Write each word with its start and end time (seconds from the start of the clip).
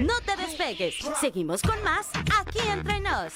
No 0.00 0.20
te 0.24 0.36
despegues. 0.36 0.96
Seguimos 1.20 1.62
con 1.62 1.82
más 1.82 2.08
aquí 2.40 2.58
entre 2.68 3.00
nos. 3.00 3.32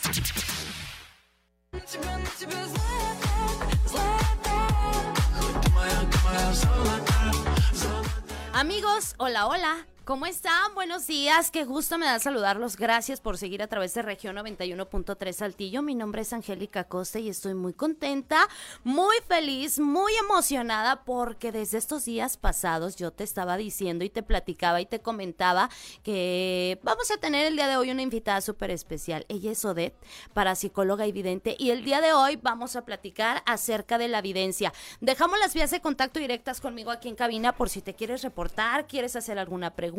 Amigos, 8.52 9.14
hola, 9.18 9.46
hola. 9.46 9.86
¿Cómo 10.04 10.24
están? 10.24 10.74
Buenos 10.74 11.06
días. 11.06 11.50
Qué 11.50 11.64
gusto 11.64 11.98
me 11.98 12.06
da 12.06 12.18
saludarlos. 12.18 12.76
Gracias 12.76 13.20
por 13.20 13.36
seguir 13.36 13.62
a 13.62 13.66
través 13.68 13.92
de 13.92 14.00
región 14.00 14.34
91.3 14.34 15.32
Saltillo. 15.32 15.82
Mi 15.82 15.94
nombre 15.94 16.22
es 16.22 16.32
Angélica 16.32 16.84
Costa 16.84 17.18
y 17.18 17.28
estoy 17.28 17.52
muy 17.54 17.74
contenta, 17.74 18.48
muy 18.82 19.14
feliz, 19.28 19.78
muy 19.78 20.12
emocionada 20.14 21.04
porque 21.04 21.52
desde 21.52 21.76
estos 21.76 22.06
días 22.06 22.38
pasados 22.38 22.96
yo 22.96 23.12
te 23.12 23.24
estaba 23.24 23.58
diciendo 23.58 24.02
y 24.02 24.08
te 24.08 24.22
platicaba 24.22 24.80
y 24.80 24.86
te 24.86 25.00
comentaba 25.00 25.68
que 26.02 26.80
vamos 26.82 27.10
a 27.10 27.18
tener 27.18 27.46
el 27.46 27.54
día 27.54 27.68
de 27.68 27.76
hoy 27.76 27.90
una 27.90 28.02
invitada 28.02 28.40
súper 28.40 28.70
especial. 28.70 29.26
Ella 29.28 29.52
es 29.52 29.64
Odette, 29.66 29.94
parapsicóloga 30.32 31.06
y 31.06 31.12
vidente 31.12 31.56
y 31.58 31.70
el 31.70 31.84
día 31.84 32.00
de 32.00 32.14
hoy 32.14 32.36
vamos 32.36 32.74
a 32.74 32.86
platicar 32.86 33.42
acerca 33.44 33.98
de 33.98 34.08
la 34.08 34.20
evidencia. 34.20 34.72
Dejamos 35.00 35.38
las 35.38 35.52
vías 35.52 35.70
de 35.70 35.82
contacto 35.82 36.18
directas 36.18 36.60
conmigo 36.62 36.90
aquí 36.90 37.08
en 37.08 37.16
cabina 37.16 37.54
por 37.54 37.68
si 37.68 37.82
te 37.82 37.94
quieres 37.94 38.22
reportar, 38.22 38.86
quieres 38.86 39.14
hacer 39.14 39.38
alguna 39.38 39.74
pregunta 39.74 39.89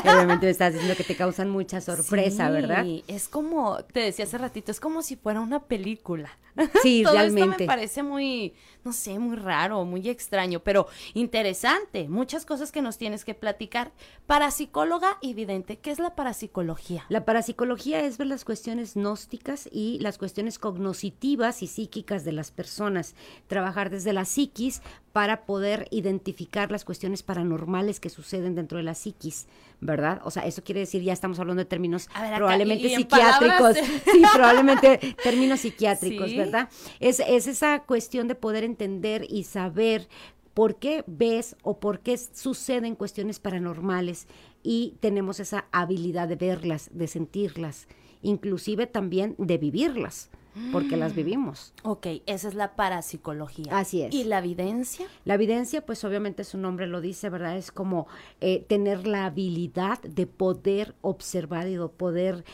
Obviamente 0.01 0.47
me 0.47 0.51
estás 0.51 0.73
diciendo 0.73 0.97
que 0.97 1.05
te 1.05 1.15
causan 1.15 1.51
mucha 1.51 1.83
sorpresa, 1.83 2.47
sí, 2.47 2.53
¿verdad? 2.53 2.87
Es 3.07 3.29
como, 3.29 3.85
te 3.85 4.01
decía 4.01 4.25
hace 4.25 4.39
ratito, 4.39 4.71
es 4.71 4.81
como 4.81 5.03
si 5.03 5.17
fuera 5.17 5.41
una 5.41 5.61
película. 5.61 6.31
Sí, 6.83 7.03
todo 7.03 7.15
realmente. 7.15 7.51
Esto 7.51 7.63
me 7.63 7.67
parece 7.67 8.03
muy, 8.03 8.55
no 8.85 8.93
sé, 8.93 9.19
muy 9.19 9.37
raro, 9.37 9.85
muy 9.85 10.09
extraño, 10.09 10.61
pero 10.61 10.87
interesante. 11.15 12.09
Muchas 12.09 12.45
cosas 12.45 12.73
que 12.73 12.83
nos 12.83 12.99
tienes 12.99 13.25
que 13.25 13.35
platicar. 13.35 13.93
Parapsicóloga 14.27 15.19
y 15.21 15.35
vidente, 15.35 15.79
¿qué 15.79 15.91
es 15.91 15.99
la 15.99 16.15
parapsicología? 16.15 17.05
La 17.09 17.25
parapsicología 17.25 18.01
es 18.01 18.19
ver 18.19 18.27
las 18.27 18.45
cuestiones 18.45 18.95
gnósticas 18.95 19.69
y 19.73 19.99
las 20.01 20.19
cuestiones 20.19 20.59
cognoscitivas 20.59 21.63
y 21.63 21.67
psíquicas 21.67 22.22
de 22.25 22.33
las 22.33 22.51
personas, 22.51 23.15
trabajar 23.47 23.91
desde 23.91 24.13
la 24.13 24.25
psiquis 24.25 24.83
para 25.13 25.45
poder 25.45 25.89
identificar 25.91 26.71
las 26.71 26.85
cuestiones 26.85 27.23
paranormales 27.23 28.01
que 28.01 28.09
suceden 28.09 28.55
dentro 28.55 28.79
de 28.79 28.85
la 28.85 28.95
psiquis, 28.95 29.47
¿verdad? 29.81 30.21
O 30.25 30.31
sea, 30.31 30.47
eso 30.47 30.65
quiere 30.65 30.81
decir, 30.81 31.03
ya 31.03 31.13
estamos 31.13 31.39
hablando 31.39 31.61
de 31.61 31.67
términos 31.67 32.09
probablemente 32.37 32.95
psiquiátricos, 32.95 33.77
sí, 34.13 34.23
probablemente 34.33 35.17
términos 35.23 35.61
psiquiátricos, 35.61 36.35
¿verdad? 36.35 36.69
Es, 37.01 37.21
es 37.21 37.47
esa 37.47 37.81
cuestión 37.81 38.29
de 38.29 38.35
poder 38.35 38.65
entender 38.65 39.27
y 39.29 39.45
saber 39.45 40.09
por 40.55 40.77
qué 40.77 41.05
ves 41.07 41.57
o 41.63 41.79
por 41.79 42.01
qué 42.01 42.17
suceden 42.17 42.95
cuestiones 42.95 43.39
paranormales 43.39 44.27
y 44.63 44.95
tenemos 45.01 45.41
esa 45.41 45.67
habilidad 45.73 46.29
de 46.29 46.37
verlas, 46.37 46.91
de 46.93 47.07
sentirlas, 47.07 47.87
inclusive 48.23 48.87
también 48.87 49.35
de 49.39 49.59
vivirlas 49.59 50.31
porque 50.71 50.97
las 50.97 51.15
vivimos. 51.15 51.73
Ok, 51.83 52.07
esa 52.27 52.49
es 52.49 52.55
la 52.55 52.77
parapsicología. 52.77 53.79
Así 53.79 54.03
es. 54.03 54.15
¿Y 54.15 54.25
la 54.25 54.39
evidencia? 54.39 55.07
La 55.25 55.35
evidencia, 55.35 55.85
pues 55.85 56.05
obviamente 56.05 56.45
su 56.45 56.59
nombre 56.59 56.87
lo 56.87 57.01
dice, 57.01 57.31
¿verdad? 57.31 57.57
Es 57.57 57.73
como 57.73 58.07
eh, 58.41 58.65
tener 58.69 59.07
la 59.07 59.27
habilidad 59.27 60.01
de 60.03 60.27
poder 60.27 60.95
observar 61.01 61.69
y 61.69 61.77
de 61.77 61.89
poder, 61.89 62.45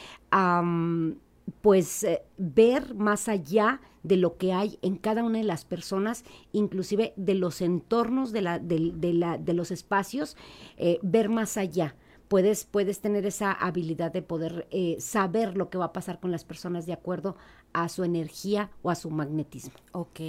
pues, 1.61 2.05
eh, 2.05 2.23
ver 2.37 2.95
más 2.95 3.29
allá 3.29 3.81
de 4.03 4.17
lo 4.17 4.37
que 4.37 4.53
hay 4.53 4.79
en 4.83 4.97
cada 4.97 5.25
una 5.25 5.39
de 5.39 5.45
las 5.45 5.65
personas, 5.65 6.25
inclusive 6.53 7.13
de 7.17 7.35
los 7.35 7.61
entornos 7.61 8.33
de, 8.33 8.43
la, 8.43 8.59
de, 8.59 9.13
la, 9.13 9.39
de 9.39 9.53
los 9.55 9.71
espacios, 9.71 10.37
eh, 10.77 10.99
ver 11.03 11.29
más 11.29 11.57
allá 11.57 11.97
puedes, 12.29 12.65
puedes 12.65 13.01
tener 13.01 13.27
esa 13.27 13.53
habilidad 13.53 14.13
de 14.13 14.23
poder 14.23 14.69
eh, 14.71 14.97
saber 15.01 15.57
lo 15.57 15.71
que 15.71 15.79
va 15.79 15.87
a 15.87 15.93
pasar 15.93 16.21
con 16.21 16.31
las 16.31 16.45
personas 16.45 16.87
de 16.87 16.93
acuerdo 16.93 17.37
a 17.73 17.89
su 17.89 18.05
energía 18.05 18.71
o 18.83 18.91
a 18.91 18.95
su 18.95 19.11
magnetismo. 19.11 19.75
Ok. 19.93 20.21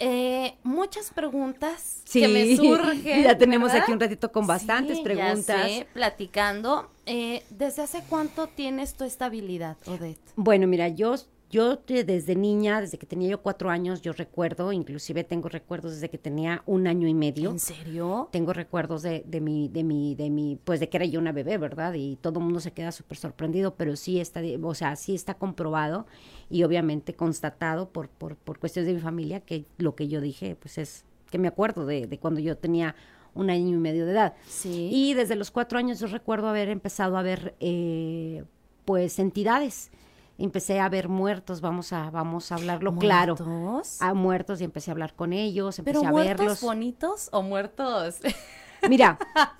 Eh, 0.00 0.54
muchas 0.64 1.12
preguntas 1.12 2.02
que 2.10 2.26
me 2.26 2.56
surgen. 2.56 3.22
Ya 3.22 3.38
tenemos 3.38 3.72
aquí 3.72 3.92
un 3.92 4.00
ratito 4.00 4.32
con 4.32 4.46
bastantes 4.46 5.00
preguntas. 5.00 5.46
Ya 5.46 5.64
sé, 5.68 5.86
platicando. 5.92 6.90
Eh, 7.06 7.44
¿Desde 7.50 7.82
hace 7.82 8.02
cuánto 8.08 8.48
tienes 8.48 8.94
tu 8.94 9.04
estabilidad, 9.04 9.76
Odette? 9.86 10.32
Bueno, 10.36 10.66
mira, 10.66 10.88
yo 10.88 11.14
yo 11.54 11.76
desde 11.86 12.34
niña, 12.34 12.80
desde 12.80 12.98
que 12.98 13.06
tenía 13.06 13.28
yo 13.28 13.40
cuatro 13.40 13.70
años, 13.70 14.02
yo 14.02 14.12
recuerdo, 14.12 14.72
inclusive 14.72 15.22
tengo 15.22 15.48
recuerdos 15.48 15.92
desde 15.92 16.10
que 16.10 16.18
tenía 16.18 16.64
un 16.66 16.88
año 16.88 17.06
y 17.06 17.14
medio. 17.14 17.52
¿En 17.52 17.60
serio? 17.60 18.28
Tengo 18.32 18.52
recuerdos 18.52 19.02
de, 19.02 19.22
de 19.24 19.40
mi, 19.40 19.68
de 19.68 19.84
mi, 19.84 20.16
de 20.16 20.30
mi, 20.30 20.58
pues 20.64 20.80
de 20.80 20.88
que 20.88 20.96
era 20.96 21.06
yo 21.06 21.20
una 21.20 21.30
bebé, 21.30 21.56
¿verdad? 21.56 21.94
Y 21.94 22.16
todo 22.16 22.40
el 22.40 22.44
mundo 22.46 22.58
se 22.58 22.72
queda 22.72 22.90
súper 22.90 23.18
sorprendido, 23.18 23.76
pero 23.76 23.94
sí 23.94 24.18
está, 24.18 24.42
o 24.64 24.74
sea, 24.74 24.96
sí 24.96 25.14
está 25.14 25.34
comprobado 25.34 26.06
y 26.50 26.64
obviamente 26.64 27.14
constatado 27.14 27.88
por, 27.88 28.08
por, 28.08 28.34
por 28.34 28.58
cuestiones 28.58 28.88
de 28.88 28.94
mi 28.94 29.00
familia 29.00 29.38
que 29.38 29.64
lo 29.78 29.94
que 29.94 30.08
yo 30.08 30.20
dije, 30.20 30.56
pues 30.56 30.76
es 30.78 31.04
que 31.30 31.38
me 31.38 31.46
acuerdo 31.46 31.86
de, 31.86 32.08
de 32.08 32.18
cuando 32.18 32.40
yo 32.40 32.56
tenía 32.56 32.96
un 33.32 33.48
año 33.50 33.76
y 33.76 33.78
medio 33.78 34.06
de 34.06 34.12
edad. 34.12 34.34
Sí. 34.48 34.90
Y 34.92 35.14
desde 35.14 35.36
los 35.36 35.52
cuatro 35.52 35.78
años 35.78 36.00
yo 36.00 36.08
recuerdo 36.08 36.48
haber 36.48 36.68
empezado 36.68 37.16
a 37.16 37.22
ver, 37.22 37.54
eh, 37.60 38.42
pues, 38.84 39.20
entidades 39.20 39.92
empecé 40.38 40.80
a 40.80 40.88
ver 40.88 41.08
muertos, 41.08 41.60
vamos 41.60 41.92
a, 41.92 42.10
vamos 42.10 42.50
a 42.52 42.56
hablarlo 42.56 42.92
¿Muertos? 42.92 43.40
claro. 43.40 43.82
A 44.00 44.14
muertos 44.14 44.60
y 44.60 44.64
empecé 44.64 44.90
a 44.90 44.92
hablar 44.92 45.14
con 45.14 45.32
ellos, 45.32 45.78
empecé 45.78 45.98
¿Pero 45.98 46.08
a 46.08 46.10
muertos 46.10 46.38
verlos. 46.38 46.60
bonitos 46.60 47.28
o 47.32 47.42
muertos? 47.42 48.16
Mira, 48.88 49.18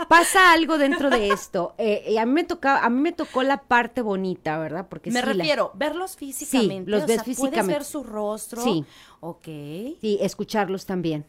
pasa 0.08 0.52
algo 0.52 0.76
dentro 0.76 1.08
de 1.10 1.28
esto. 1.28 1.74
Eh, 1.78 2.18
a 2.18 2.26
mí 2.26 2.32
me 2.32 2.44
toca, 2.44 2.84
a 2.84 2.90
mí 2.90 3.00
me 3.00 3.12
tocó 3.12 3.42
la 3.42 3.62
parte 3.62 4.02
bonita, 4.02 4.58
¿verdad? 4.58 4.86
Porque 4.88 5.10
me 5.10 5.20
sí, 5.20 5.26
refiero, 5.26 5.72
verlos 5.74 6.16
físicamente. 6.16 6.84
Sí, 6.84 6.90
los 6.90 7.04
o 7.04 7.06
ves 7.06 7.16
sea, 7.16 7.24
físicamente. 7.24 7.62
Puedes 7.62 7.78
ver 7.78 7.84
su 7.84 8.02
rostro. 8.02 8.62
Sí. 8.62 8.84
Ok. 9.20 9.46
Y 9.48 10.18
escucharlos 10.20 10.84
también. 10.86 11.24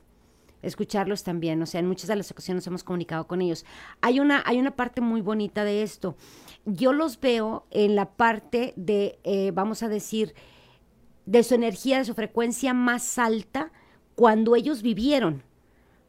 Escucharlos 0.66 1.24
también. 1.24 1.62
O 1.62 1.66
sea, 1.66 1.80
en 1.80 1.88
muchas 1.88 2.08
de 2.08 2.16
las 2.16 2.32
ocasiones 2.32 2.64
nos 2.64 2.68
hemos 2.68 2.84
comunicado 2.84 3.28
con 3.28 3.42
ellos. 3.42 3.66
Hay 4.02 4.20
una, 4.20 4.44
hay 4.46 4.60
una 4.60 4.76
parte 4.76 5.02
muy 5.02 5.22
bonita 5.22 5.64
de 5.64 5.84
esto. 5.84 6.16
Yo 6.66 6.94
los 6.94 7.20
veo 7.20 7.66
en 7.72 7.96
la 7.96 8.12
parte 8.12 8.74
de, 8.76 9.20
eh, 9.24 9.52
vamos 9.52 9.84
a 9.84 9.90
decir, 9.90 10.34
de 11.26 11.44
su 11.44 11.56
energía, 11.56 12.00
de 12.00 12.06
su 12.06 12.14
frecuencia 12.14 12.74
más 12.74 13.18
alta 13.18 13.72
cuando 14.16 14.56
ellos 14.56 14.82
vivieron. 14.82 15.44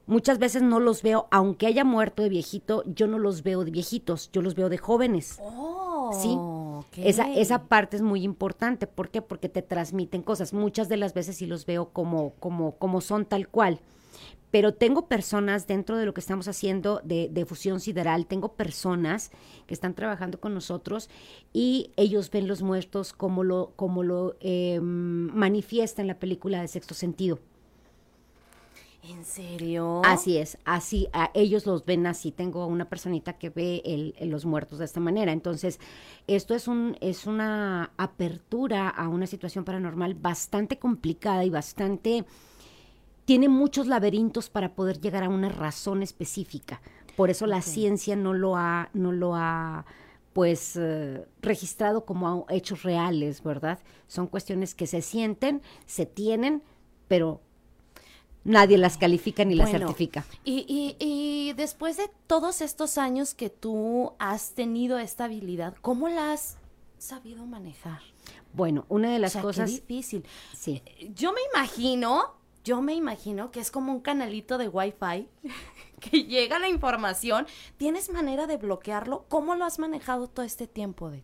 Muchas 0.07 0.39
veces 0.39 0.63
no 0.63 0.79
los 0.79 1.03
veo, 1.03 1.27
aunque 1.33 1.67
haya 1.67 1.85
muerto 1.85 2.23
de 2.23 2.29
viejito, 2.29 2.85
yo 2.87 3.09
no 3.09 3.19
los 3.19 3.43
veo 3.43 3.65
de 3.65 3.73
viejitos, 3.73 4.31
yo 4.33 4.41
los 4.41 4.55
veo 4.55 4.69
de 4.69 4.79
jóvenes. 4.79 5.41
Oh, 5.43 6.13
¿Sí? 6.93 7.03
Esa, 7.03 7.33
esa 7.35 7.65
parte 7.65 7.97
es 7.97 8.03
muy 8.03 8.23
importante. 8.23 8.87
¿Por 8.87 9.11
qué? 9.11 9.21
Porque 9.21 9.49
te 9.49 9.63
transmiten 9.63 10.23
cosas. 10.23 10.53
Muchas 10.53 10.89
de 10.89 10.97
las 10.97 11.13
veces 11.13 11.37
sí 11.37 11.47
los 11.47 11.67
veo 11.67 11.89
como, 11.89 12.35
como, 12.39 12.77
como 12.77 13.01
son 13.01 13.25
tal 13.25 13.49
cual. 13.49 13.81
Pero 14.51 14.75
tengo 14.75 15.09
personas 15.09 15.67
dentro 15.67 15.97
de 15.97 16.07
lo 16.07 16.15
que 16.15 16.21
estamos 16.21 16.49
haciendo 16.49 17.01
de, 17.05 17.29
de 17.31 17.45
fusión 17.45 17.81
sideral, 17.81 18.27
tengo 18.27 18.55
personas 18.55 19.31
que 19.67 19.75
están 19.75 19.95
trabajando 19.95 20.41
con 20.41 20.55
nosotros 20.55 21.11
y 21.53 21.91
ellos 21.97 22.31
ven 22.31 22.49
los 22.49 22.63
muertos 22.63 23.13
como 23.13 23.45
lo, 23.45 23.73
como 23.77 24.03
lo 24.03 24.37
eh, 24.41 24.81
manifiesta 24.81 26.01
en 26.01 26.09
la 26.09 26.19
película 26.19 26.61
de 26.61 26.69
Sexto 26.69 26.95
Sentido. 26.95 27.41
¿En 29.03 29.25
serio? 29.25 30.01
Así 30.05 30.37
es, 30.37 30.59
así, 30.65 31.09
a 31.13 31.31
ellos 31.35 31.67
los 31.67 31.85
ven 31.85 32.07
así. 32.07 32.33
Tengo 32.33 32.67
una 32.67 32.89
personita 32.89 33.35
que 33.39 33.51
ve 33.51 33.83
el, 33.85 34.15
el- 34.19 34.31
los 34.31 34.45
muertos 34.47 34.79
de 34.79 34.85
esta 34.85 35.01
manera. 35.01 35.33
Entonces, 35.33 35.81
esto 36.27 36.55
es, 36.55 36.69
un, 36.69 36.97
es 37.01 37.27
una 37.27 37.93
apertura 37.97 38.89
a 38.89 39.09
una 39.09 39.27
situación 39.27 39.65
paranormal 39.65 40.15
bastante 40.15 40.79
complicada 40.79 41.45
y 41.45 41.51
bastante... 41.51 42.25
Tiene 43.27 43.51
muchos 43.51 43.87
laberintos 43.87 44.49
para 44.49 44.75
poder 44.75 45.01
llegar 45.01 45.23
a 45.23 45.29
una 45.29 45.51
razón 45.51 46.03
específica. 46.03 46.81
Por 47.17 47.29
eso 47.29 47.47
la 47.47 47.61
ciencia 47.61 48.17
no 48.17 48.33
lo 48.33 48.57
ha, 48.57 48.89
no 48.95 49.13
lo 49.13 49.35
ha 49.35 49.85
pues 50.33 50.77
eh, 50.77 51.25
registrado 51.41 52.05
como 52.05 52.47
hechos 52.51 52.83
reales, 52.83 53.43
¿verdad? 53.43 53.79
Son 54.07 54.27
cuestiones 54.27 54.75
que 54.75 54.87
se 54.87 55.01
sienten, 55.01 55.63
se 55.87 56.05
tienen, 56.05 56.63
pero 57.09 57.41
nadie 58.45 58.77
las 58.77 58.99
califica 58.99 59.47
ni 59.47 59.55
las 59.55 59.71
certifica. 59.71 60.25
Y, 60.45 60.67
y, 60.69 60.97
y, 60.99 61.53
después 61.55 61.97
de 61.97 62.11
todos 62.27 62.61
estos 62.61 62.99
años 62.99 63.33
que 63.33 63.51
tú 63.51 64.13
has 64.19 64.51
tenido 64.51 64.99
esta 64.99 65.25
habilidad, 65.25 65.75
¿cómo 65.81 66.09
la 66.09 66.33
has 66.33 66.59
sabido 66.99 67.47
manejar? 67.47 68.01
Bueno, 68.53 68.85
una 68.89 69.11
de 69.11 69.19
las 69.19 69.33
O 69.33 69.33
sea, 69.33 69.43
cosas... 69.43 69.71
Qué 69.71 69.77
difícil. 69.77 70.25
Sí. 70.55 70.83
Yo 71.15 71.33
me 71.33 71.41
imagino, 71.55 72.35
yo 72.67 72.83
me 72.83 72.95
imagino 72.95 73.53
que 73.53 73.61
es 73.61 73.71
como 73.71 73.93
un 73.93 74.01
canalito 74.01 74.59
de 74.59 74.67
Wi-Fi 74.69 75.29
que 76.01 76.25
llega 76.25 76.59
la 76.59 76.69
información. 76.69 77.47
¿Tienes 77.77 78.11
manera 78.11 78.49
de 78.49 78.57
bloquearlo? 78.57 79.25
¿Cómo 79.29 79.55
lo 79.55 79.65
has 79.65 79.79
manejado 79.79 80.27
todo 80.27 80.45
este 80.45 80.67
tiempo? 80.67 81.11
De... 81.11 81.23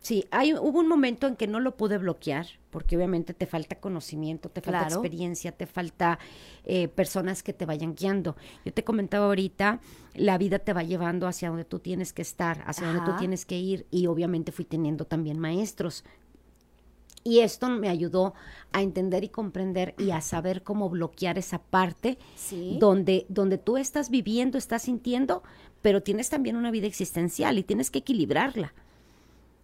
Sí, 0.00 0.26
hay, 0.30 0.52
hubo 0.52 0.80
un 0.80 0.86
momento 0.86 1.26
en 1.26 1.34
que 1.34 1.46
no 1.46 1.60
lo 1.60 1.78
pude 1.78 1.96
bloquear, 1.96 2.46
porque 2.68 2.94
obviamente 2.94 3.32
te 3.32 3.46
falta 3.46 3.80
conocimiento, 3.80 4.50
te 4.50 4.60
falta 4.60 4.80
Claro. 4.80 4.96
experiencia, 4.96 5.50
te 5.52 5.66
falta 5.66 6.18
eh, 6.64 6.88
personas 6.88 7.42
que 7.42 7.54
te 7.54 7.64
vayan 7.64 7.94
guiando. 7.94 8.36
Yo 8.66 8.72
te 8.74 8.84
comentaba 8.84 9.24
ahorita, 9.24 9.80
la 10.14 10.36
vida 10.36 10.58
te 10.58 10.74
va 10.74 10.82
llevando 10.82 11.26
hacia 11.26 11.48
donde 11.48 11.64
tú 11.64 11.78
tienes 11.78 12.12
que 12.12 12.20
estar, 12.20 12.62
hacia 12.66 12.86
donde 12.86 13.10
tú 13.10 13.16
tienes 13.16 13.46
que 13.46 13.56
ir, 13.56 13.86
y 13.90 14.06
obviamente 14.08 14.52
fui 14.52 14.66
teniendo 14.66 15.06
también 15.06 15.38
maestros. 15.38 16.04
Y 17.24 17.40
esto 17.40 17.70
me 17.70 17.88
ayudó 17.88 18.34
a 18.72 18.82
entender 18.82 19.24
y 19.24 19.30
comprender 19.30 19.94
y 19.98 20.10
a 20.10 20.20
saber 20.20 20.62
cómo 20.62 20.90
bloquear 20.90 21.38
esa 21.38 21.58
parte 21.58 22.18
Sí. 22.36 22.76
donde, 22.78 23.24
donde 23.30 23.56
tú 23.56 23.78
estás 23.78 24.10
viviendo, 24.10 24.58
estás 24.58 24.82
sintiendo, 24.82 25.42
pero 25.80 26.02
tienes 26.02 26.28
también 26.28 26.56
una 26.56 26.70
vida 26.70 26.86
existencial 26.86 27.58
y 27.58 27.62
tienes 27.62 27.90
que 27.90 28.00
equilibrarla. 28.00 28.74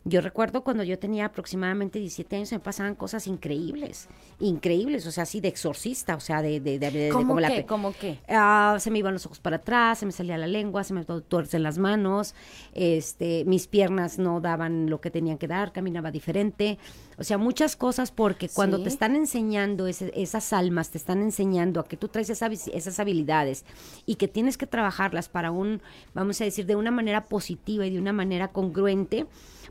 Yo 0.04 0.22
recuerdo 0.22 0.64
cuando 0.64 0.82
yo 0.82 0.98
tenía 0.98 1.26
aproximadamente 1.26 1.98
17 1.98 2.36
años, 2.36 2.52
me 2.52 2.58
pasaban 2.58 2.94
cosas 2.94 3.26
increíbles, 3.26 4.08
increíbles, 4.38 5.06
o 5.06 5.10
sea, 5.12 5.24
así 5.24 5.42
de 5.42 5.48
exorcista, 5.48 6.16
o 6.16 6.20
sea, 6.20 6.40
de... 6.40 6.58
de, 6.58 6.78
de- 6.78 6.90
de- 6.90 7.08
¿Cómo 7.10 7.28
como 7.28 7.40
la 7.40 7.48
qué? 7.48 7.56
pe- 7.56 7.66
¿Cómo 7.66 7.92
qué? 7.92 8.18
Ah, 8.26 8.78
se 8.80 8.90
me 8.90 8.98
iban 8.98 9.12
los 9.12 9.26
ojos 9.26 9.40
para 9.40 9.56
atrás, 9.56 9.98
se 9.98 10.06
me 10.06 10.12
salía 10.12 10.38
la 10.38 10.46
lengua, 10.46 10.84
se 10.84 10.94
me 10.94 11.04
tu- 11.04 11.20
tuercen 11.20 11.62
las 11.62 11.76
manos, 11.76 12.34
este, 12.72 13.44
mis 13.44 13.66
piernas 13.66 14.18
no 14.18 14.40
daban 14.40 14.88
lo 14.88 15.02
que 15.02 15.10
tenían 15.10 15.36
que 15.36 15.46
dar, 15.46 15.70
caminaba 15.72 16.10
diferente, 16.10 16.78
o 17.18 17.24
sea, 17.24 17.36
muchas 17.36 17.76
cosas 17.76 18.10
porque 18.10 18.48
cuando 18.48 18.78
Sí. 18.78 18.84
te 18.84 18.88
están 18.88 19.14
enseñando 19.16 19.86
ese- 19.86 20.12
esas 20.16 20.54
almas, 20.54 20.88
te 20.90 20.96
están 20.96 21.20
enseñando 21.20 21.78
a 21.78 21.84
que 21.84 21.98
tú 21.98 22.08
traes 22.08 22.30
esa 22.30 22.48
habi- 22.48 22.70
esas 22.72 22.98
habilidades 23.00 23.66
y 24.06 24.14
que 24.14 24.28
tienes 24.28 24.56
que 24.56 24.66
trabajarlas 24.66 25.28
para 25.28 25.50
un, 25.50 25.82
vamos 26.14 26.40
a 26.40 26.44
decir, 26.44 26.64
de 26.64 26.74
una 26.76 26.90
manera 26.90 27.26
positiva 27.26 27.84
y 27.86 27.90
de 27.90 27.98
una 27.98 28.14
manera 28.14 28.48
congruente, 28.48 29.26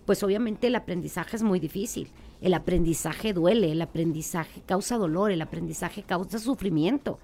pues 0.05 0.23
obviamente 0.23 0.67
el 0.67 0.75
aprendizaje 0.75 1.35
es 1.35 1.43
muy 1.43 1.59
difícil. 1.59 2.09
El 2.41 2.53
aprendizaje 2.53 3.33
duele, 3.33 3.71
el 3.71 3.81
aprendizaje 3.81 4.61
causa 4.65 4.97
dolor, 4.97 5.31
el 5.31 5.41
aprendizaje 5.41 6.03
causa 6.03 6.39
sufrimiento 6.39 7.19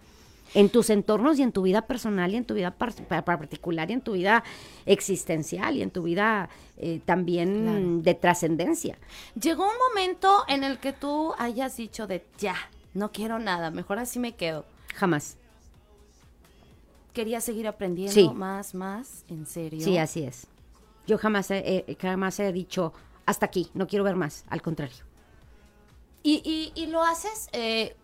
en 0.54 0.70
tus 0.70 0.90
entornos 0.90 1.40
y 1.40 1.42
en 1.44 1.52
tu 1.52 1.64
vida 1.64 1.82
personal 1.88 2.32
y 2.34 2.38
en 2.38 2.46
tu 2.46 2.54
vida 2.54 2.72
par- 2.72 2.94
pa- 3.08 3.26
pa- 3.26 3.38
particular 3.38 3.90
y 3.90 3.94
en 3.94 4.02
tu 4.02 4.14
vida 4.14 4.44
existencial 4.86 5.76
y 5.76 5.82
en 5.82 5.90
tu 5.92 6.04
vida 6.04 6.50
eh, 6.78 7.02
también 7.06 7.64
Claro. 7.64 7.98
de 8.04 8.14
trascendencia. 8.14 8.98
Llegó 9.42 9.64
un 9.64 9.78
momento 9.90 10.44
en 10.48 10.64
el 10.64 10.78
que 10.80 10.94
tú 10.94 11.34
hayas 11.38 11.78
dicho 11.78 12.06
de 12.08 12.24
ya, 12.38 12.56
no 12.94 13.12
quiero 13.12 13.40
nada, 13.40 13.72
mejor 13.72 13.98
así 14.00 14.20
me 14.20 14.34
quedo. 14.36 14.66
Jamás. 14.94 15.38
Quería 17.14 17.40
seguir 17.42 17.68
aprendiendo 17.68 18.14
Sí. 18.14 18.30
más, 18.34 18.76
más, 18.76 19.24
en 19.30 19.46
serio. 19.46 19.82
Sí, 19.82 19.98
así 19.98 20.24
es. 20.24 20.48
Yo 21.08 21.18
jamás 21.18 21.52
he, 21.52 21.58
eh, 21.88 21.98
jamás 22.02 22.40
he 22.40 22.52
dicho 22.52 22.94
hasta 23.26 23.46
aquí, 23.46 23.70
no 23.74 23.88
quiero 23.88 24.04
ver 24.04 24.16
más, 24.16 24.46
al 24.50 24.62
contrario. 24.62 25.04
Y, 26.24 26.42
y, 26.44 26.80
y 26.80 26.88
lo 26.88 27.04
haces, 27.04 27.50
eh, 27.54 27.96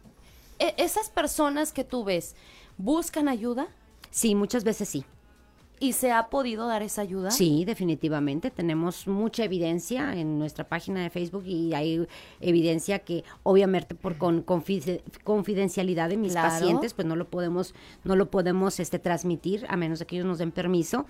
e- 0.59 0.75
esas 0.77 1.09
personas 1.09 1.71
que 1.73 1.83
tú 1.83 2.03
ves, 2.03 2.35
¿buscan 2.77 3.27
ayuda? 3.27 3.67
Sí, 4.11 4.35
muchas 4.35 4.63
veces 4.63 4.89
sí. 4.89 5.05
¿Y 5.79 5.93
se 5.93 6.11
ha 6.11 6.29
podido 6.29 6.67
dar 6.67 6.83
esa 6.83 7.01
ayuda? 7.01 7.31
Sí, 7.31 7.65
definitivamente. 7.65 8.51
Tenemos 8.51 9.07
mucha 9.07 9.43
evidencia 9.45 10.15
en 10.15 10.37
nuestra 10.37 10.67
página 10.69 11.01
de 11.01 11.09
Facebook 11.09 11.43
y 11.47 11.73
hay 11.73 12.07
evidencia 12.39 12.99
que 12.99 13.23
obviamente 13.41 13.95
por 13.95 14.19
con, 14.19 14.45
confide- 14.45 15.01
confidencialidad 15.23 16.09
de 16.09 16.17
mis 16.17 16.33
Claro. 16.33 16.49
pacientes, 16.49 16.93
pues 16.93 17.07
no 17.07 17.15
lo 17.15 17.27
podemos, 17.29 17.73
no 18.03 18.15
lo 18.15 18.29
podemos 18.29 18.79
este, 18.79 18.99
transmitir 18.99 19.65
a 19.69 19.75
menos 19.75 19.97
de 19.97 20.05
que 20.05 20.17
ellos 20.17 20.27
nos 20.27 20.37
den 20.37 20.51
permiso. 20.51 21.07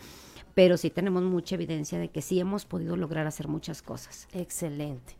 Pero 0.54 0.78
sí 0.78 0.90
tenemos 0.90 1.24
mucha 1.24 1.56
evidencia 1.56 1.98
de 2.00 2.10
que 2.10 2.22
sí 2.22 2.40
hemos 2.40 2.66
podido 2.66 2.96
lograr 2.96 3.28
hacer 3.28 3.48
muchas 3.48 3.82
cosas. 3.82 4.28
Excelente. 4.34 5.16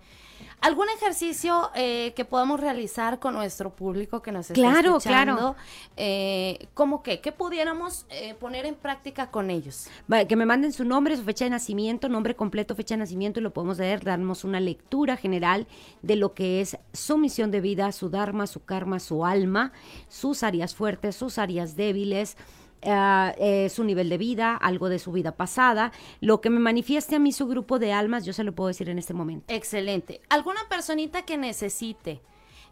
¿Algún 0.60 0.88
ejercicio 0.90 1.70
eh, 1.76 2.14
que 2.16 2.26
podamos 2.26 2.60
realizar 2.60 3.20
con 3.20 3.36
nuestro 3.36 3.76
público 3.76 4.22
que 4.24 4.32
nos 4.32 4.50
está 4.50 4.54
Claro, 4.56 4.98
escuchando? 4.98 5.36
claro. 5.36 5.56
Eh, 5.98 6.68
¿Cómo 6.74 7.04
qué? 7.04 7.20
¿Qué 7.22 7.32
pudiéramos 7.32 8.06
eh, 8.10 8.34
poner 8.36 8.66
en 8.66 8.74
práctica 8.76 9.30
con 9.30 9.52
ellos? 9.52 9.88
Que 10.28 10.36
me 10.36 10.46
manden 10.48 10.74
su 10.74 10.84
nombre, 10.84 11.16
su 11.16 11.24
fecha 11.24 11.46
de 11.46 11.52
nacimiento, 11.52 12.10
nombre 12.10 12.36
completo, 12.36 12.76
fecha 12.76 12.96
de 12.96 13.00
nacimiento 13.00 13.40
y 13.40 13.44
lo 13.44 13.54
podemos 13.54 13.78
leer, 13.78 14.04
darnos 14.04 14.44
una 14.44 14.60
lectura 14.60 15.16
general 15.16 15.68
de 16.02 16.16
lo 16.16 16.34
que 16.34 16.62
es 16.62 16.78
su 16.92 17.18
misión 17.20 17.52
de 17.52 17.62
vida, 17.62 17.92
su 17.92 18.10
dharma, 18.10 18.48
su 18.48 18.64
karma, 18.64 19.00
su 19.00 19.26
alma, 19.26 19.74
sus 20.10 20.42
áreas 20.44 20.74
fuertes, 20.76 21.16
sus 21.16 21.38
áreas 21.38 21.76
débiles. 21.76 22.36
Eh, 22.82 23.70
su 23.70 23.84
nivel 23.84 24.10
de 24.10 24.18
vida, 24.18 24.56
algo 24.56 24.90
de 24.90 25.00
su 25.00 25.12
vida 25.12 25.34
pasada, 25.34 25.92
lo 26.20 26.42
que 26.42 26.50
me 26.50 26.60
manifieste 26.60 27.16
a 27.16 27.20
mí 27.20 27.32
su 27.32 27.48
grupo 27.48 27.80
de 27.80 27.94
almas, 27.94 28.26
yo 28.26 28.34
se 28.34 28.44
lo 28.44 28.54
puedo 28.54 28.70
decir 28.70 28.90
en 28.90 29.00
este 29.00 29.14
momento. 29.14 29.54
Excelente. 29.54 30.22
¿Alguna 30.30 30.62
personita 30.70 31.24
que 31.24 31.38
necesite 31.38 32.22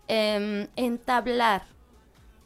em, 0.07 0.67
entablar 0.75 1.63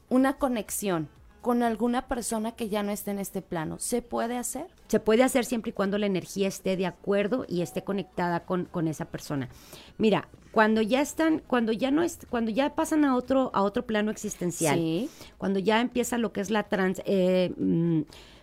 una 0.09 0.33
conexión 0.33 1.09
con 1.41 1.63
alguna 1.63 2.07
persona 2.07 2.53
que 2.53 2.69
ya 2.69 2.83
no 2.83 2.91
esté 2.91 3.11
en 3.11 3.19
este 3.19 3.41
plano, 3.41 3.77
¿se 3.79 4.01
puede 4.01 4.37
hacer? 4.37 4.67
Se 4.87 4.99
puede 4.99 5.23
hacer 5.23 5.45
siempre 5.45 5.69
y 5.71 5.73
cuando 5.73 5.97
la 5.97 6.05
energía 6.05 6.47
esté 6.47 6.77
de 6.77 6.85
acuerdo 6.85 7.45
y 7.47 7.61
esté 7.61 7.83
conectada 7.83 8.45
con, 8.45 8.65
con 8.65 8.87
esa 8.87 9.05
persona. 9.05 9.49
Mira, 9.97 10.27
cuando 10.51 10.81
ya 10.81 11.01
están, 11.01 11.39
cuando 11.39 11.71
ya 11.71 11.89
no 11.89 12.03
es, 12.03 12.19
cuando 12.29 12.51
ya 12.51 12.75
pasan 12.75 13.03
a 13.05 13.15
otro, 13.15 13.49
a 13.53 13.63
otro 13.63 13.85
plano 13.87 14.11
existencial, 14.11 14.75
Sí. 14.77 15.09
cuando 15.39 15.57
ya 15.59 15.81
empieza 15.81 16.17
lo 16.19 16.31
que 16.31 16.41
es 16.41 16.51
la 16.51 16.63
trans, 16.63 17.01
eh, 17.05 17.53
mm, 17.57 18.01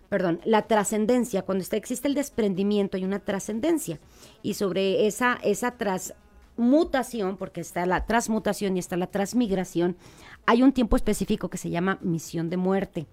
perdón, 0.09 0.41
la 0.45 0.63
trascendencia, 0.67 1.43
cuando 1.43 1.63
está, 1.63 1.77
existe 1.77 2.09
el 2.09 2.15
desprendimiento 2.15 2.97
y 2.97 3.05
una 3.05 3.21
trascendencia. 3.21 4.01
Y 4.43 4.55
sobre 4.55 5.07
esa, 5.07 5.39
esa 5.45 5.77
transmutación, 6.57 7.37
porque 7.37 7.61
está 7.61 7.87
la 7.87 8.07
transmutación 8.07 8.77
y 8.77 8.81
está 8.81 8.97
la 8.97 9.07
transmigración, 9.07 9.97
hay 10.47 10.63
un 10.65 10.73
tiempo 10.73 10.97
específico 10.97 11.49
que 11.49 11.59
se 11.59 11.71
llama 11.71 11.99
misión 12.03 12.51
de 12.51 12.57
muerte 12.57 13.07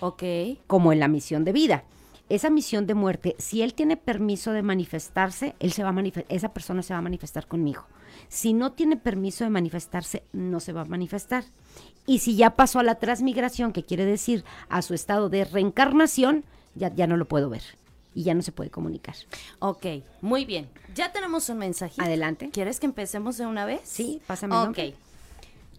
Ok. 0.00 0.22
como 0.68 0.92
en 0.92 1.00
la 1.00 1.08
misión 1.08 1.44
de 1.44 1.52
vida. 1.52 1.84
Esa 2.28 2.50
misión 2.50 2.86
de 2.86 2.94
muerte, 2.94 3.34
si 3.38 3.62
él 3.62 3.74
tiene 3.74 3.96
permiso 3.96 4.52
de 4.52 4.62
manifestarse, 4.62 5.54
él 5.60 5.72
se 5.72 5.82
va 5.82 5.90
a 5.90 6.02
esa 6.28 6.52
persona 6.52 6.82
se 6.82 6.92
va 6.92 6.98
a 6.98 7.02
manifestar 7.02 7.46
conmigo. 7.46 7.84
Si 8.28 8.52
no 8.52 8.72
tiene 8.72 8.96
permiso 8.96 9.44
de 9.44 9.50
manifestarse, 9.50 10.22
no 10.32 10.60
se 10.60 10.72
va 10.72 10.82
a 10.82 10.84
manifestar. 10.84 11.44
Y 12.06 12.18
si 12.18 12.36
ya 12.36 12.50
pasó 12.56 12.80
a 12.80 12.82
la 12.82 12.96
transmigración, 12.96 13.72
que 13.72 13.84
quiere 13.84 14.04
decir 14.04 14.44
a 14.68 14.82
su 14.82 14.94
estado 14.94 15.28
de 15.28 15.44
reencarnación, 15.44 16.44
ya, 16.74 16.94
ya 16.94 17.06
no 17.06 17.16
lo 17.16 17.26
puedo 17.26 17.48
ver 17.48 17.62
y 18.14 18.24
ya 18.24 18.34
no 18.34 18.42
se 18.42 18.52
puede 18.52 18.70
comunicar. 18.70 19.14
Ok, 19.60 19.86
muy 20.20 20.44
bien. 20.44 20.68
Ya 20.94 21.12
tenemos 21.12 21.48
un 21.48 21.58
mensajito. 21.58 22.02
Adelante. 22.02 22.50
¿Quieres 22.50 22.80
que 22.80 22.86
empecemos 22.86 23.38
de 23.38 23.46
una 23.46 23.64
vez? 23.64 23.80
Sí, 23.84 24.20
pásame 24.26 24.54
Ok. 24.56 24.64
nombre. 24.64 24.94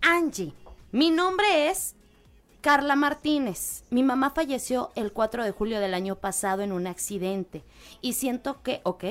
Angie, 0.02 0.54
mi 0.92 1.10
nombre 1.12 1.70
es 1.70 1.96
Carla 2.62 2.96
Martínez. 2.96 3.84
Mi 3.90 4.04
mamá 4.04 4.32
falleció 4.32 4.92
el 4.96 5.12
4 5.14 5.44
de 5.44 5.52
julio 5.52 5.80
del 5.80 5.94
año 5.94 6.16
pasado 6.16 6.62
en 6.62 6.72
un 6.72 6.88
accidente. 6.88 7.64
Y 8.02 8.14
siento 8.14 8.62
que, 8.64 8.82
ok, 8.84 9.04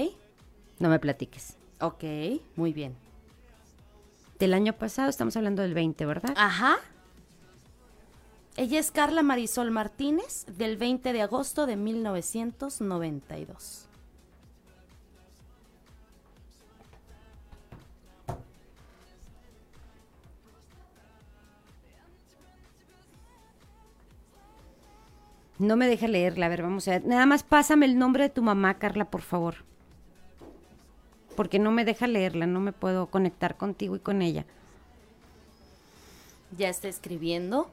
No 0.79 0.89
me 0.89 0.99
platiques. 0.99 1.55
ok, 1.81 2.05
muy 2.57 2.73
bien. 2.73 2.95
Del 4.39 4.55
año 4.55 4.73
pasado, 4.75 5.09
estamos 5.11 5.37
hablando 5.37 5.63
del 5.63 5.75
20, 5.75 6.07
¿verdad? 6.07 6.33
Ajá. 6.37 6.77
Ella 8.57 8.79
es 8.79 8.91
Carla 8.91 9.23
Marisol 9.23 9.71
Martínez 9.71 10.45
del 10.47 10.77
20 10.77 11.13
de 11.13 11.23
agosto 11.23 11.67
de 11.67 11.77
1992. 11.77 13.88
No 25.59 25.77
me 25.77 25.89
deja 25.89 26.07
leerla. 26.07 26.47
A 26.47 26.49
ver, 26.49 26.63
vamos 26.63 26.87
a 26.89 26.93
ver. 26.93 27.05
Nada 27.05 27.27
más 27.27 27.43
pásame 27.43 27.87
el 27.87 27.99
nombre 27.99 28.25
de 28.25 28.31
tu 28.31 28.43
mamá, 28.43 28.79
Carla, 28.79 29.05
por 29.05 29.23
favor. 29.23 29.57
Porque 31.37 31.59
no 31.59 31.71
me 31.71 31.85
deja 31.85 32.07
leerla, 32.07 32.47
no 32.47 32.61
me 32.61 32.73
puedo 32.73 33.07
conectar 33.07 33.57
contigo 33.57 33.97
y 33.97 34.01
con 34.01 34.23
ella. 34.23 34.45
Ya 36.57 36.69
está 36.69 36.89
escribiendo. 36.89 37.71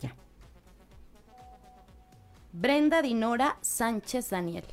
Ya. 0.00 0.14
Brenda 2.52 3.02
Dinora 3.02 3.56
Sánchez 3.60 4.30
Daniel. 4.30 4.64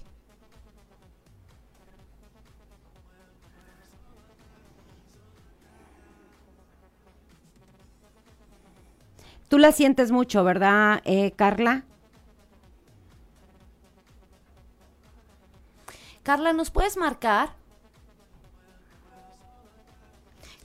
Tú 9.47 9.57
la 9.57 9.71
sientes 9.71 10.11
mucho, 10.11 10.43
¿verdad, 10.43 11.01
eh, 11.05 11.31
Carla? 11.31 11.83
Carla, 16.23 16.51
¿nos 16.53 16.71
puedes 16.71 16.97
marcar? 16.97 17.49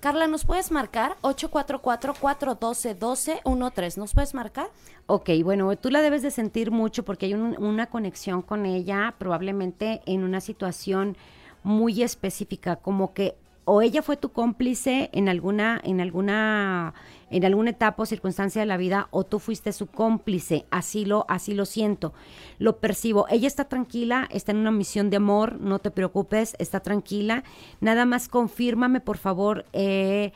Carla, 0.00 0.26
¿nos 0.26 0.44
puedes 0.44 0.72
marcar? 0.72 1.16
844-412-1213. 1.22 3.96
¿Nos 3.98 4.14
puedes 4.14 4.34
marcar? 4.34 4.66
Ok, 5.06 5.30
bueno, 5.44 5.76
tú 5.76 5.90
la 5.90 6.02
debes 6.02 6.22
de 6.22 6.32
sentir 6.32 6.72
mucho 6.72 7.04
porque 7.04 7.26
hay 7.26 7.34
un- 7.34 7.56
una 7.62 7.86
conexión 7.86 8.42
con 8.42 8.66
ella, 8.66 9.14
probablemente 9.18 10.02
en 10.06 10.24
una 10.24 10.40
situación 10.40 11.16
muy 11.62 12.02
específica, 12.02 12.74
como 12.74 13.14
que 13.14 13.36
o 13.64 13.82
ella 13.82 14.02
fue 14.02 14.16
tu 14.16 14.30
cómplice 14.30 15.08
en 15.12 15.28
alguna, 15.28 15.80
en 15.84 16.00
alguna, 16.00 16.94
en 17.30 17.44
alguna 17.44 17.70
etapa 17.70 18.02
o 18.02 18.06
circunstancia 18.06 18.60
de 18.60 18.66
la 18.66 18.76
vida, 18.76 19.08
o 19.10 19.24
tú 19.24 19.38
fuiste 19.38 19.72
su 19.72 19.86
cómplice. 19.86 20.66
Así 20.70 21.04
lo, 21.04 21.24
así 21.28 21.54
lo 21.54 21.64
siento. 21.64 22.12
Lo 22.58 22.78
percibo. 22.78 23.26
Ella 23.30 23.46
está 23.46 23.66
tranquila, 23.66 24.28
está 24.32 24.52
en 24.52 24.58
una 24.58 24.72
misión 24.72 25.10
de 25.10 25.16
amor, 25.16 25.60
no 25.60 25.78
te 25.78 25.90
preocupes, 25.90 26.56
está 26.58 26.80
tranquila. 26.80 27.44
Nada 27.80 28.04
más 28.04 28.28
confírmame, 28.28 29.00
por 29.00 29.18
favor, 29.18 29.64
eh, 29.72 30.32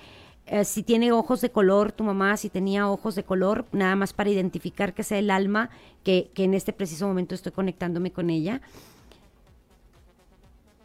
eh, 0.46 0.64
si 0.64 0.84
tiene 0.84 1.10
ojos 1.10 1.40
de 1.40 1.50
color, 1.50 1.90
tu 1.90 2.04
mamá, 2.04 2.36
si 2.36 2.48
tenía 2.48 2.88
ojos 2.88 3.16
de 3.16 3.24
color, 3.24 3.66
nada 3.72 3.96
más 3.96 4.12
para 4.12 4.30
identificar 4.30 4.94
que 4.94 5.02
sea 5.02 5.18
el 5.18 5.30
alma 5.30 5.70
que, 6.04 6.30
que 6.34 6.44
en 6.44 6.54
este 6.54 6.72
preciso 6.72 7.08
momento 7.08 7.34
estoy 7.34 7.50
conectándome 7.50 8.12
con 8.12 8.30
ella. 8.30 8.60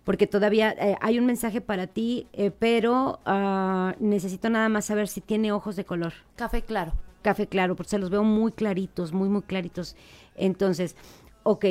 Porque 0.03 0.25
todavía 0.25 0.71
eh, 0.71 0.97
hay 1.01 1.19
un 1.19 1.25
mensaje 1.25 1.61
para 1.61 1.87
ti, 1.87 2.27
eh, 2.33 2.51
pero 2.51 3.19
ah, 3.25 3.95
necesito 3.99 4.49
nada 4.49 4.67
más 4.67 4.85
saber 4.85 5.07
si 5.07 5.21
tiene 5.21 5.51
ojos 5.51 5.75
de 5.75 5.85
color. 5.85 6.13
Café 6.35 6.63
claro. 6.63 6.93
Café 7.21 7.47
claro, 7.47 7.75
porque 7.75 7.91
se 7.91 7.99
los 7.99 8.09
veo 8.09 8.23
muy 8.23 8.51
claritos, 8.51 9.13
muy, 9.13 9.29
muy 9.29 9.43
claritos. 9.43 9.95
Entonces, 10.35 10.95
ok. 11.43 11.65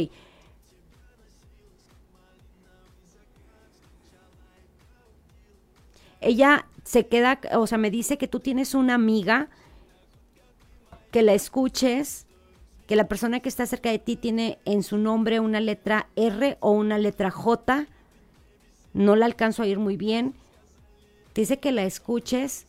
Ella 6.21 6.67
se 6.85 7.07
queda, 7.07 7.41
o 7.55 7.67
sea, 7.67 7.79
me 7.79 7.91
dice 7.91 8.19
que 8.19 8.29
tú 8.29 8.41
tienes 8.41 8.75
una 8.75 8.95
amiga, 8.95 9.49
que 11.11 11.23
la 11.23 11.33
escuches, 11.33 12.27
que 12.87 12.97
la 12.97 13.09
persona 13.09 13.41
que 13.41 13.49
está 13.49 13.67
cerca 13.67 13.91
de 13.91 13.99
ti 13.99 14.17
tiene 14.17 14.59
en 14.65 14.83
su 14.83 14.99
nombre 14.99 15.41
una 15.41 15.61
letra 15.61 16.09
R 16.17 16.59
o 16.61 16.73
una 16.73 16.99
letra 16.99 17.31
J. 17.31 17.87
No 18.93 19.17
la 19.17 19.27
alcanzo 19.27 19.63
a 19.63 19.67
oír 19.67 19.79
muy 19.79 19.97
bien. 19.97 20.35
Dice 21.35 21.59
que 21.59 21.73
la 21.73 21.85
escuches. 21.85 22.67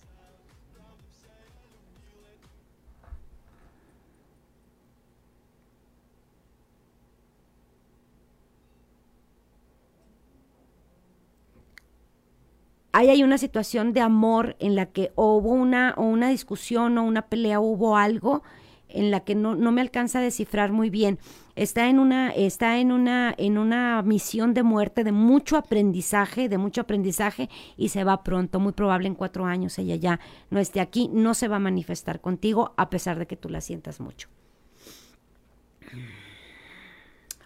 ahí 13.01 13.09
hay 13.09 13.23
una 13.23 13.37
situación 13.37 13.93
de 13.93 14.01
amor 14.01 14.55
en 14.59 14.75
la 14.75 14.87
que 14.87 15.11
hubo 15.15 15.51
una, 15.51 15.93
o 15.97 16.03
una 16.03 16.29
discusión 16.29 16.97
o 16.97 17.03
una 17.03 17.23
pelea, 17.23 17.59
hubo 17.59 17.97
algo 17.97 18.43
en 18.89 19.11
la 19.11 19.21
que 19.21 19.35
no, 19.35 19.55
no 19.55 19.71
me 19.71 19.81
alcanza 19.81 20.19
a 20.19 20.21
descifrar 20.21 20.71
muy 20.71 20.89
bien. 20.89 21.17
Está 21.55 21.89
en 21.89 22.00
una, 22.00 22.31
está 22.31 22.79
en 22.79 22.91
una, 22.91 23.34
en 23.38 23.58
una 23.58 24.01
misión 24.01 24.53
de 24.53 24.63
muerte, 24.63 25.03
de 25.03 25.12
mucho 25.12 25.58
aprendizaje, 25.58 26.50
de 26.50 26.58
mucho 26.58 26.81
aprendizaje, 26.81 27.50
y 27.77 27.89
se 27.89 28.03
va 28.03 28.24
pronto, 28.24 28.60
muy 28.60 28.74
probable 28.74 29.08
en 29.08 29.15
cuatro 29.15 29.46
años 29.46 29.77
ella 29.77 29.96
ya 29.96 30.20
no 30.50 30.60
esté 30.60 30.79
aquí, 30.79 31.10
no 31.12 31.34
se 31.34 31.48
va 31.48 31.58
a 31.58 31.60
manifestar 31.60 32.22
contigo, 32.22 32.74
a 32.77 32.89
pesar 32.89 33.20
de 33.20 33.27
que 33.27 33.38
tú 33.38 33.50
la 33.50 33.62
sientas 33.62 34.00
mucho. 34.00 34.29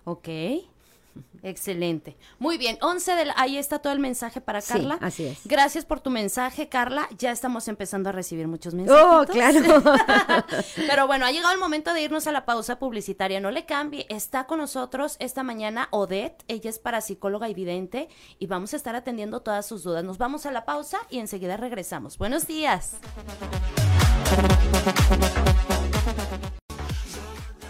Ok. 0.04 0.28
Excelente. 1.46 2.18
Muy 2.40 2.58
bien, 2.58 2.80
11 2.82 3.14
del 3.14 3.32
ahí 3.36 3.58
está 3.60 3.78
todo 3.78 3.94
el 3.94 4.00
mensaje 4.00 4.42
para 4.42 4.62
Sí, 4.62 4.74
Carla. 4.74 4.98
así 5.00 5.26
es. 5.26 5.42
Gracias 5.46 5.86
por 5.86 6.00
tu 6.00 6.10
mensaje, 6.10 6.70
Carla. 6.70 7.08
Ya 7.20 7.32
estamos 7.32 7.68
empezando 7.68 8.10
a 8.10 8.12
recibir 8.12 8.48
muchos 8.48 8.74
mensajes. 8.74 9.06
Oh, 9.06 9.24
claro. 9.32 9.84
Pero 10.76 11.06
bueno, 11.06 11.24
ha 11.24 11.32
llegado 11.32 11.54
el 11.54 11.60
momento 11.60 11.94
de 11.94 12.02
irnos 12.02 12.26
a 12.26 12.32
la 12.32 12.46
pausa 12.46 12.80
publicitaria. 12.80 13.40
No 13.40 13.52
le 13.52 13.66
cambie. 13.68 14.08
Está 14.10 14.48
con 14.48 14.58
nosotros 14.58 15.18
esta 15.20 15.44
mañana 15.44 15.88
Odette. 15.92 16.44
Ella 16.48 16.72
es 16.72 16.80
parapsicóloga 16.80 17.48
y 17.48 17.54
vidente 17.54 18.10
y 18.40 18.48
vamos 18.48 18.74
a 18.74 18.78
estar 18.78 18.96
atendiendo 18.96 19.42
todas 19.42 19.68
sus 19.68 19.84
dudas. 19.84 20.04
Nos 20.04 20.18
vamos 20.18 20.48
a 20.48 20.52
la 20.52 20.66
pausa 20.66 20.98
y 21.12 21.20
enseguida 21.20 21.58
regresamos. 21.58 22.18
Buenos 22.18 22.48
días. 22.48 22.96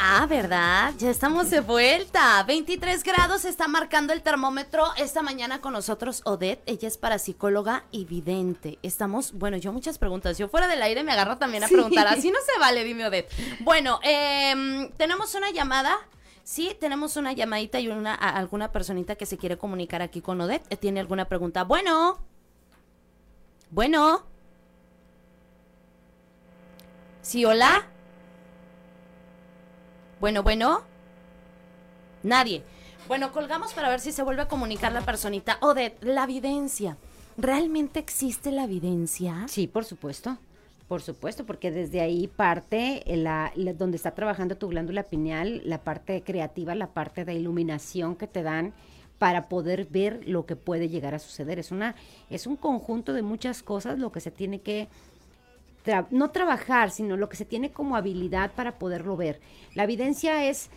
Ah, 0.07 0.27
¿verdad? 0.27 0.93
Ya 0.99 1.09
estamos 1.09 1.49
de 1.49 1.61
vuelta. 1.61 2.43
23 2.43 3.01
grados 3.03 3.43
está 3.43 3.67
marcando 3.67 4.13
el 4.13 4.21
termómetro 4.21 4.83
esta 4.97 5.23
mañana 5.23 5.61
con 5.61 5.73
nosotros 5.73 6.21
Odette. 6.25 6.61
Ella 6.67 6.87
es 6.87 6.97
parapsicóloga 6.99 7.85
y 7.89 8.05
vidente. 8.05 8.77
Estamos, 8.83 9.33
bueno, 9.33 9.57
yo 9.57 9.73
muchas 9.73 9.97
preguntas. 9.97 10.37
Yo 10.37 10.47
fuera 10.47 10.67
del 10.67 10.83
aire 10.83 11.03
me 11.03 11.11
agarro 11.11 11.37
también 11.37 11.63
a 11.63 11.67
preguntar. 11.67 12.07
Así 12.07 12.29
no 12.29 12.37
se 12.45 12.59
vale, 12.59 12.83
dime 12.83 13.07
Odette. 13.07 13.31
Bueno, 13.61 13.99
em, 14.03 14.91
tenemos 14.91 15.33
una 15.33 15.49
llamada. 15.49 15.97
Sí, 16.43 16.77
tenemos 16.79 17.17
una 17.17 17.33
llamadita 17.33 17.79
y 17.79 17.87
una 17.87 18.13
a- 18.13 18.29
alguna 18.37 18.71
personita 18.71 19.15
que 19.15 19.25
se 19.25 19.37
quiere 19.39 19.57
comunicar 19.57 20.03
aquí 20.03 20.21
con 20.21 20.39
Odette. 20.39 20.71
Eh, 20.71 20.77
¿Tiene 20.77 20.99
alguna 20.99 21.25
pregunta? 21.25 21.63
Bueno. 21.63 22.19
Bueno. 23.71 24.23
Sí, 27.23 27.43
hola. 27.43 27.87
Bueno, 30.19 30.43
bueno. 30.43 30.81
Nadie. 32.23 32.63
Bueno, 33.07 33.31
colgamos 33.31 33.73
para 33.73 33.89
ver 33.89 33.99
si 33.99 34.11
se 34.11 34.23
vuelve 34.23 34.43
a 34.43 34.47
comunicar 34.47 34.91
la 34.91 35.01
personita. 35.01 35.57
Odette, 35.61 36.03
la 36.03 36.23
evidencia. 36.23 36.97
¿Realmente 37.37 37.99
existe 37.99 38.51
la 38.51 38.63
evidencia? 38.63 39.45
Sí, 39.47 39.67
por 39.67 39.85
supuesto. 39.85 40.37
Por 40.87 41.01
supuesto, 41.01 41.45
porque 41.45 41.71
desde 41.71 42.01
ahí 42.01 42.27
parte 42.27 43.03
la, 43.07 43.51
donde 43.77 43.97
está 43.97 44.11
trabajando 44.11 44.55
tu 44.55 44.69
glándula 44.69 45.03
pineal, 45.03 45.61
la 45.65 45.79
parte 45.79 46.21
creativa, 46.23 46.75
la 46.75 46.87
parte 46.87 47.25
de 47.25 47.33
iluminación 47.33 48.15
que 48.15 48.27
te 48.27 48.43
dan 48.43 48.73
para 49.17 49.49
poder 49.49 49.85
ver 49.85 50.21
lo 50.27 50.45
que 50.45 50.55
puede 50.55 50.89
llegar 50.89 51.15
a 51.15 51.19
suceder. 51.19 51.57
Es 51.57 51.71
una 51.71 51.95
es 52.29 52.47
un 52.47 52.55
conjunto 52.55 53.13
de 53.13 53.23
muchas 53.23 53.63
cosas 53.63 53.97
lo 53.97 54.11
que 54.11 54.19
se 54.19 54.31
tiene 54.31 54.61
que 54.61 54.87
tra- 55.85 56.07
no 56.11 56.31
trabajar, 56.31 56.91
sino 56.91 57.15
lo 57.17 57.29
que 57.29 57.37
se 57.37 57.45
tiene 57.45 57.71
como 57.71 57.95
habilidad 57.95 58.51
para 58.55 58.77
poderlo 58.79 59.15
ver. 59.17 59.39
La 59.75 59.83
evidencia 59.83 60.45
es 60.49 60.69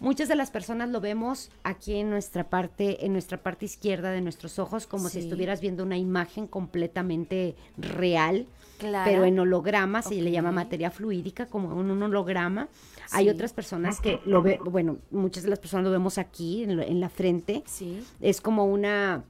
Muchas 0.00 0.28
de 0.28 0.36
las 0.36 0.52
personas 0.52 0.90
lo 0.90 1.00
vemos 1.00 1.50
aquí 1.64 1.96
en 1.96 2.08
nuestra 2.08 2.44
parte, 2.48 3.04
en 3.04 3.12
nuestra 3.12 3.42
parte 3.42 3.64
izquierda 3.64 4.12
de 4.12 4.20
nuestros 4.20 4.60
ojos, 4.60 4.86
como 4.86 5.08
si 5.08 5.18
estuvieras 5.18 5.60
viendo 5.60 5.82
una 5.82 5.98
imagen 5.98 6.46
completamente 6.46 7.56
real, 7.76 8.46
Claro. 8.78 9.10
pero 9.10 9.24
en 9.24 9.40
holograma, 9.40 10.02
se 10.02 10.14
le 10.22 10.30
llama 10.30 10.52
materia 10.52 10.92
fluídica, 10.92 11.46
como 11.46 11.74
un, 11.74 11.90
un 11.90 12.00
holograma. 12.00 12.68
Hay 13.10 13.28
otras 13.28 13.52
personas 13.52 14.00
que 14.00 14.20
lo 14.24 14.40
ven, 14.40 14.60
bueno, 14.66 14.98
muchas 15.10 15.42
de 15.42 15.50
las 15.50 15.58
personas 15.58 15.82
lo 15.86 15.90
vemos 15.90 16.16
aquí, 16.16 16.62
en, 16.62 16.76
lo- 16.76 16.82
en 16.84 17.00
la 17.00 17.08
frente. 17.08 17.64
Sí. 17.66 18.00
Es 18.20 18.40
como 18.40 18.66
una, 18.66 19.24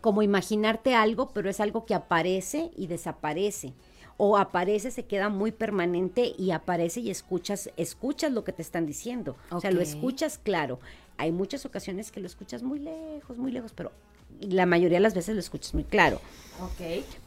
como 0.00 0.22
imaginarte 0.22 0.94
algo, 0.94 1.30
pero 1.30 1.50
es 1.50 1.58
algo 1.58 1.84
que 1.84 1.94
aparece 1.94 2.70
y 2.76 2.86
desaparece. 2.86 3.72
O 4.18 4.36
aparece, 4.36 4.90
se 4.90 5.04
queda 5.04 5.28
muy 5.28 5.52
permanente 5.52 6.34
y 6.38 6.50
aparece 6.50 7.00
y 7.00 7.10
escuchas, 7.10 7.70
escuchas 7.76 8.32
lo 8.32 8.44
que 8.44 8.52
te 8.52 8.62
están 8.62 8.86
diciendo. 8.86 9.36
O 9.50 9.60
sea, 9.60 9.70
lo 9.70 9.80
escuchas 9.80 10.38
claro. 10.38 10.78
Hay 11.18 11.32
muchas 11.32 11.66
ocasiones 11.66 12.10
que 12.12 12.20
lo 12.20 12.26
escuchas 12.26 12.62
muy 12.62 12.78
lejos, 12.78 13.38
muy 13.38 13.52
lejos, 13.52 13.72
pero 13.74 13.92
la 14.40 14.66
mayoría 14.66 14.98
de 14.98 15.02
las 15.02 15.14
veces 15.14 15.34
lo 15.34 15.40
escuchas 15.40 15.74
muy 15.74 15.84
claro. 15.84 16.20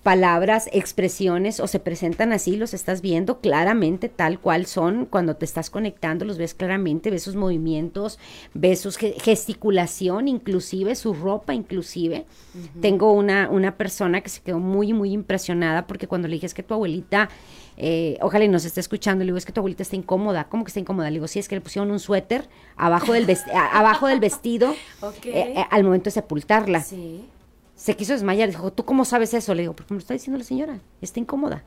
Palabras, 0.02 0.70
expresiones 0.74 1.60
o 1.60 1.68
se 1.68 1.80
presentan 1.80 2.34
así, 2.34 2.56
los 2.56 2.74
estás 2.74 3.02
viendo 3.02 3.40
claramente 3.42 4.10
tal 4.10 4.40
cual 4.40 4.66
son, 4.66 5.06
cuando 5.06 5.36
te 5.36 5.46
estás 5.46 5.70
conectando 5.70 6.26
los 6.26 6.40
ves 6.40 6.56
claramente, 6.56 7.12
ves 7.12 7.22
sus 7.24 7.36
movimientos, 7.36 8.18
ves 8.56 8.80
su 8.80 8.92
ge- 8.92 9.16
gesticulación, 9.22 10.28
inclusive 10.28 10.96
su 10.96 11.14
ropa, 11.14 11.54
inclusive. 11.54 12.26
Tengo 12.82 13.12
una, 13.12 13.50
una 13.52 13.78
persona 13.78 14.22
que 14.22 14.30
se 14.30 14.42
quedó 14.42 14.58
muy, 14.58 14.94
muy 14.94 15.12
impresionada 15.12 15.86
porque 15.86 16.08
cuando 16.08 16.28
le 16.28 16.34
dije 16.36 16.48
es 16.48 16.56
que 16.56 16.64
tu 16.64 16.74
abuelita, 16.74 17.30
eh, 17.80 18.18
ojalá 18.22 18.44
y 18.46 18.48
nos 18.50 18.66
esté 18.66 18.80
escuchando, 18.82 19.24
le 19.24 19.28
digo 19.30 19.38
es 19.38 19.46
que 19.46 19.52
tu 19.54 19.62
abuelita 19.62 19.84
está 19.84 19.96
incómoda, 19.96 20.44
¿cómo 20.50 20.64
que 20.64 20.70
está 20.70 20.80
incómoda? 20.80 21.10
Le 21.10 21.16
digo, 21.16 21.28
sí, 21.28 21.40
es 21.40 21.48
que 21.48 21.56
le 21.56 21.62
pusieron 21.62 21.90
un 21.92 22.00
suéter 22.00 22.48
abajo 22.76 23.14
del, 23.14 23.26
vesti- 23.26 23.52
a- 23.54 23.80
abajo 23.80 24.08
del 24.08 24.20
vestido 24.20 24.72
eh, 25.24 25.54
eh, 25.56 25.66
al 25.72 25.84
momento 25.84 26.06
de 26.06 26.12
sepultarla 26.12 26.82
Sí. 26.82 27.26
se 27.76 27.96
quiso 27.96 28.14
desmayar. 28.14 28.50
Dijo, 28.50 28.72
¿tú 28.72 28.84
cómo 28.86 29.06
sabes 29.06 29.34
eso? 29.34 29.56
Le 29.56 29.62
digo, 29.64 29.74
porque 29.74 29.94
me 29.94 29.98
lo 29.98 30.02
está 30.02 30.14
diciendo 30.14 30.38
la 30.38 30.44
señora. 30.44 30.80
Está 31.02 31.20
incómoda. 31.20 31.64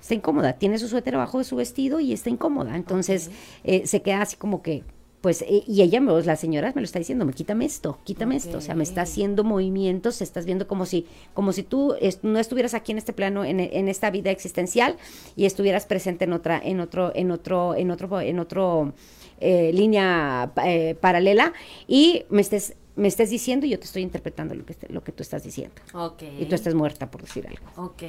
Está 0.00 0.14
incómoda. 0.14 0.54
Tiene 0.54 0.78
su 0.78 0.88
suéter 0.88 1.14
abajo 1.14 1.38
de 1.38 1.44
su 1.44 1.56
vestido 1.56 2.00
y 2.00 2.12
está 2.12 2.30
incómoda. 2.30 2.74
Entonces 2.76 3.30
eh, 3.64 3.86
se 3.86 4.02
queda 4.02 4.22
así 4.22 4.36
como 4.36 4.62
que 4.62 4.84
pues, 5.24 5.40
eh, 5.40 5.64
y 5.66 5.80
ella, 5.80 6.02
me- 6.02 6.20
la 6.22 6.36
señora 6.36 6.70
me 6.74 6.82
lo 6.82 6.84
está 6.84 6.98
diciendo, 6.98 7.24
me 7.24 7.32
quítame 7.32 7.64
esto, 7.64 7.96
quítame 8.04 8.36
esto, 8.36 8.58
o 8.58 8.60
sea, 8.60 8.74
me 8.74 8.82
está 8.82 9.00
haciendo 9.00 9.42
movimientos, 9.42 10.20
estás 10.20 10.44
viendo 10.44 10.68
como 10.68 10.84
si, 10.84 11.06
como 11.32 11.54
si 11.54 11.62
tú 11.62 11.94
no 12.20 12.38
estuvieras 12.38 12.74
aquí 12.74 12.92
en 12.92 12.98
este 12.98 13.14
plano, 13.14 13.42
en, 13.42 13.58
en 13.58 13.88
esta 13.88 14.10
vida 14.10 14.30
existencial, 14.30 14.98
y 15.34 15.46
estuvieras 15.46 15.86
presente 15.86 16.24
en 16.26 16.34
otra, 16.34 16.60
en 16.62 16.78
otro, 16.78 17.10
en 17.14 17.30
otro, 17.30 17.74
en 17.74 17.90
otro, 17.90 18.20
en 18.20 18.38
otro 18.38 18.92
eh, 19.40 19.70
línea 19.72 20.52
eh, 20.62 20.94
paralela, 21.00 21.54
y 21.88 22.24
me 22.28 22.42
estés, 22.42 22.74
me 22.94 23.08
estés 23.08 23.30
diciendo 23.30 23.64
y 23.64 23.70
yo 23.70 23.78
te 23.78 23.86
estoy 23.86 24.02
interpretando 24.02 24.54
lo 24.54 24.66
que, 24.66 24.76
lo 24.90 25.02
que 25.02 25.12
tú 25.12 25.22
estás 25.22 25.42
diciendo. 25.42 25.76
Ok. 25.94 26.22
Y 26.38 26.44
tú 26.44 26.54
estás 26.54 26.74
muerta, 26.74 27.10
por 27.10 27.22
decir 27.22 27.46
algo. 27.48 27.64
Ok. 27.88 28.02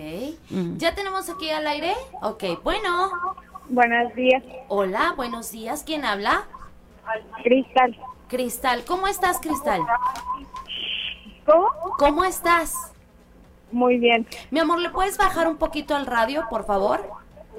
¿Ya 0.77 0.93
tenemos 0.93 1.29
aquí 1.29 1.49
al 1.49 1.65
aire? 1.65 1.93
Ok, 2.21 2.43
bueno. 2.61 3.09
Buenos 3.69 4.13
días, 4.15 4.43
Hola, 4.67 5.13
buenos 5.15 5.51
días. 5.51 5.83
¿Quién 5.85 6.03
habla? 6.03 6.45
Cristal. 7.43 7.97
Cristal. 8.27 8.85
¿Cómo 8.85 9.07
estás, 9.07 9.39
Cristal? 9.39 9.81
¿Cómo? 11.45 11.67
¿Cómo 11.97 12.23
estás? 12.25 12.91
Muy 13.71 13.97
bien. 13.97 14.27
Mi 14.51 14.59
amor, 14.59 14.79
¿le 14.79 14.89
puedes 14.89 15.17
bajar 15.17 15.47
un 15.47 15.57
poquito 15.57 15.95
al 15.95 16.05
radio, 16.05 16.45
por 16.49 16.65
favor? 16.65 17.01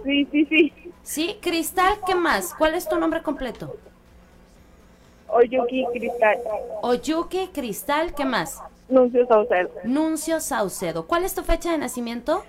Sí, 0.04 0.26
sí, 0.32 0.44
sí. 0.46 0.72
Sí, 1.02 1.38
Cristal, 1.40 1.94
¿qué 2.06 2.14
más? 2.14 2.54
¿Cuál 2.54 2.74
es 2.74 2.88
tu 2.88 2.98
nombre 2.98 3.22
completo? 3.22 3.76
Oyuki 5.28 5.84
Cristal. 5.92 6.38
Oyuki 6.82 7.48
Cristal, 7.48 8.14
¿qué 8.14 8.24
más? 8.24 8.62
Nuncio 8.88 9.26
Saucedo. 9.26 9.70
Nuncio 9.84 10.40
Saucedo. 10.40 11.06
¿Cuál 11.06 11.24
es 11.24 11.34
tu 11.34 11.42
fecha 11.42 11.72
de 11.72 11.78
nacimiento? 11.78 12.44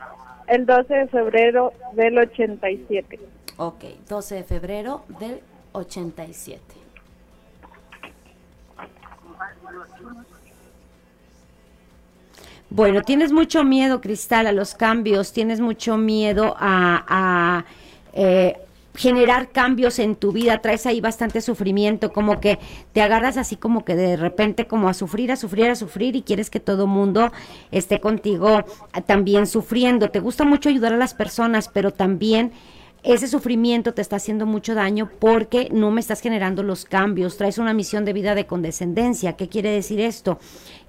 El 0.48 0.66
12 0.66 0.94
de 0.94 1.08
febrero 1.08 1.74
del 1.94 2.18
87. 2.18 3.20
Ok, 3.58 3.84
12 4.08 4.36
de 4.36 4.44
febrero 4.44 5.04
del 5.20 5.42
87. 5.74 6.77
Bueno, 12.70 13.02
tienes 13.02 13.32
mucho 13.32 13.64
miedo, 13.64 14.02
Cristal, 14.02 14.46
a 14.46 14.52
los 14.52 14.76
cambios, 14.76 15.32
tienes 15.32 15.62
mucho 15.62 15.98
miedo 15.98 16.56
a, 16.60 17.06
a, 17.08 17.66
eh, 18.14 18.58
generar 18.94 19.52
cambios 19.52 20.00
en 20.00 20.16
tu 20.16 20.32
vida, 20.32 20.60
traes 20.60 20.86
ahí 20.86 21.00
bastante 21.00 21.40
sufrimiento, 21.40 22.12
como 22.12 22.42
que 22.42 22.60
te 22.94 23.02
agarras 23.02 23.38
así 23.38 23.56
como 23.56 23.86
que 23.86 23.96
de 23.96 24.18
repente 24.18 24.68
como 24.68 24.90
a 24.90 24.94
sufrir, 24.94 25.32
a 25.32 25.36
sufrir, 25.36 25.70
a 25.70 25.76
sufrir 25.76 26.16
y 26.16 26.24
quieres 26.24 26.50
que 26.50 26.60
todo 26.60 26.88
mundo 26.88 27.32
esté 27.72 28.02
contigo 28.02 28.66
también 29.06 29.46
sufriendo. 29.48 30.10
Te 30.10 30.20
gusta 30.20 30.44
mucho 30.44 30.70
ayudar 30.70 30.94
a 30.94 30.98
las 30.98 31.14
personas, 31.14 31.70
pero 31.70 31.92
también 31.92 32.52
ese 33.14 33.28
sufrimiento 33.28 33.94
te 33.94 34.02
está 34.02 34.18
haciendo 34.18 34.46
mucho 34.46 34.76
daño 34.76 35.10
porque 35.20 35.70
no 35.72 35.92
me 35.92 36.02
estás 36.02 36.20
generando 36.20 36.62
los 36.62 36.84
cambios, 36.84 37.38
traes 37.38 37.58
una 37.58 37.74
misión 37.74 38.04
de 38.04 38.12
vida 38.12 38.36
de 38.36 38.46
condescendencia. 38.46 39.34
¿Qué 39.34 39.48
quiere 39.48 39.72
decir 39.72 40.02
esto? 40.02 40.40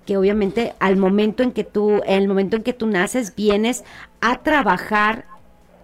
Que 0.04 0.16
obviamente 0.16 0.74
al 0.80 0.96
momento 0.96 1.44
en 1.44 1.52
que 1.52 1.62
tú, 1.62 2.00
el 2.06 2.26
momento 2.26 2.56
en 2.56 2.64
que 2.64 2.72
tú 2.72 2.86
naces, 2.88 3.36
vienes 3.36 3.84
a 4.20 4.42
trabajar 4.42 5.26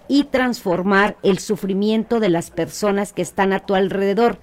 y 0.09 0.25
transformar 0.25 1.17
el 1.23 1.39
sufrimiento 1.39 2.19
de 2.19 2.31
las 2.31 2.51
personas 2.51 3.13
que 3.13 3.23
están 3.23 3.53
a 3.53 3.61
tu 3.61 3.77
alrededor. 3.77 4.39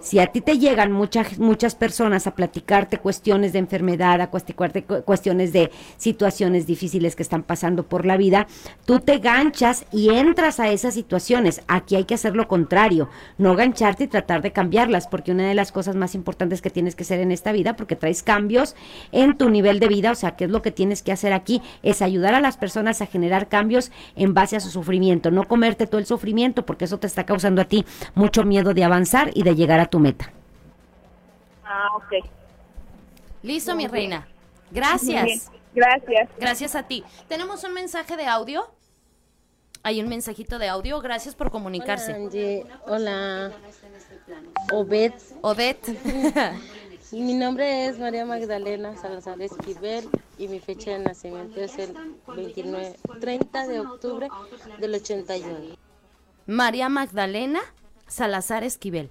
Si 0.00 0.18
a 0.18 0.28
ti 0.28 0.40
te 0.40 0.58
llegan 0.58 0.92
muchas 0.92 1.38
muchas 1.38 1.74
personas 1.74 2.26
a 2.26 2.34
platicarte 2.34 2.98
cuestiones 2.98 3.52
de 3.52 3.58
enfermedad, 3.58 4.20
a 4.20 4.30
cuesticarte 4.30 4.84
cu- 4.84 5.02
cuestiones 5.02 5.52
de 5.52 5.70
situaciones 5.96 6.66
difíciles 6.66 7.16
que 7.16 7.22
están 7.22 7.42
pasando 7.42 7.82
por 7.84 8.06
la 8.06 8.16
vida, 8.16 8.46
tú 8.84 9.00
te 9.00 9.18
ganchas 9.18 9.84
y 9.92 10.10
entras 10.10 10.60
a 10.60 10.70
esas 10.70 10.94
situaciones. 10.94 11.62
Aquí 11.68 11.96
hay 11.96 12.04
que 12.04 12.14
hacer 12.14 12.36
lo 12.36 12.48
contrario, 12.48 13.08
no 13.38 13.56
gancharte 13.56 14.04
y 14.04 14.08
tratar 14.08 14.42
de 14.42 14.52
cambiarlas, 14.52 15.08
porque 15.08 15.32
una 15.32 15.46
de 15.48 15.54
las 15.54 15.72
cosas 15.72 15.96
más 15.96 16.14
importantes 16.14 16.62
que 16.62 16.70
tienes 16.70 16.94
que 16.94 17.02
hacer 17.02 17.20
en 17.20 17.32
esta 17.32 17.52
vida, 17.52 17.74
porque 17.76 17.96
traes 17.96 18.22
cambios 18.22 18.76
en 19.12 19.36
tu 19.36 19.50
nivel 19.50 19.80
de 19.80 19.88
vida, 19.88 20.12
o 20.12 20.14
sea, 20.14 20.36
¿qué 20.36 20.44
es 20.44 20.50
lo 20.50 20.62
que 20.62 20.70
tienes 20.70 21.02
que 21.02 21.12
hacer 21.12 21.32
aquí? 21.32 21.60
Es 21.82 22.02
ayudar 22.02 22.34
a 22.34 22.40
las 22.40 22.56
personas 22.56 23.02
a 23.02 23.06
generar 23.06 23.48
cambios 23.48 23.90
en 24.16 24.34
base 24.34 24.56
a 24.56 24.60
su 24.60 24.70
sufrimiento, 24.70 25.30
no 25.30 25.48
comerte 25.48 25.86
todo 25.86 25.98
el 25.98 26.06
sufrimiento, 26.06 26.64
porque 26.64 26.84
eso 26.84 26.98
te 26.98 27.06
está 27.06 27.24
causando 27.24 27.62
a 27.62 27.64
ti 27.64 27.84
mucho 28.14 28.44
miedo 28.44 28.74
de 28.74 28.84
avanzar 28.84 29.30
y 29.34 29.42
de 29.42 29.54
llegar 29.54 29.80
a 29.80 29.86
tu 29.88 29.98
meta. 29.98 30.32
Ah, 31.64 31.88
ok. 31.96 32.24
Listo, 33.42 33.74
mi 33.74 33.86
reina. 33.86 34.26
Gracias. 34.70 35.50
Gracias. 35.74 36.28
Gracias 36.38 36.74
a 36.74 36.82
ti. 36.84 37.04
Tenemos 37.28 37.64
un 37.64 37.74
mensaje 37.74 38.16
de 38.16 38.26
audio. 38.26 38.70
Hay 39.82 40.00
un 40.00 40.08
mensajito 40.08 40.58
de 40.58 40.68
audio. 40.68 41.00
Gracias 41.00 41.34
por 41.34 41.50
comunicarse. 41.50 42.12
Hola, 42.12 42.24
Angie. 42.24 42.66
Hola. 42.86 43.52
Obed. 44.72 45.12
Y 47.12 47.22
Mi 47.22 47.34
nombre 47.34 47.86
es 47.86 47.98
María 47.98 48.26
Magdalena 48.26 48.96
Salazar 48.96 49.40
Esquivel 49.40 50.08
y 50.36 50.48
mi 50.48 50.60
fecha 50.60 50.92
de 50.92 50.98
nacimiento 50.98 51.60
es 51.60 51.78
el 51.78 51.94
29, 52.26 52.96
30 53.20 53.66
de 53.66 53.80
octubre 53.80 54.28
del 54.78 54.94
81. 54.94 55.76
María 56.46 56.88
Magdalena 56.88 57.60
Salazar 58.06 58.64
Esquivel. 58.64 59.10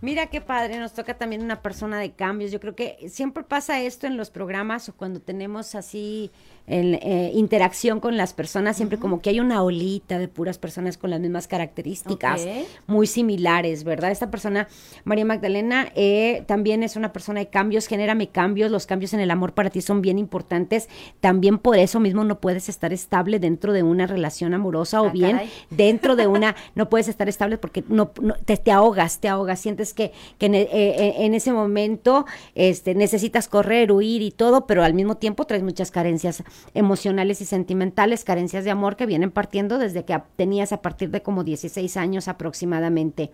Mira 0.00 0.26
qué 0.28 0.40
padre, 0.40 0.78
nos 0.78 0.92
toca 0.92 1.14
también 1.14 1.42
una 1.42 1.60
persona 1.60 1.98
de 1.98 2.12
cambios. 2.12 2.52
Yo 2.52 2.60
creo 2.60 2.76
que 2.76 2.96
siempre 3.08 3.42
pasa 3.42 3.80
esto 3.80 4.06
en 4.06 4.16
los 4.16 4.30
programas 4.30 4.88
o 4.88 4.92
cuando 4.94 5.18
tenemos 5.20 5.74
así 5.74 6.30
en, 6.68 6.94
eh, 6.94 7.32
interacción 7.34 7.98
con 7.98 8.16
las 8.16 8.32
personas, 8.34 8.76
siempre 8.76 8.98
como 8.98 9.20
que 9.22 9.30
hay 9.30 9.40
una 9.40 9.62
olita 9.62 10.18
de 10.18 10.28
puras 10.28 10.58
personas 10.58 10.98
con 10.98 11.08
las 11.10 11.18
mismas 11.18 11.48
características, 11.48 12.46
muy 12.86 13.06
similares, 13.06 13.84
¿verdad? 13.84 14.10
Esta 14.10 14.30
persona, 14.30 14.68
María 15.04 15.24
Magdalena, 15.24 15.90
eh, 15.96 16.44
también 16.46 16.82
es 16.82 16.94
una 16.94 17.12
persona 17.12 17.40
de 17.40 17.46
cambios, 17.48 17.86
genérame 17.86 18.28
cambios, 18.28 18.70
los 18.70 18.86
cambios 18.86 19.14
en 19.14 19.20
el 19.20 19.30
amor 19.30 19.54
para 19.54 19.70
ti 19.70 19.80
son 19.80 20.02
bien 20.02 20.18
importantes. 20.18 20.88
También 21.20 21.58
por 21.58 21.76
eso 21.78 22.00
mismo 22.00 22.22
no 22.22 22.38
puedes 22.38 22.68
estar 22.68 22.92
estable 22.92 23.38
dentro 23.40 23.72
de 23.72 23.82
una 23.82 24.06
relación 24.06 24.52
amorosa 24.54 25.00
o 25.02 25.06
Ah, 25.06 25.10
bien 25.10 25.32
caray. 25.38 25.50
dentro 25.70 26.16
de 26.16 26.26
una, 26.26 26.54
no 26.74 26.88
puedes 26.90 27.08
estar 27.08 27.28
estable 27.28 27.56
porque 27.58 27.82
no, 27.88 28.12
no- 28.20 28.34
te, 28.44 28.56
te 28.58 28.70
ahogas, 28.72 29.20
te 29.20 29.28
ahogas, 29.28 29.58
sientes 29.58 29.87
que, 29.94 30.12
en, 30.40 30.54
e- 30.54 30.68
eh, 30.72 31.14
en 31.24 31.34
ese 31.34 31.52
momento 31.52 32.26
este, 32.54 32.94
necesitas 32.94 33.48
correr, 33.48 33.90
huir 33.92 34.22
y 34.22 34.30
todo, 34.30 34.66
pero 34.66 34.84
al 34.84 34.94
mismo 34.94 35.16
tiempo 35.16 35.46
traes 35.46 35.62
muchas 35.62 35.90
carencias 35.90 36.42
emocionales 36.74 37.40
y 37.40 37.44
sentimentales, 37.44 38.24
carencias 38.24 38.64
de 38.64 38.70
amor 38.70 38.96
que 38.96 39.06
vienen 39.06 39.30
partiendo 39.30 39.78
desde 39.78 40.04
que 40.04 40.20
tenías 40.36 40.72
a 40.72 40.82
partir 40.82 41.10
de 41.10 41.22
como 41.22 41.44
16 41.44 41.96
años 41.96 42.28
aproximadamente. 42.28 43.30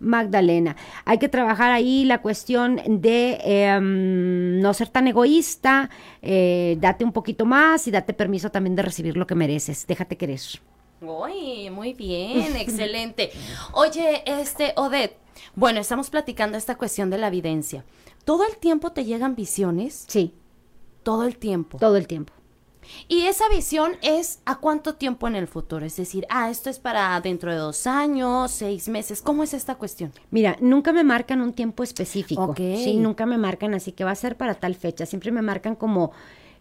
Magdalena, 0.00 0.74
hay 1.04 1.18
que 1.18 1.28
trabajar 1.28 1.70
ahí 1.70 2.04
la 2.04 2.22
cuestión 2.22 2.80
de 2.86 3.38
em, 3.44 4.60
no 4.60 4.74
ser 4.74 4.88
tan 4.88 5.06
egoísta, 5.06 5.90
eh, 6.22 6.76
date 6.80 7.04
un 7.04 7.12
poquito 7.12 7.44
más 7.44 7.86
y 7.86 7.92
date 7.92 8.12
permiso 8.12 8.50
también 8.50 8.74
de 8.74 8.82
recibir 8.82 9.16
lo 9.16 9.26
que 9.26 9.36
mereces, 9.36 9.86
déjate 9.86 10.16
querer. 10.16 10.32
Uy, 11.00 11.68
muy 11.70 11.92
bien, 11.94 12.56
excelente. 12.56 13.30
Oye, 13.72 14.22
este, 14.24 14.72
Odette, 14.76 15.16
bueno, 15.54 15.80
estamos 15.80 16.10
platicando 16.10 16.56
esta 16.58 16.76
cuestión 16.76 17.10
de 17.10 17.18
la 17.18 17.28
evidencia. 17.28 17.84
¿Todo 18.24 18.46
el 18.46 18.56
tiempo 18.56 18.92
te 18.92 19.04
llegan 19.04 19.34
visiones? 19.34 20.04
Sí, 20.08 20.34
Todo 21.02 21.24
el 21.24 21.36
tiempo. 21.36 21.78
todo 21.78 21.96
el 21.96 22.06
tiempo. 22.06 22.32
Y 23.08 23.22
esa 23.26 23.48
visión 23.48 23.92
es 24.02 24.40
a 24.44 24.56
cuánto 24.58 24.94
tiempo 24.96 25.28
en 25.28 25.36
el 25.36 25.46
futuro. 25.46 25.86
Es 25.86 25.96
decir, 25.96 26.26
ah, 26.28 26.50
esto 26.50 26.68
es 26.68 26.78
para 26.80 27.20
dentro 27.20 27.50
de 27.52 27.56
dos 27.58 27.86
años, 27.86 28.50
seis 28.50 28.88
meses. 28.88 29.22
¿Cómo 29.22 29.44
es 29.44 29.54
esta 29.54 29.76
cuestión? 29.76 30.12
Mira, 30.30 30.56
nunca 30.60 30.92
me 30.92 31.04
marcan 31.04 31.40
un 31.40 31.52
tiempo 31.52 31.84
específico. 31.84 32.42
Ok. 32.42 32.56
Sí, 32.58 32.96
nunca 32.96 33.24
me 33.24 33.38
marcan 33.38 33.74
así 33.74 33.92
que 33.92 34.02
va 34.04 34.10
a 34.10 34.16
ser 34.16 34.36
para 34.36 34.54
tal 34.54 34.74
fecha. 34.74 35.06
Siempre 35.06 35.30
me 35.30 35.42
marcan 35.42 35.76
como 35.76 36.10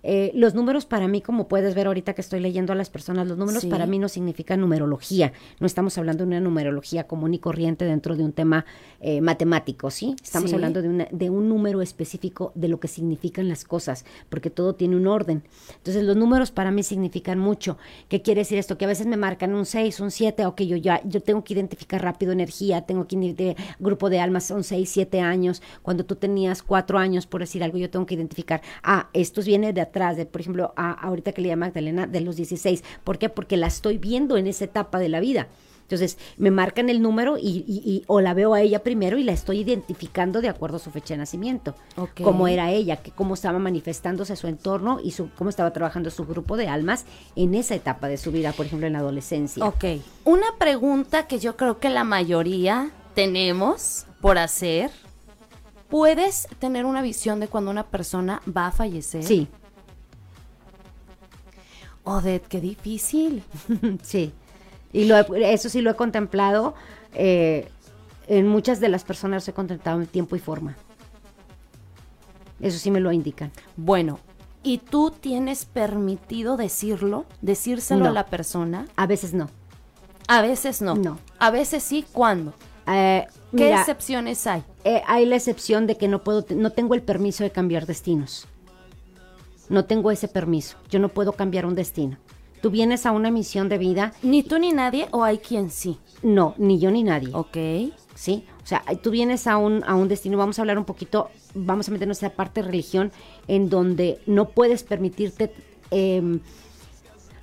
eh, 0.03 0.31
los 0.33 0.53
números 0.55 0.85
para 0.85 1.07
mí, 1.07 1.21
como 1.21 1.47
puedes 1.47 1.75
ver 1.75 1.87
ahorita 1.87 2.13
que 2.13 2.21
estoy 2.21 2.39
leyendo 2.39 2.73
a 2.73 2.75
las 2.75 2.89
personas, 2.89 3.27
los 3.27 3.37
números 3.37 3.61
Sí. 3.61 3.67
para 3.69 3.85
mí 3.85 3.99
no 3.99 4.09
significan 4.09 4.59
numerología. 4.61 5.33
No 5.59 5.67
estamos 5.67 5.97
hablando 5.97 6.23
de 6.23 6.27
una 6.29 6.39
numerología 6.39 7.05
común 7.07 7.33
y 7.33 7.39
corriente 7.39 7.85
dentro 7.85 8.15
de 8.15 8.23
un 8.23 8.33
tema 8.33 8.65
eh, 9.03 9.19
matemático, 9.21 9.89
¿sí? 9.89 10.15
Estamos 10.23 10.49
Sí. 10.51 10.55
hablando 10.55 10.81
de, 10.81 10.89
una- 10.89 11.07
de 11.11 11.29
un 11.31 11.49
número 11.49 11.81
específico 11.81 12.51
de 12.53 12.67
lo 12.67 12.79
que 12.79 12.87
significan 12.87 13.47
las 13.47 13.63
cosas, 13.63 14.05
porque 14.29 14.49
todo 14.51 14.75
tiene 14.75 14.95
un 14.95 15.07
orden. 15.07 15.43
Entonces, 15.77 16.03
los 16.03 16.15
números 16.15 16.51
para 16.51 16.69
mí 16.71 16.83
significan 16.83 17.39
mucho. 17.39 17.77
¿Qué 18.09 18.21
quiere 18.21 18.41
decir 18.41 18.57
esto? 18.59 18.77
Que 18.77 18.85
a 18.85 18.87
veces 18.87 19.07
me 19.07 19.17
marcan 19.17 19.55
un 19.55 19.65
6, 19.65 19.99
un 20.01 20.11
7, 20.11 20.45
ok, 20.45 20.61
yo 20.61 20.75
ya, 20.77 21.01
yo 21.03 21.21
tengo 21.21 21.43
que 21.43 21.53
identificar 21.53 22.01
rápido 22.03 22.31
energía, 22.31 22.81
tengo 22.81 23.07
que 23.07 23.17
de 23.21 23.55
grupo 23.79 24.09
de 24.09 24.19
almas, 24.19 24.43
son 24.45 24.63
6, 24.63 24.89
7 24.89 25.19
años. 25.19 25.61
Cuando 25.81 26.05
tú 26.05 26.15
tenías 26.15 26.61
4 26.63 26.97
años, 26.99 27.25
por 27.27 27.41
decir 27.41 27.63
algo, 27.63 27.77
yo 27.77 27.89
tengo 27.89 28.05
que 28.05 28.15
identificar, 28.15 28.61
ah, 28.83 29.09
esto 29.13 29.41
viene 29.41 29.73
de 29.73 29.81
atrás, 29.91 30.17
de, 30.17 30.25
por 30.25 30.41
ejemplo, 30.41 30.73
a, 30.75 30.91
ahorita 30.91 31.31
que 31.33 31.41
le 31.41 31.49
llama 31.49 31.67
Magdalena, 31.67 32.07
de 32.07 32.21
los 32.21 32.35
16. 32.37 32.83
¿Por 33.03 33.17
qué? 33.19 33.29
Porque 33.29 33.57
la 33.57 33.67
estoy 33.67 33.97
viendo 33.97 34.37
en 34.37 34.47
esa 34.47 34.65
etapa 34.65 34.97
de 34.99 35.09
la 35.09 35.19
vida. 35.19 35.47
Entonces, 35.83 36.17
me 36.37 36.51
marcan 36.51 36.89
el 36.89 37.01
número 37.01 37.37
y, 37.37 37.65
y- 37.67 37.81
y- 37.85 38.03
o 38.07 38.21
la 38.21 38.33
veo 38.33 38.53
a 38.53 38.61
ella 38.61 38.81
primero 38.81 39.17
y 39.17 39.25
la 39.25 39.33
estoy 39.33 39.59
identificando 39.59 40.39
de 40.39 40.47
acuerdo 40.47 40.77
a 40.77 40.79
su 40.79 40.89
fecha 40.89 41.13
de 41.13 41.17
nacimiento. 41.17 41.75
Ok. 41.97 42.21
Cómo 42.23 42.47
era 42.47 42.71
ella, 42.71 42.95
que 42.95 43.11
cómo 43.11 43.33
estaba 43.33 43.59
manifestándose 43.59 44.37
su 44.37 44.47
entorno 44.47 44.99
y 45.03 45.11
su, 45.11 45.29
cómo 45.37 45.49
estaba 45.49 45.73
trabajando 45.73 46.09
su 46.09 46.25
grupo 46.25 46.55
de 46.55 46.69
almas 46.69 47.03
en 47.35 47.55
esa 47.55 47.75
etapa 47.75 48.07
de 48.07 48.15
su 48.15 48.31
vida, 48.31 48.53
por 48.53 48.67
ejemplo, 48.67 48.87
en 48.87 48.93
la 48.93 48.99
adolescencia. 48.99 49.65
Ok. 49.65 49.83
Una 50.23 50.47
pregunta 50.57 51.27
que 51.27 51.39
yo 51.39 51.57
creo 51.57 51.79
que 51.79 51.89
la 51.89 52.05
mayoría 52.05 52.89
tenemos 53.13 54.05
por 54.21 54.37
hacer. 54.37 54.91
¿Puedes 55.89 56.47
tener 56.59 56.85
una 56.85 57.01
visión 57.01 57.41
de 57.41 57.49
cuando 57.49 57.69
una 57.69 57.87
persona 57.87 58.41
va 58.47 58.67
a 58.67 58.71
fallecer? 58.71 59.23
Sí, 59.23 59.49
Odette, 62.03 62.47
qué 62.47 62.59
difícil. 62.61 63.43
sí. 64.01 64.31
Y 64.93 65.05
lo 65.05 65.17
he- 65.17 65.53
eso 65.53 65.69
sí 65.69 65.81
lo 65.81 65.91
he 65.91 65.95
contemplado. 65.95 66.73
eh, 67.13 67.69
en 68.27 68.47
muchas 68.47 68.79
de 68.79 68.87
las 68.87 69.03
personas 69.03 69.45
he 69.47 69.53
contemplado 69.53 69.99
en 69.99 70.07
tiempo 70.07 70.35
y 70.37 70.39
forma. 70.39 70.77
Eso 72.61 72.77
sí 72.77 72.91
me 72.91 72.99
lo 72.99 73.11
indican. 73.11 73.51
Bueno, 73.75 74.19
¿y 74.63 74.77
tú 74.77 75.11
tienes 75.11 75.65
permitido 75.65 76.55
decirlo? 76.55 77.25
¿Decírselo 77.41 78.05
No. 78.05 78.09
a 78.11 78.13
la 78.13 78.27
persona? 78.27 78.87
A 78.95 79.07
veces 79.07 79.33
no. 79.33 79.49
A 80.27 80.41
veces 80.41 80.81
no. 80.81 80.95
No. 80.95 81.17
A 81.39 81.49
veces 81.51 81.83
sí, 81.83 82.05
¿cuándo? 82.11 82.53
Eh, 82.87 83.27
¿Qué 83.51 83.65
mira, 83.65 83.79
excepciones 83.79 84.45
hay? 84.47 84.63
eh, 84.85 85.01
hay 85.07 85.25
la 85.25 85.35
excepción 85.35 85.87
de 85.87 85.97
que 85.97 86.07
no 86.07 86.23
puedo, 86.23 86.45
no 86.55 86.69
tengo 86.71 86.93
el 86.93 87.01
permiso 87.01 87.43
de 87.43 87.49
cambiar 87.51 87.85
destinos. 87.85 88.47
No 89.71 89.85
tengo 89.85 90.11
ese 90.11 90.27
permiso. 90.27 90.77
Yo 90.89 90.99
no 90.99 91.09
puedo 91.09 91.31
cambiar 91.31 91.65
un 91.65 91.75
destino. 91.75 92.17
Tú 92.61 92.69
vienes 92.69 93.05
a 93.05 93.11
una 93.11 93.31
misión 93.31 93.69
de 93.69 93.79
vida, 93.79 94.13
¿Ni 94.21 94.43
tú 94.43 94.59
ni 94.59 94.71
nadie 94.71 95.07
o 95.11 95.23
hay 95.23 95.39
quien 95.39 95.71
sí? 95.71 95.97
no, 96.21 96.53
ni 96.57 96.77
yo 96.77 96.91
ni 96.91 97.01
nadie. 97.03 97.29
Ok. 97.33 97.57
¿sí? 98.13 98.45
O 98.63 98.67
sea, 98.67 98.83
tú 99.01 99.09
vienes 99.09 99.47
a 99.47 99.57
un, 99.57 99.83
a 99.85 99.95
un 99.95 100.07
destino, 100.07 100.37
vamos 100.37 100.59
a 100.59 100.61
hablar 100.61 100.77
un 100.77 100.85
poquito, 100.85 101.29
vamos 101.55 101.87
a 101.87 101.91
meternos 101.91 102.21
en 102.21 102.27
esa 102.27 102.35
parte 102.35 102.61
de 102.61 102.67
religión, 102.67 103.11
en 103.47 103.69
donde 103.69 104.19
no 104.27 104.49
puedes 104.49 104.83
permitirte 104.83 105.53
em, 105.89 106.39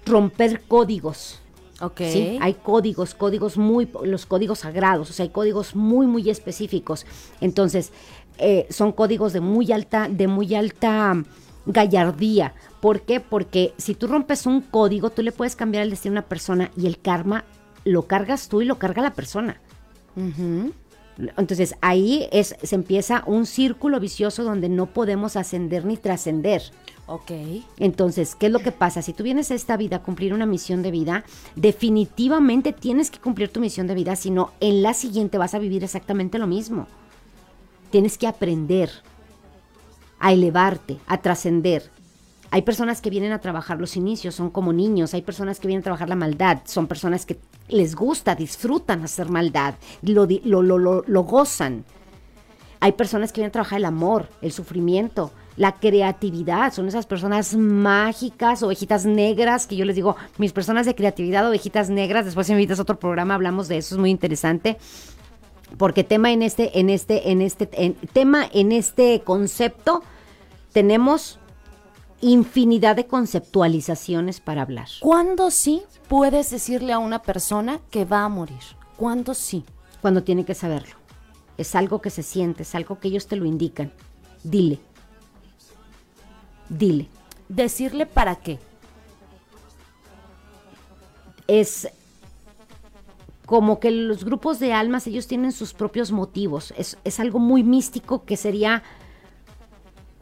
romper 0.06 0.62
códigos. 0.68 1.40
Ok. 1.80 2.02
¿sí? 2.12 2.38
Hay 2.40 2.54
códigos, 2.54 3.14
códigos 3.14 3.56
muy, 3.56 3.88
los 4.04 4.26
códigos 4.26 4.60
sagrados, 4.60 5.10
o 5.10 5.12
sea, 5.12 5.24
hay 5.24 5.30
códigos 5.30 5.74
muy, 5.74 6.06
muy 6.06 6.30
específicos. 6.30 7.06
Entonces, 7.40 7.92
eh, 8.38 8.66
son 8.70 8.92
códigos 8.92 9.32
de 9.32 9.40
muy 9.40 9.72
alta, 9.72 10.08
de 10.08 10.28
muy 10.28 10.54
alta 10.54 11.24
gallardía. 11.66 12.54
¿Por 12.80 13.02
qué? 13.02 13.20
Porque 13.20 13.74
si 13.76 13.94
tú 13.94 14.06
rompes 14.06 14.46
un 14.46 14.60
código, 14.60 15.10
tú 15.10 15.22
le 15.22 15.32
puedes 15.32 15.56
cambiar 15.56 15.82
el 15.82 15.90
destino 15.90 16.12
a 16.12 16.20
una 16.20 16.28
persona 16.28 16.70
y 16.76 16.86
el 16.86 16.98
karma 16.98 17.44
lo 17.84 18.06
cargas 18.06 18.48
tú 18.48 18.62
y 18.62 18.64
lo 18.64 18.78
carga 18.78 19.02
la 19.02 19.14
persona. 19.14 19.60
Entonces 21.36 21.74
ahí 21.80 22.28
es, 22.32 22.54
se 22.62 22.74
empieza 22.74 23.22
un 23.26 23.46
círculo 23.46 24.00
vicioso 24.00 24.44
donde 24.44 24.68
no 24.68 24.86
podemos 24.86 25.36
ascender 25.36 25.84
ni 25.84 25.96
trascender. 25.96 26.62
Ok. 27.06 27.32
Entonces, 27.78 28.34
¿qué 28.34 28.46
es 28.46 28.52
lo 28.52 28.58
que 28.58 28.70
pasa? 28.70 29.00
Si 29.00 29.14
tú 29.14 29.22
vienes 29.22 29.50
a 29.50 29.54
esta 29.54 29.78
vida 29.78 29.96
a 29.96 30.02
cumplir 30.02 30.34
una 30.34 30.44
misión 30.44 30.82
de 30.82 30.90
vida, 30.90 31.24
definitivamente 31.56 32.72
tienes 32.72 33.10
que 33.10 33.18
cumplir 33.18 33.48
tu 33.48 33.60
misión 33.60 33.86
de 33.86 33.94
vida, 33.94 34.14
si 34.14 34.30
no, 34.30 34.52
en 34.60 34.82
la 34.82 34.92
siguiente 34.92 35.38
vas 35.38 35.54
a 35.54 35.58
vivir 35.58 35.82
exactamente 35.82 36.38
lo 36.38 36.46
mismo. 36.46 36.86
Tienes 37.90 38.18
que 38.18 38.26
aprender 38.26 38.90
a 40.18 40.32
elevarte, 40.32 40.98
a 41.06 41.18
trascender. 41.20 41.90
Hay 42.50 42.62
personas 42.62 43.00
que 43.00 43.10
vienen 43.10 43.32
a 43.32 43.40
trabajar 43.40 43.78
los 43.78 43.96
inicios, 43.96 44.34
son 44.34 44.50
como 44.50 44.72
niños. 44.72 45.12
Hay 45.12 45.22
personas 45.22 45.60
que 45.60 45.66
vienen 45.66 45.82
a 45.82 45.84
trabajar 45.84 46.08
la 46.08 46.14
maldad, 46.14 46.60
son 46.64 46.86
personas 46.86 47.26
que 47.26 47.38
les 47.68 47.94
gusta, 47.94 48.34
disfrutan 48.34 49.04
hacer 49.04 49.28
maldad, 49.28 49.74
lo, 50.02 50.26
lo, 50.44 50.62
lo, 50.62 51.04
lo 51.06 51.22
gozan. 51.24 51.84
Hay 52.80 52.92
personas 52.92 53.32
que 53.32 53.40
vienen 53.40 53.50
a 53.50 53.52
trabajar 53.52 53.78
el 53.78 53.84
amor, 53.84 54.28
el 54.40 54.52
sufrimiento, 54.52 55.32
la 55.56 55.72
creatividad. 55.72 56.72
Son 56.72 56.88
esas 56.88 57.04
personas 57.04 57.54
mágicas, 57.54 58.62
ovejitas 58.62 59.04
negras, 59.04 59.66
que 59.66 59.76
yo 59.76 59.84
les 59.84 59.96
digo, 59.96 60.16
mis 60.38 60.52
personas 60.52 60.86
de 60.86 60.94
creatividad, 60.94 61.46
ovejitas 61.46 61.90
negras. 61.90 62.24
Después 62.24 62.46
si 62.46 62.54
me 62.54 62.60
invitas 62.60 62.78
a 62.78 62.82
otro 62.82 62.98
programa, 62.98 63.34
hablamos 63.34 63.68
de 63.68 63.78
eso, 63.78 63.94
es 63.94 64.00
muy 64.00 64.10
interesante. 64.10 64.78
Porque 65.76 66.02
tema 66.04 66.32
en 66.32 66.42
este, 66.42 66.78
en 66.80 66.90
este, 66.90 67.30
en 67.30 67.42
este, 67.42 67.68
en- 67.72 67.94
tema 68.12 68.48
en 68.52 68.72
este 68.72 69.20
concepto, 69.22 70.02
tenemos 70.72 71.38
infinidad 72.20 72.96
de 72.96 73.06
conceptualizaciones 73.06 74.40
para 74.40 74.62
hablar. 74.62 74.88
¿Cuándo 75.00 75.50
sí 75.50 75.82
puedes 76.08 76.50
decirle 76.50 76.92
a 76.92 76.98
una 76.98 77.22
persona 77.22 77.80
que 77.90 78.04
va 78.04 78.24
a 78.24 78.28
morir? 78.28 78.62
¿Cuándo 78.96 79.34
sí? 79.34 79.64
Cuando 80.00 80.22
tiene 80.24 80.44
que 80.44 80.54
saberlo. 80.54 80.96
Es 81.58 81.74
algo 81.74 82.00
que 82.00 82.10
se 82.10 82.22
siente, 82.22 82.62
es 82.62 82.74
algo 82.74 82.98
que 82.98 83.08
ellos 83.08 83.26
te 83.26 83.36
lo 83.36 83.44
indican. 83.44 83.92
Dile. 84.42 84.80
Dile. 86.68 87.08
¿Decirle 87.48 88.06
para 88.06 88.36
qué? 88.36 88.58
es 91.48 91.88
como 93.48 93.80
que 93.80 93.90
los 93.90 94.26
grupos 94.26 94.60
de 94.60 94.74
almas, 94.74 95.06
ellos 95.06 95.26
tienen 95.26 95.52
sus 95.52 95.72
propios 95.72 96.12
motivos. 96.12 96.74
Es, 96.76 96.98
es 97.04 97.18
algo 97.18 97.38
muy 97.38 97.62
místico 97.62 98.26
que 98.26 98.36
sería 98.36 98.82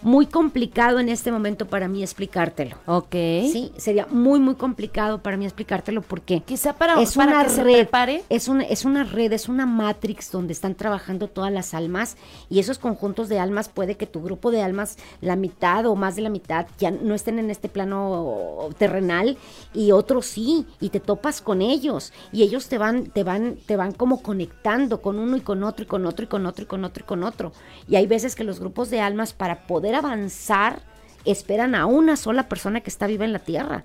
muy 0.06 0.26
complicado 0.26 1.00
en 1.00 1.08
este 1.08 1.32
momento 1.32 1.66
para 1.66 1.88
mí 1.88 2.00
explicártelo. 2.00 2.76
Ok. 2.86 3.10
Sí, 3.10 3.72
sería 3.76 4.06
muy, 4.08 4.38
muy 4.38 4.54
complicado 4.54 5.20
para 5.20 5.36
mí 5.36 5.44
explicártelo 5.44 6.00
porque 6.00 6.42
Quizá 6.42 6.74
para, 6.74 7.00
es 7.02 7.16
para 7.16 7.32
una 7.32 7.42
que 7.42 7.50
se 7.50 7.64
red, 7.64 7.72
prepare. 7.72 8.22
es 8.28 8.46
una, 8.46 8.62
es 8.62 8.84
una 8.84 9.02
red, 9.02 9.32
es 9.32 9.48
una 9.48 9.66
matrix 9.66 10.30
donde 10.30 10.52
están 10.52 10.76
trabajando 10.76 11.26
todas 11.26 11.52
las 11.52 11.74
almas 11.74 12.16
y 12.48 12.60
esos 12.60 12.78
conjuntos 12.78 13.28
de 13.28 13.40
almas 13.40 13.68
puede 13.68 13.96
que 13.96 14.06
tu 14.06 14.22
grupo 14.22 14.52
de 14.52 14.62
almas, 14.62 14.96
la 15.20 15.34
mitad 15.34 15.86
o 15.86 15.96
más 15.96 16.14
de 16.14 16.22
la 16.22 16.30
mitad, 16.30 16.68
ya 16.78 16.92
no 16.92 17.16
estén 17.16 17.40
en 17.40 17.50
este 17.50 17.68
plano 17.68 18.68
terrenal 18.78 19.36
y 19.74 19.90
otros 19.90 20.26
sí, 20.26 20.66
y 20.80 20.90
te 20.90 21.00
topas 21.00 21.40
con 21.40 21.62
ellos 21.62 22.12
y 22.30 22.44
ellos 22.44 22.68
te 22.68 22.78
van, 22.78 23.06
te 23.06 23.24
van, 23.24 23.56
te 23.66 23.74
van 23.74 23.90
como 23.90 24.22
conectando 24.22 25.02
con 25.02 25.18
uno 25.18 25.36
y 25.36 25.40
con 25.40 25.64
otro 25.64 25.82
y 25.82 25.88
con 25.88 26.06
otro 26.06 26.26
y 26.26 26.28
con 26.28 26.46
otro 26.46 26.62
y 26.62 26.68
con 26.68 26.84
otro 26.84 27.02
y 27.02 27.06
con 27.08 27.24
otro. 27.24 27.50
Y 27.88 27.96
hay 27.96 28.06
veces 28.06 28.36
que 28.36 28.44
los 28.44 28.60
grupos 28.60 28.88
de 28.88 29.00
almas 29.00 29.32
para 29.32 29.66
poder 29.66 29.95
avanzar 29.96 30.80
esperan 31.24 31.74
a 31.74 31.86
una 31.86 32.16
sola 32.16 32.48
persona 32.48 32.80
que 32.80 32.90
está 32.90 33.06
viva 33.06 33.24
en 33.24 33.32
la 33.32 33.40
tierra. 33.40 33.84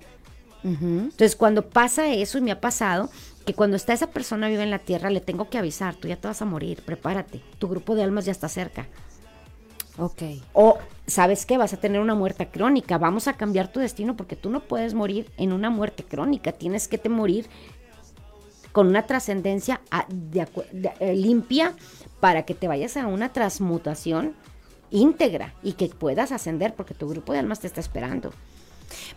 Entonces, 0.64 1.34
cuando 1.34 1.68
pasa 1.68 2.08
eso, 2.12 2.38
y 2.38 2.40
me 2.40 2.52
ha 2.52 2.60
pasado, 2.60 3.10
que 3.44 3.52
cuando 3.54 3.76
está 3.76 3.92
esa 3.92 4.06
persona 4.08 4.48
viva 4.48 4.62
en 4.62 4.70
la 4.70 4.78
tierra, 4.78 5.10
le 5.10 5.20
tengo 5.20 5.50
que 5.50 5.58
avisar, 5.58 5.96
tú 5.96 6.06
ya 6.06 6.14
te 6.16 6.28
vas 6.28 6.40
a 6.40 6.44
morir, 6.44 6.82
prepárate, 6.84 7.40
tu 7.58 7.66
grupo 7.68 7.96
de 7.96 8.04
almas 8.04 8.26
ya 8.26 8.32
está 8.32 8.48
cerca. 8.48 8.86
Ok. 9.98 10.22
O, 10.52 10.78
¿sabes 11.08 11.44
qué? 11.44 11.58
Vas 11.58 11.72
a 11.72 11.76
tener 11.78 12.00
una 12.00 12.14
muerte 12.14 12.46
crónica, 12.48 12.96
vamos 12.96 13.26
a 13.26 13.32
cambiar 13.32 13.72
tu 13.72 13.80
destino 13.80 14.16
porque 14.16 14.36
tú 14.36 14.48
no 14.50 14.60
puedes 14.60 14.94
morir 14.94 15.28
en 15.36 15.52
una 15.52 15.68
muerte 15.68 16.04
crónica, 16.04 16.52
tienes 16.52 16.86
que 16.86 16.96
te 16.96 17.08
morir 17.08 17.46
con 18.70 18.86
una 18.86 19.02
trascendencia 19.02 19.80
a- 19.90 20.06
de 20.08 20.46
acu- 20.46 20.70
de- 20.70 20.92
eh, 21.00 21.14
limpia 21.16 21.74
para 22.20 22.44
que 22.44 22.54
te 22.54 22.68
vayas 22.68 22.96
a 22.96 23.06
una 23.06 23.32
transmutación 23.32 24.34
íntegra 24.92 25.54
y 25.62 25.72
que 25.72 25.88
puedas 25.88 26.30
ascender 26.30 26.74
porque 26.74 26.94
tu 26.94 27.08
grupo 27.08 27.32
de 27.32 27.40
almas 27.40 27.60
te 27.60 27.66
está 27.66 27.80
esperando. 27.80 28.32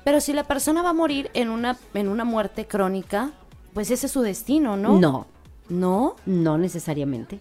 Pero 0.03 0.21
si 0.21 0.33
la 0.33 0.45
persona 0.45 0.81
va 0.81 0.89
a 0.89 0.93
morir 0.93 1.29
en 1.33 1.49
una, 1.49 1.77
en 1.93 2.07
una 2.07 2.23
muerte 2.23 2.65
crónica, 2.65 3.31
pues 3.73 3.91
ese 3.91 4.07
es 4.07 4.11
su 4.11 4.21
destino, 4.21 4.77
¿no? 4.77 4.99
no, 4.99 5.27
¿No? 5.69 6.15
no 6.25 6.57
necesariamente. 6.57 7.39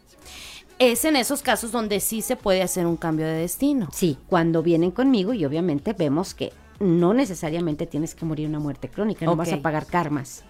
Es 0.79 1.05
en 1.05 1.15
esos 1.15 1.43
casos 1.43 1.71
donde 1.71 2.01
sí 2.01 2.21
se 2.21 2.35
puede 2.35 2.61
hacer 2.63 2.87
un 2.87 2.97
cambio 2.97 3.27
de 3.27 3.35
destino. 3.35 3.89
Sí, 3.93 4.19
cuando 4.29 4.63
vienen 4.63 4.91
conmigo 4.91 5.33
y 5.33 5.45
obviamente 5.45 5.93
vemos 5.93 6.35
que 6.35 6.53
no 6.81 7.15
necesariamente 7.15 7.87
tienes 7.87 8.17
que 8.17 8.25
morir 8.25 8.49
una 8.49 8.59
muerte 8.59 8.89
crónica, 8.89 9.25
no 9.25 9.37
vas 9.37 9.53
a 9.53 9.63
pagar 9.63 9.87
karmas. 9.87 10.43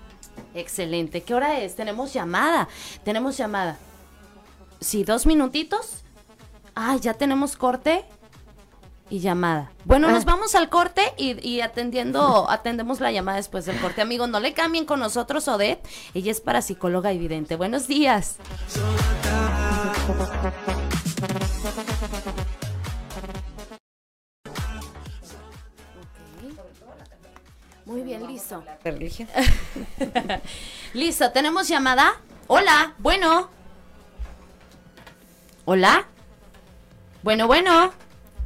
Excelente. 0.55 1.23
¿Qué 1.23 1.35
hora 1.35 1.61
es? 1.61 1.77
Tenemos 1.77 2.13
llamada. 2.13 2.69
Tenemos 3.05 3.37
llamada. 3.37 3.79
Sí, 4.81 5.05
dos 5.05 5.27
minutitos. 5.27 6.04
Ay, 6.75 7.01
ya 7.01 7.15
tenemos 7.15 7.57
corte 7.57 8.05
y 9.11 9.21
llamada. 9.21 9.71
Bueno, 9.85 10.09
Ah. 10.09 10.13
nos 10.13 10.25
vamos 10.25 10.55
al 10.55 10.69
corte 10.69 11.03
y, 11.17 11.47
y 11.47 11.61
atendiendo, 11.61 12.47
atendemos 12.51 13.01
la 13.01 13.13
llamada 13.13 13.37
después 13.37 13.65
del 13.67 13.79
corte. 13.81 14.03
Amigos, 14.03 14.29
no 14.29 14.41
le 14.41 14.53
cambien 14.55 14.87
con 14.87 15.01
nosotros, 15.01 15.47
Odette. 15.49 15.87
Ella 16.15 16.33
es 16.33 16.41
parapsicóloga 16.41 17.13
evidente. 17.13 17.57
Buenos 17.57 17.87
días. 17.87 18.37
Muy 27.85 28.03
bien, 28.03 28.27
listo. 28.27 28.65
Listo, 30.95 31.31
¿tenemos 31.33 31.69
llamada? 31.69 32.15
Hola, 32.47 32.95
bueno. 32.99 33.51
Hola. 35.67 36.07
Bueno, 37.25 37.47
bueno. 37.47 37.91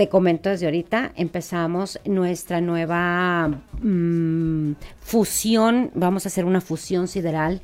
Te 0.00 0.08
comento 0.08 0.48
desde 0.48 0.64
ahorita, 0.64 1.12
empezamos 1.14 2.00
nuestra 2.06 2.62
nueva 2.62 3.48
mm, 3.82 4.72
fusión, 5.02 5.90
vamos 5.94 6.24
a 6.24 6.28
hacer 6.30 6.46
una 6.46 6.62
fusión 6.62 7.06
sideral. 7.06 7.60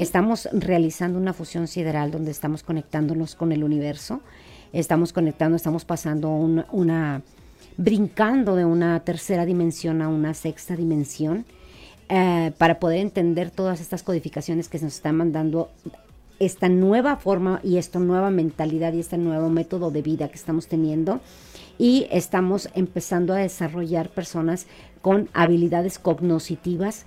Estamos 0.00 0.48
realizando 0.50 1.18
una 1.18 1.34
fusión 1.34 1.68
sideral 1.68 2.10
donde 2.10 2.30
estamos 2.30 2.62
conectándonos 2.62 3.34
con 3.34 3.52
el 3.52 3.62
universo, 3.62 4.22
estamos 4.72 5.12
conectando, 5.12 5.56
estamos 5.56 5.84
pasando 5.84 6.30
un- 6.30 6.64
una, 6.72 7.20
brincando 7.76 8.56
de 8.56 8.64
una 8.64 9.00
tercera 9.00 9.44
dimensión 9.44 10.00
a 10.00 10.08
una 10.08 10.32
sexta 10.32 10.76
dimensión 10.76 11.44
eh, 12.08 12.52
para 12.56 12.78
poder 12.80 13.00
entender 13.00 13.50
todas 13.50 13.82
estas 13.82 14.02
codificaciones 14.02 14.70
que 14.70 14.78
se 14.78 14.86
nos 14.86 14.94
están 14.94 15.16
mandando 15.18 15.68
esta 16.40 16.68
nueva 16.68 17.16
forma 17.16 17.60
y 17.62 17.76
esta 17.76 17.98
nueva 17.98 18.30
mentalidad 18.30 18.92
y 18.94 19.00
este 19.00 19.18
nuevo 19.18 19.50
método 19.50 19.90
de 19.90 20.02
vida 20.02 20.28
que 20.28 20.34
estamos 20.36 20.66
teniendo 20.66 21.20
y 21.78 22.06
estamos 22.10 22.68
empezando 22.74 23.34
a 23.34 23.38
desarrollar 23.38 24.08
personas 24.08 24.66
con 25.02 25.28
habilidades 25.32 25.98
cognoscitivas, 25.98 27.04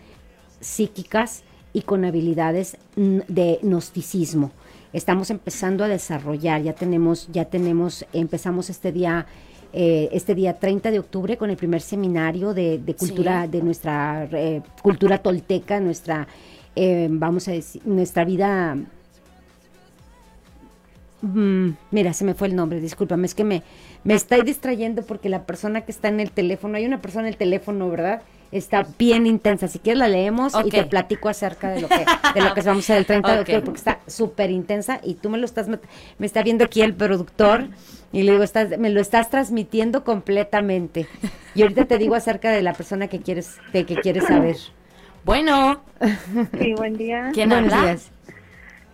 psíquicas 0.59 1.43
y 1.73 1.81
con 1.81 2.05
habilidades 2.05 2.77
mm, 2.95 3.19
de 3.27 3.59
gnosticismo. 3.61 4.51
Estamos 4.93 5.29
empezando 5.29 5.83
a 5.83 5.87
desarrollar, 5.87 6.61
ya 6.63 6.73
tenemos, 6.73 7.27
ya 7.31 7.45
tenemos, 7.45 8.05
empezamos 8.13 8.69
este 8.69 8.91
día, 8.91 9.25
eh, 9.73 10.09
este 10.11 10.33
día 10.33 10.59
30 10.59 10.91
de 10.91 10.99
octubre 10.99 11.37
con 11.37 11.49
el 11.49 11.57
primer 11.57 11.81
seminario 11.81 12.53
de, 12.53 12.79
de 12.79 12.95
cultura, 12.95 13.43
Sí. 13.45 13.51
de 13.51 13.61
nuestra 13.61 14.27
eh, 14.31 14.61
cultura 14.81 15.17
tolteca, 15.19 15.79
nuestra, 15.79 16.27
eh, 16.75 17.07
vamos 17.11 17.47
a 17.47 17.51
decir, 17.51 17.81
nuestra 17.85 18.23
vida 18.25 18.77
Mm, 21.21 21.69
mira, 21.91 22.13
se 22.13 22.23
me 22.25 22.35
fue 22.35 22.47
el 22.47 22.55
nombre, 22.55 22.79
discúlpame, 22.79 23.25
es 23.25 23.33
que 23.33 23.43
me, 23.43 23.63
me 24.03 24.13
estoy 24.13 24.41
distrayendo 24.43 25.03
porque 25.03 25.29
la 25.29 25.45
persona 25.45 25.81
que 25.81 25.91
está 25.91 26.09
en 26.09 26.19
el 26.19 26.31
teléfono, 26.31 26.77
hay 26.77 26.85
una 26.85 27.01
persona 27.01 27.23
en 27.23 27.29
el 27.33 27.37
teléfono, 27.37 27.89
¿verdad? 27.89 28.21
Está 28.51 28.87
bien 28.97 29.25
intensa. 29.25 29.67
Si 29.67 29.79
quieres 29.79 29.97
la 29.99 30.07
leemos 30.07 30.53
y 30.63 30.69
te 30.69 30.83
platico 30.85 31.27
acerca 31.27 31.69
de 31.69 31.81
lo 31.81 31.89
que, 31.89 32.05
de 32.33 32.41
lo 32.41 32.53
que 32.53 32.61
vamos 32.61 32.85
a 32.85 32.93
hacer 32.93 32.97
el 32.97 33.05
30 33.05 33.33
de 33.33 33.41
octubre, 33.41 33.61
porque 33.61 33.77
está 33.79 33.99
súper 34.07 34.51
intensa 34.51 35.01
y 35.03 35.15
tú 35.15 35.29
me 35.29 35.37
lo 35.37 35.45
estás, 35.45 35.67
met- 35.67 35.81
me 36.17 36.25
está 36.27 36.43
viendo 36.43 36.63
aquí 36.63 36.81
el 36.81 36.93
productor 36.93 37.67
y 38.13 38.23
le 38.23 38.31
digo, 38.33 38.43
estás, 38.43 38.77
me 38.77 38.89
lo 38.89 39.01
estás 39.01 39.29
transmitiendo 39.29 40.03
completamente. 40.05 41.09
Y 41.55 41.63
ahorita 41.63 41.85
te 41.85 41.97
digo 41.97 42.15
acerca 42.15 42.51
de 42.51 42.61
la 42.61 42.73
persona 42.73 43.07
que 43.07 43.19
quieres, 43.21 43.57
de 43.73 43.85
que 43.85 43.99
quieres 43.99 44.23
saber. 44.27 44.55
Bueno, 45.25 45.81
Sí, 46.57 46.73
buen 46.73 46.97
día. 46.97 47.31
¿quién 47.33 47.49
Buenos 47.49 47.73
habla? 47.73 47.81
días. 47.81 48.11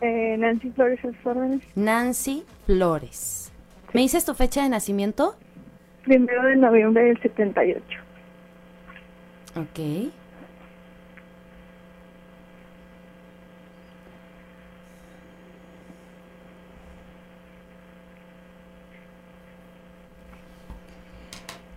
Eh, 0.06 0.36
Nancy 0.38 0.70
Flores 0.72 1.00
a 1.06 1.30
órdenes. 1.30 1.62
Nancy 1.76 2.44
Flores. 2.66 3.54
¿Me 3.94 4.02
dices 4.02 4.26
tu 4.26 4.34
fecha 4.34 4.62
de 4.62 4.68
nacimiento? 4.68 5.38
Primero 6.04 6.44
de 6.44 6.58
noviembre 6.58 7.06
del 7.06 7.22
78. 7.22 7.82
Ok. 9.56 10.12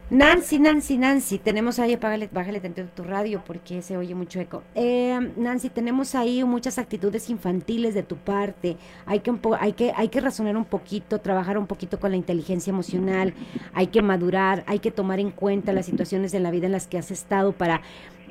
Nancy, 0.09 0.61
Nancy, 0.61 0.99
Nancy, 0.99 1.38
tenemos 1.38 1.81
ahí, 1.81 1.95
apágale, 1.95 2.29
bájale 2.31 2.61
tantito 2.61 2.87
tu 2.95 3.03
radio 3.03 3.42
porque 3.45 3.83
se 3.83 3.97
oye 3.97 4.14
mucho 4.14 4.38
eco. 4.38 4.62
Eh, 4.77 5.19
Nancy, 5.37 5.69
tenemos 5.69 6.14
ahí 6.14 6.45
muchas 6.45 6.79
actitudes 6.79 7.29
infantiles 7.29 7.92
de 7.92 8.05
tu 8.05 8.14
parte. 8.14 8.77
Hay 9.05 9.19
que, 9.19 9.35
hay 9.59 9.73
que, 9.73 9.92
hay 9.97 10.09
que 10.09 10.21
razonar 10.21 10.57
un 10.57 10.64
poquito, 10.64 11.21
trabajar 11.21 11.59
un 11.59 11.66
poquito 11.66 11.99
con 11.99 12.12
la 12.12 12.16
inteligencia 12.16 12.71
emocional. 12.71 13.35
Hay 13.75 13.88
que 13.88 14.01
madurar, 14.01 14.62
hay 14.69 14.79
que 14.79 14.92
tomar 14.92 15.19
en 15.19 15.33
cuenta 15.33 15.73
las 15.73 15.87
situaciones 15.87 16.31
de 16.31 16.38
la 16.38 16.53
vida 16.53 16.66
en 16.66 16.73
las 16.73 16.87
que 16.87 16.99
has 16.99 17.11
estado 17.11 17.51
para 17.51 17.83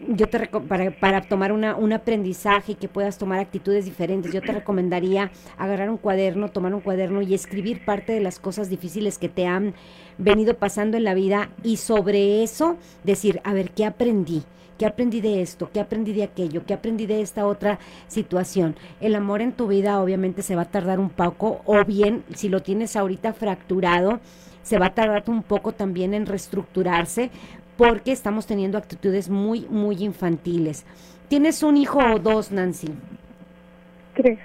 yo 0.09 0.27
te 0.27 0.47
para, 0.47 0.91
para 0.91 1.21
tomar 1.21 1.51
una, 1.51 1.75
un 1.75 1.93
aprendizaje 1.93 2.73
y 2.73 2.75
que 2.75 2.87
puedas 2.87 3.17
tomar 3.17 3.39
actitudes 3.39 3.85
diferentes, 3.85 4.31
yo 4.33 4.41
te 4.41 4.51
recomendaría 4.51 5.31
agarrar 5.57 5.89
un 5.89 5.97
cuaderno, 5.97 6.49
tomar 6.49 6.73
un 6.73 6.81
cuaderno 6.81 7.21
y 7.21 7.33
escribir 7.33 7.85
parte 7.85 8.13
de 8.13 8.19
las 8.19 8.39
cosas 8.39 8.69
difíciles 8.69 9.17
que 9.17 9.29
te 9.29 9.47
han 9.47 9.73
venido 10.17 10.55
pasando 10.55 10.97
en 10.97 11.03
la 11.03 11.13
vida 11.13 11.49
y 11.63 11.77
sobre 11.77 12.43
eso 12.43 12.77
decir, 13.03 13.41
a 13.43 13.53
ver, 13.53 13.71
¿qué 13.71 13.85
aprendí? 13.85 14.43
¿Qué 14.77 14.85
aprendí 14.85 15.21
de 15.21 15.41
esto? 15.41 15.69
¿Qué 15.73 15.79
aprendí 15.79 16.11
de 16.11 16.23
aquello? 16.23 16.65
¿Qué 16.65 16.73
aprendí 16.73 17.05
de 17.05 17.21
esta 17.21 17.45
otra 17.45 17.79
situación? 18.07 18.75
El 18.99 19.15
amor 19.15 19.41
en 19.41 19.53
tu 19.53 19.67
vida 19.67 20.01
obviamente 20.01 20.41
se 20.41 20.55
va 20.55 20.63
a 20.63 20.71
tardar 20.71 20.99
un 20.99 21.09
poco 21.09 21.61
o 21.65 21.85
bien 21.85 22.23
si 22.33 22.49
lo 22.49 22.61
tienes 22.61 22.97
ahorita 22.97 23.33
fracturado, 23.33 24.19
se 24.63 24.77
va 24.77 24.87
a 24.87 24.93
tardar 24.93 25.23
un 25.27 25.43
poco 25.43 25.71
también 25.71 26.13
en 26.13 26.25
reestructurarse 26.25 27.29
porque 27.77 28.11
estamos 28.11 28.47
teniendo 28.47 28.77
actitudes 28.77 29.29
muy, 29.29 29.61
muy 29.69 30.03
infantiles. 30.03 30.85
¿Tienes 31.29 31.63
un 31.63 31.77
hijo 31.77 31.99
o 31.99 32.19
dos, 32.19 32.51
Nancy? 32.51 32.89
Tres. 34.13 34.39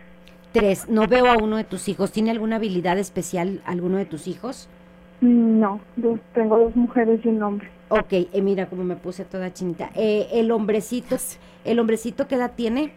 Tres. 0.52 0.88
No 0.88 1.06
veo 1.06 1.26
a 1.26 1.36
uno 1.36 1.56
de 1.56 1.64
tus 1.64 1.88
hijos. 1.88 2.12
¿Tiene 2.12 2.30
alguna 2.30 2.56
habilidad 2.56 2.98
especial 2.98 3.60
alguno 3.64 3.98
de 3.98 4.06
tus 4.06 4.28
hijos? 4.28 4.68
No, 5.20 5.80
dos- 5.96 6.20
tengo 6.34 6.58
dos 6.58 6.74
mujeres 6.76 7.20
y 7.24 7.28
un 7.28 7.42
hombre. 7.42 7.68
Ok, 7.88 8.12
eh, 8.12 8.40
mira 8.42 8.66
cómo 8.66 8.84
me 8.84 8.96
puse 8.96 9.24
toda 9.24 9.52
chinita. 9.52 9.90
Eh, 9.94 10.28
el 10.32 10.50
hombrecito, 10.50 11.16
el 11.64 11.78
hombrecito 11.78 12.26
qué 12.28 12.36
edad 12.36 12.52
tiene? 12.56 12.92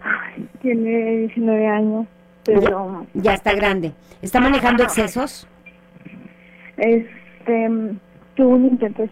Ay, 0.00 0.48
tiene 0.60 1.16
19 1.18 1.66
años, 1.66 2.06
pero 2.44 3.06
Ya 3.14 3.34
está 3.34 3.54
grande. 3.54 3.92
¿Está 4.22 4.40
manejando 4.40 4.82
excesos? 4.84 5.48
este 6.76 7.68
un 8.46 8.64
intento 8.66 9.02
de. 9.02 9.08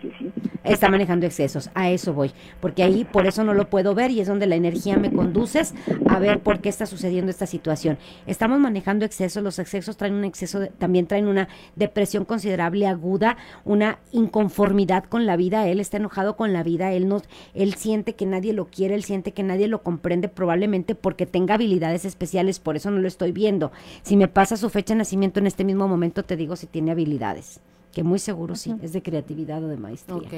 Está 0.65 0.89
manejando 0.89 1.27
excesos, 1.27 1.71
a 1.75 1.91
eso 1.91 2.13
voy, 2.13 2.33
porque 2.61 2.83
ahí 2.83 3.05
por 3.05 3.27
eso 3.27 3.45
no 3.45 3.55
lo 3.55 3.69
puedo 3.71 3.95
ver 3.95 4.11
y 4.11 4.21
es 4.21 4.29
donde 4.29 4.47
la 4.47 4.57
energía 4.57 4.97
me 4.97 5.13
conduces 5.13 5.75
a 6.09 6.19
ver 6.19 6.41
por 6.41 6.61
qué 6.61 6.69
está 6.69 6.87
sucediendo 6.87 7.31
esta 7.31 7.47
situación. 7.47 7.99
Estamos 8.27 8.59
manejando 8.59 9.05
excesos, 9.05 9.43
los 9.43 9.59
excesos 9.59 9.97
traen 9.97 10.15
un 10.15 10.25
exceso, 10.25 10.59
de- 10.61 10.69
también 10.69 11.07
traen 11.07 11.29
una 11.29 11.49
depresión 11.77 12.25
considerable 12.25 12.87
aguda, 12.87 13.37
una 13.65 13.99
inconformidad 14.13 15.05
con 15.05 15.25
la 15.27 15.37
vida, 15.37 15.67
él 15.69 15.81
está 15.81 15.97
enojado 15.99 16.37
con 16.37 16.53
la 16.53 16.63
vida, 16.63 16.93
él 16.93 17.09
no, 17.09 17.23
él 17.55 17.75
siente 17.75 18.15
que 18.15 18.27
nadie 18.27 18.53
lo 18.53 18.67
quiere, 18.67 18.95
él 18.95 19.05
siente 19.05 19.33
que 19.33 19.43
nadie 19.43 19.69
lo 19.69 19.83
comprende, 19.83 20.29
probablemente 20.29 20.95
porque 20.95 21.27
tenga 21.27 21.55
habilidades 21.55 22.05
especiales, 22.05 22.59
por 22.59 22.77
eso 22.77 22.91
no 22.91 22.99
lo 22.99 23.09
estoy 23.09 23.33
viendo. 23.33 23.73
Si 24.03 24.17
me 24.17 24.29
pasa 24.29 24.57
su 24.57 24.69
fecha 24.71 24.95
de 24.95 24.99
nacimiento 24.99 25.39
en 25.41 25.47
este 25.47 25.65
mismo 25.65 25.87
momento, 25.89 26.25
te 26.25 26.37
digo 26.37 26.57
si 26.57 26.67
tiene 26.67 26.91
habilidades. 26.91 27.61
Que 27.97 28.03
muy 28.03 28.19
seguro 28.19 28.55
sí, 28.57 28.77
es 28.83 28.93
de 28.93 29.01
creatividad 29.03 29.65
o 29.65 29.69
de 29.69 29.79
maestría. 29.79 30.17
Ok. 30.19 30.31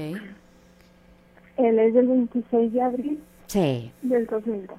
Él 1.56 1.78
es 1.80 1.92
del 1.92 2.06
26 2.06 2.72
de 2.72 2.80
abril 2.80 3.20
Sí, 3.48 3.90
del 4.00 4.26
2002. 4.26 4.78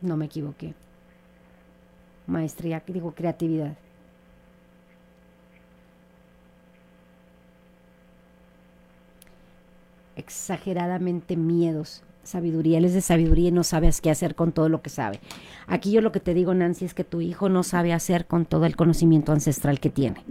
no 0.00 0.16
me 0.16 0.24
equivoqué. 0.24 0.74
Maestría, 2.26 2.82
digo 2.88 3.12
creatividad. 3.12 3.76
Exageradamente 10.16 11.36
miedos. 11.36 12.02
Sabiduría, 12.24 12.78
él 12.78 12.84
es 12.84 12.94
de 12.94 13.00
sabiduría 13.00 13.48
y 13.48 13.52
no 13.52 13.64
sabes 13.64 14.00
qué 14.00 14.10
hacer 14.10 14.34
con 14.36 14.52
todo 14.52 14.68
lo 14.68 14.80
que 14.80 14.90
sabe. 14.90 15.18
Aquí 15.66 15.90
yo 15.90 16.00
lo 16.00 16.12
que 16.12 16.20
te 16.20 16.34
digo, 16.34 16.54
Nancy, 16.54 16.84
es 16.84 16.94
que 16.94 17.02
tu 17.04 17.20
hijo 17.20 17.48
no 17.48 17.62
sabe 17.64 17.92
hacer 17.92 18.26
con 18.26 18.44
todo 18.46 18.64
el 18.66 18.76
conocimiento 18.76 19.32
ancestral 19.32 19.80
que 19.80 19.90
tiene. 19.90 20.22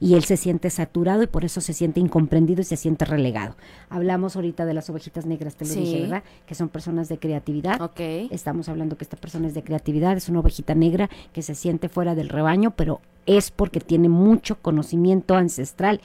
Y 0.00 0.14
él 0.14 0.24
se 0.24 0.36
siente 0.36 0.70
saturado 0.70 1.22
y 1.22 1.26
por 1.28 1.44
eso 1.44 1.60
se 1.60 1.72
siente 1.72 2.00
incomprendido 2.00 2.60
y 2.60 2.64
se 2.64 2.76
siente 2.76 3.04
relegado. 3.04 3.54
Hablamos 3.88 4.34
ahorita 4.36 4.66
de 4.66 4.74
las 4.74 4.90
ovejitas 4.90 5.24
negras, 5.24 5.54
te 5.56 5.64
lo 5.64 5.70
Sí. 5.72 5.80
dije, 5.80 6.00
¿verdad? 6.02 6.24
Que 6.46 6.54
son 6.54 6.68
personas 6.68 7.08
de 7.08 7.18
creatividad. 7.18 7.80
Ok. 7.80 8.00
Estamos 8.30 8.68
hablando 8.68 8.96
que 8.98 9.04
esta 9.04 9.16
persona 9.16 9.46
es 9.46 9.54
de 9.54 9.62
creatividad, 9.62 10.16
es 10.16 10.28
una 10.28 10.40
ovejita 10.40 10.74
negra 10.74 11.08
que 11.32 11.42
se 11.42 11.54
siente 11.54 11.88
fuera 11.88 12.14
del 12.14 12.28
rebaño, 12.28 12.72
pero 12.72 13.00
es 13.24 13.50
porque 13.50 13.80
tiene 13.80 14.08
mucho 14.08 14.56
conocimiento 14.60 15.34
ancestral 15.36 16.00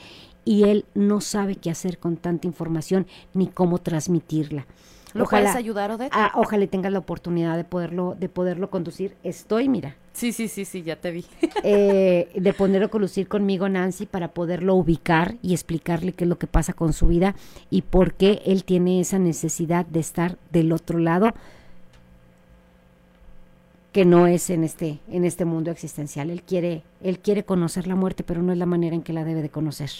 y 0.45 0.63
él 0.63 0.85
no 0.95 1.19
sabe 1.21 1.55
qué 1.55 1.69
hacer 1.71 1.97
con 1.97 2.17
tanta 2.17 2.47
información 2.47 3.07
ni 3.33 3.47
cómo 3.47 3.79
transmitirla. 3.79 4.65
¿Lo 5.13 5.25
puedes 5.25 5.55
ayudar, 5.55 5.91
Odette? 5.91 6.11
ah, 6.13 6.31
ojalá 6.35 6.65
tengas 6.67 6.91
la 6.91 6.99
oportunidad 6.99 7.57
de 7.57 7.63
poderlo, 7.63 8.15
de 8.19 8.29
poderlo 8.29 8.69
conducir. 8.69 9.15
Estoy, 9.23 9.69
mira, 9.69 9.95
Sí, 10.13 10.33
sí, 10.33 10.47
sí, 10.47 10.65
sí, 10.65 10.83
ya 10.83 10.97
te 10.97 11.11
vi. 11.11 11.25
eh, 11.63 12.29
de 12.35 12.53
ponerlo 12.53 12.89
conducir 12.89 13.27
conmigo, 13.27 13.69
Nancy, 13.69 14.05
para 14.05 14.29
poderlo 14.29 14.75
ubicar 14.75 15.35
y 15.41 15.53
explicarle 15.53 16.13
qué 16.13 16.25
es 16.25 16.29
lo 16.29 16.37
que 16.37 16.47
pasa 16.47 16.73
con 16.73 16.93
su 16.93 17.07
vida 17.07 17.35
y 17.69 17.81
por 17.83 18.13
qué 18.13 18.41
él 18.45 18.63
tiene 18.63 18.99
esa 18.99 19.19
necesidad 19.19 19.85
de 19.85 19.99
estar 19.99 20.37
del 20.51 20.73
otro 20.73 20.99
lado 20.99 21.33
que 23.93 24.05
no 24.05 24.27
es 24.27 24.49
en 24.49 24.63
este, 24.63 24.99
en 25.09 25.25
este 25.25 25.45
mundo 25.45 25.71
existencial. 25.71 26.29
Él 26.29 26.43
quiere, 26.43 26.83
él 27.01 27.19
quiere 27.19 27.43
conocer 27.43 27.87
la 27.87 27.95
muerte, 27.95 28.23
pero 28.23 28.41
no 28.41 28.51
es 28.51 28.57
la 28.57 28.65
manera 28.65 28.95
en 28.95 29.03
que 29.03 29.13
la 29.13 29.23
debe 29.23 29.41
de 29.41 29.49
conocer. 29.49 29.91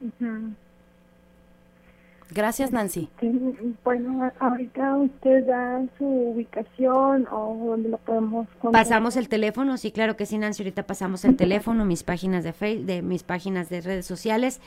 Ujú. 0.00 0.54
Gracias, 2.32 2.70
Nancy. 2.70 3.08
Sí, 3.20 3.28
Bueno, 3.84 4.30
ahorita 4.38 4.96
usted 4.96 5.46
da 5.46 5.82
su 5.98 6.04
ubicación 6.04 7.26
o 7.30 7.70
dónde 7.70 7.88
lo 7.88 7.98
podemos 7.98 8.46
contactar. 8.60 8.72
Pasamos 8.72 9.16
el 9.16 9.28
teléfono, 9.28 9.76
sí, 9.76 9.90
claro 9.90 10.16
que 10.16 10.26
sí, 10.26 10.38
Nancy, 10.38 10.62
ahorita 10.62 10.84
pasamos 10.84 11.24
el 11.24 11.36
teléfono, 11.36 11.84
mis 11.84 12.02
páginas 12.02 12.44
de 12.44 12.52
Facebook, 12.52 12.86
de 12.86 13.02
mis 13.02 13.22
páginas 13.22 13.68
de 13.68 13.80
redes 13.80 14.06
sociales 14.06 14.60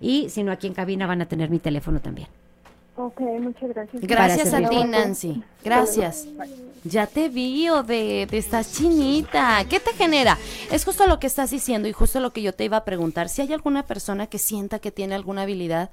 y 0.00 0.28
si 0.30 0.42
no 0.44 0.52
aquí 0.52 0.66
en 0.66 0.74
cabina 0.74 1.06
van 1.06 1.22
a 1.22 1.26
tener 1.26 1.50
mi 1.50 1.58
teléfono 1.58 2.00
también. 2.00 2.28
Ok, 3.00 3.20
muchas 3.40 3.68
gracias. 3.68 4.02
Gracias 4.02 4.54
a 4.54 4.68
ti, 4.68 4.82
Nancy. 4.82 5.42
Gracias. 5.62 6.26
Ya 6.82 7.06
te 7.06 7.28
vi, 7.28 7.68
Odette, 7.68 8.34
estás 8.34 8.72
chinita. 8.72 9.64
¿Qué 9.70 9.78
te 9.78 9.92
genera? 9.92 10.36
Es 10.72 10.84
justo 10.84 11.06
lo 11.06 11.20
que 11.20 11.28
estás 11.28 11.50
diciendo 11.52 11.86
y 11.86 11.92
justo 11.92 12.18
lo 12.18 12.32
que 12.32 12.42
yo 12.42 12.52
te 12.52 12.64
iba 12.64 12.76
a 12.76 12.84
preguntar. 12.84 13.28
Si 13.28 13.40
hay 13.40 13.52
alguna 13.52 13.84
persona 13.84 14.26
que 14.26 14.38
sienta 14.38 14.80
que 14.80 14.90
tiene 14.90 15.14
alguna 15.14 15.42
habilidad, 15.42 15.90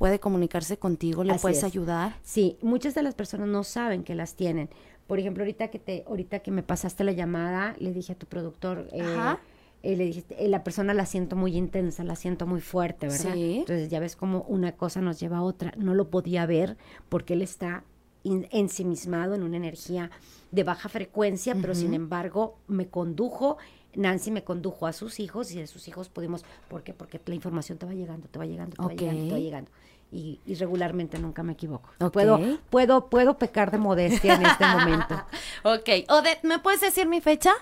puede 0.00 0.18
comunicarse 0.18 0.78
contigo, 0.78 1.24
le 1.24 1.34
Así 1.34 1.42
puedes 1.42 1.58
es. 1.58 1.64
ayudar. 1.64 2.16
Sí, 2.22 2.56
muchas 2.62 2.94
de 2.94 3.02
las 3.02 3.14
personas 3.14 3.48
no 3.48 3.64
saben 3.64 4.02
que 4.02 4.14
las 4.14 4.34
tienen. 4.34 4.70
Por 5.06 5.18
ejemplo, 5.18 5.42
ahorita 5.42 5.68
que 5.68 5.78
te, 5.78 6.04
ahorita 6.08 6.38
que 6.38 6.50
me 6.50 6.62
pasaste 6.62 7.04
la 7.04 7.12
llamada, 7.12 7.76
le 7.78 7.92
dije 7.92 8.14
a 8.14 8.16
tu 8.16 8.24
productor, 8.26 8.88
eh, 8.92 9.02
Ajá. 9.02 9.38
eh, 9.82 9.96
le 9.96 10.04
dijiste, 10.06 10.42
eh, 10.42 10.48
la 10.48 10.64
persona 10.64 10.94
la 10.94 11.04
siento 11.04 11.36
muy 11.36 11.54
intensa, 11.54 12.02
la 12.02 12.16
siento 12.16 12.46
muy 12.46 12.62
fuerte, 12.62 13.08
¿verdad? 13.08 13.34
Sí. 13.34 13.58
Entonces 13.58 13.90
ya 13.90 14.00
ves 14.00 14.16
cómo 14.16 14.46
una 14.48 14.72
cosa 14.72 15.02
nos 15.02 15.20
lleva 15.20 15.36
a 15.36 15.42
otra. 15.42 15.74
No 15.76 15.92
lo 15.92 16.08
podía 16.08 16.46
ver 16.46 16.78
porque 17.10 17.34
él 17.34 17.42
está 17.42 17.84
in- 18.22 18.48
ensimismado 18.52 19.34
en 19.34 19.42
una 19.42 19.58
energía 19.58 20.10
de 20.50 20.64
baja 20.64 20.88
frecuencia, 20.88 21.54
pero 21.60 21.74
sin 21.74 21.92
embargo 21.92 22.56
me 22.68 22.88
condujo. 22.88 23.58
Nancy 23.96 24.30
me 24.30 24.44
condujo 24.44 24.86
a 24.86 24.92
sus 24.92 25.18
hijos 25.18 25.50
y 25.52 25.58
de 25.58 25.66
sus 25.66 25.88
hijos 25.88 26.08
pudimos, 26.08 26.44
¿por 26.68 26.84
qué? 26.84 26.94
Porque 26.94 27.20
la 27.26 27.34
información 27.34 27.76
te 27.76 27.84
va 27.86 27.92
llegando, 27.92 28.28
te 28.28 28.38
va 28.38 28.46
llegando, 28.46 28.76
te 28.76 28.82
va 28.82 28.94
llegando, 28.94 29.24
te 29.26 29.32
va 29.32 29.38
llegando. 29.40 29.70
Y, 30.12 30.40
y 30.44 30.54
regularmente 30.56 31.18
nunca 31.18 31.42
me 31.42 31.52
equivoco. 31.52 31.90
Ok. 32.00 32.12
Puedo, 32.12 32.40
puedo, 32.68 33.08
puedo 33.08 33.38
pecar 33.38 33.70
de 33.70 33.78
modestia 33.78 34.34
en 34.34 34.46
este 34.46 34.66
momento. 34.66 35.22
Ok. 35.62 35.88
Odette, 36.08 36.42
¿me 36.42 36.58
puedes 36.58 36.80
decir 36.80 37.06
mi 37.06 37.20
fecha? 37.20 37.52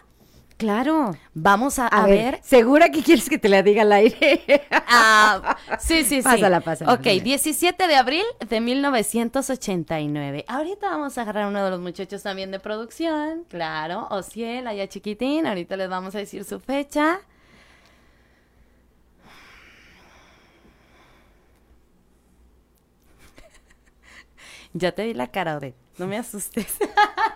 Claro. 0.57 1.13
Vamos 1.35 1.79
a, 1.79 1.85
A, 1.87 2.03
a 2.03 2.07
ver, 2.07 2.33
ver. 2.33 2.41
¿segura 2.43 2.89
que 2.91 3.03
quieres 3.03 3.29
que 3.29 3.39
te 3.39 3.49
la 3.49 3.63
diga 3.63 3.83
al 3.83 3.93
aire? 3.93 4.43
Ah, 4.91 5.57
sí, 5.79 6.03
sí, 6.05 6.17
sí. 6.17 6.23
Pásala, 6.23 6.61
pásala, 6.61 6.93
Ok, 6.95 7.01
pásala. 7.05 7.23
17 7.23 7.87
de 7.87 7.95
abril 7.95 8.25
de 8.49 8.61
1989. 8.61 10.45
Ahorita 10.49 10.89
vamos 10.89 11.19
a 11.19 11.23
agarrar 11.23 11.45
a 11.45 11.49
uno 11.49 11.63
de 11.65 11.71
los 11.71 11.81
muchachos 11.81 12.23
también 12.23 12.51
de 12.51 12.59
producción. 12.59 13.45
Claro, 13.49 14.09
Ociel, 14.11 14.67
allá 14.67 14.89
chiquitín. 14.89 15.47
Ahorita 15.47 15.77
les 15.77 15.89
vamos 15.89 16.15
a 16.15 16.19
decir 16.19 16.45
su 16.45 16.59
fecha. 16.59 17.21
Ya 24.73 24.93
te 24.93 25.05
vi 25.07 25.15
la 25.15 25.29
cara, 25.29 25.57
Odette. 25.57 25.77
No 25.99 26.07
me 26.07 26.17
asustes. 26.19 26.79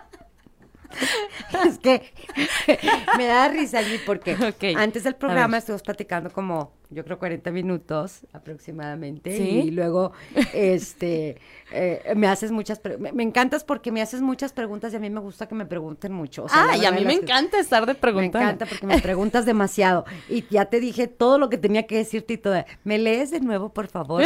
es 1.67 1.79
que 1.79 2.13
me 3.17 3.25
da 3.27 3.47
risa 3.49 3.79
allí 3.79 3.99
porque 4.05 4.35
antes 4.77 5.03
del 5.03 5.15
programa 5.15 5.57
estuvimos 5.57 5.81
platicando 5.83 6.31
como, 6.31 6.71
yo 6.89 7.03
creo, 7.03 7.17
40 7.19 7.51
minutos 7.51 8.21
aproximadamente. 8.33 9.35
¿Sí? 9.37 9.63
Y 9.65 9.71
luego, 9.71 10.11
este, 10.53 11.37
eh, 11.71 12.13
me 12.15 12.27
haces 12.27 12.51
muchas, 12.51 12.81
me, 12.99 13.11
me 13.11 13.23
encantas 13.23 13.63
porque 13.63 13.91
me 13.91 14.01
haces 14.01 14.21
muchas 14.21 14.53
preguntas 14.53 14.93
y 14.93 14.95
a 14.95 14.99
mí 14.99 15.09
me 15.09 15.19
gusta 15.19 15.47
que 15.47 15.55
me 15.55 15.65
pregunten 15.65 16.11
mucho. 16.13 16.43
O 16.45 16.49
sea, 16.49 16.65
la 16.65 16.71
ah, 16.73 16.77
y 16.77 16.85
a 16.85 16.91
mí 16.91 17.03
me 17.05 17.13
encanta 17.13 17.59
estar 17.59 17.85
de 17.85 17.93
Me 17.93 17.99
preguntar. 17.99 18.41
encanta 18.43 18.65
porque 18.65 18.85
me 18.85 18.99
preguntas 18.99 19.45
demasiado. 19.45 20.05
Y 20.29 20.45
ya 20.49 20.65
te 20.65 20.79
dije 20.79 21.07
todo 21.07 21.37
lo 21.37 21.49
que 21.49 21.57
tenía 21.57 21.87
que 21.87 21.97
decirte 21.97 22.33
y 22.33 22.37
todo. 22.37 22.63
¿Me 22.83 22.97
lees 22.97 23.31
de 23.31 23.39
nuevo, 23.39 23.69
por 23.69 23.87
favor? 23.87 24.23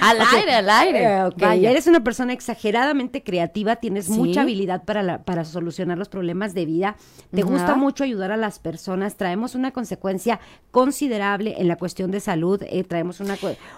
Al 0.00 0.18
aire, 0.34 0.54
al 0.54 0.70
aire. 0.70 1.04
Eh, 1.04 1.30
Vaya. 1.36 1.70
Eres 1.70 1.86
una 1.86 2.02
persona 2.02 2.32
exageradamente 2.32 3.22
creativa, 3.22 3.76
tienes 3.76 4.06
Sí. 4.06 4.12
mucha 4.12 4.42
habilidad 4.42 4.65
para, 4.84 5.02
la- 5.02 5.22
para 5.24 5.44
solucionar 5.44 5.98
los 5.98 6.08
problemas 6.08 6.54
de 6.54 6.66
vida, 6.66 6.96
te 7.30 7.42
gusta 7.42 7.74
mucho 7.76 8.04
ayudar 8.04 8.32
a 8.32 8.36
las 8.36 8.58
personas, 8.58 9.16
traemos 9.16 9.54
una 9.54 9.70
consecuencia 9.72 10.40
considerable 10.70 11.54
en 11.58 11.68
la 11.68 11.76
cuestión 11.76 12.10
de 12.10 12.20
salud, 12.20 12.62
eh, 12.68 12.84
traemos 12.84 13.20
una, 13.20 13.36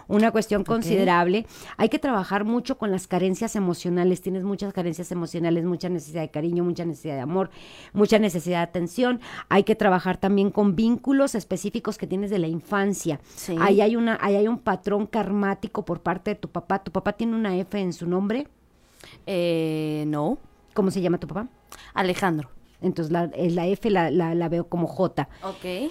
una 0.09 0.31
cuestión 0.31 0.65
considerable. 0.65 1.47
Hay 1.77 1.89
que 1.89 1.99
trabajar 1.99 2.45
mucho 2.45 2.77
con 2.79 2.91
las 2.91 3.07
carencias 3.07 3.55
emocionales, 3.57 4.21
tienes 4.21 4.43
muchas 4.45 4.73
carencias 4.73 5.13
emocionales, 5.13 5.65
mucha 5.65 5.89
necesidad 5.89 6.23
de 6.23 6.31
cariño, 6.31 6.65
mucha 6.65 6.85
necesidad 6.85 7.15
de 7.15 7.21
amor, 7.21 7.51
mucha 7.93 8.19
necesidad 8.19 8.59
de 8.59 8.65
atención. 8.65 9.21
Hay 9.49 9.65
que 9.65 9.75
trabajar 9.77 10.17
también 10.17 10.51
con 10.51 10.75
vínculos 10.75 11.35
específicos 11.35 11.99
que 11.99 12.07
tienes 12.07 12.31
de 12.31 12.39
la 12.39 12.49
infancia. 12.49 13.21
Sí. 13.37 13.55
Ahí 13.61 13.81
hay 13.81 13.97
una, 13.97 14.19
ahí 14.21 14.37
hay 14.37 14.49
un 14.49 14.59
patrón 14.59 15.07
karmático 15.07 15.85
por 15.85 16.01
parte 16.01 16.31
de 16.31 16.35
tu 16.37 16.49
papá. 16.49 16.83
¿Tu 16.83 16.91
papá 16.91 17.13
tiene 17.13 17.35
una 17.37 17.57
F 17.57 17.79
en 17.79 17.93
su 17.93 18.07
nombre? 18.07 18.49
Eh, 19.27 20.05
no. 20.09 20.39
¿Cómo 20.79 20.93
se 20.93 21.01
llama 21.01 21.19
tu 21.19 21.27
papá? 21.27 21.49
Alejandro. 21.93 22.51
Entonces 22.81 23.11
la, 23.11 23.25
eh, 23.35 23.51
la 23.51 23.67
F 23.67 23.91
la, 23.91 24.13
la, 24.13 24.37
la 24.37 24.49
veo 24.49 24.69
como 24.69 24.87
J. 24.87 25.29
Ok. 25.43 25.91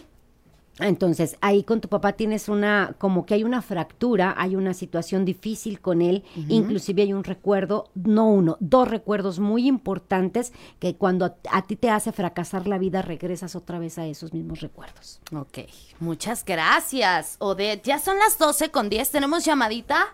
Entonces, 0.79 1.35
ahí 1.41 1.63
con 1.63 1.81
tu 1.81 1.89
papá 1.89 2.13
tienes 2.13 2.47
una, 2.47 2.95
como 2.97 3.25
que 3.25 3.33
hay 3.33 3.43
una 3.43 3.61
fractura, 3.61 4.33
hay 4.37 4.55
una 4.55 4.73
situación 4.73 5.25
difícil 5.25 5.81
con 5.81 6.01
él, 6.01 6.23
inclusive 6.47 7.01
hay 7.01 7.11
un 7.11 7.25
recuerdo, 7.25 7.89
no 7.95 8.29
uno, 8.29 8.55
dos 8.61 8.87
recuerdos 8.87 9.39
muy 9.39 9.67
importantes 9.67 10.53
que 10.79 10.95
cuando 10.95 11.25
a, 11.25 11.35
a 11.51 11.63
ti 11.63 11.75
te 11.75 11.89
hace 11.89 12.13
fracasar 12.13 12.65
la 12.65 12.77
vida, 12.77 13.01
regresas 13.01 13.57
otra 13.57 13.79
vez 13.79 13.97
a 13.97 14.05
esos 14.05 14.33
mismos 14.33 14.61
recuerdos. 14.61 15.19
Ok, 15.35 15.67
muchas 15.99 16.45
gracias, 16.45 17.35
Odette. 17.39 17.83
Ya 17.83 17.99
son 17.99 18.19
las 18.19 18.37
12 18.37 18.71
con 18.71 18.87
10, 18.89 19.11
¿tenemos 19.11 19.43
llamadita? 19.43 20.05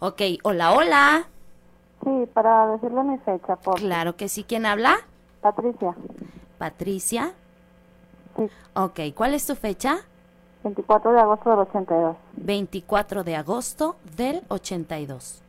Ok, 0.00 0.20
hola, 0.42 0.72
hola. 0.72 1.28
Sí, 2.08 2.26
para 2.32 2.68
decirle 2.68 3.02
mi 3.02 3.18
fecha, 3.18 3.56
por 3.56 3.74
Claro 3.78 4.16
que 4.16 4.28
sí, 4.30 4.42
¿quién 4.42 4.64
habla? 4.64 4.96
Patricia. 5.42 5.94
Patricia. 6.56 7.32
Sí, 8.36 8.48
Ok, 8.74 9.00
¿cuál 9.14 9.34
es 9.34 9.46
tu 9.46 9.54
fecha? 9.54 9.98
24 10.64 11.12
de 11.12 11.20
agosto 11.20 11.50
del 11.50 11.58
82. 11.58 12.16
24 12.32 13.24
de 13.24 13.36
agosto 13.36 13.96
del 14.16 14.42
82. 14.48 15.42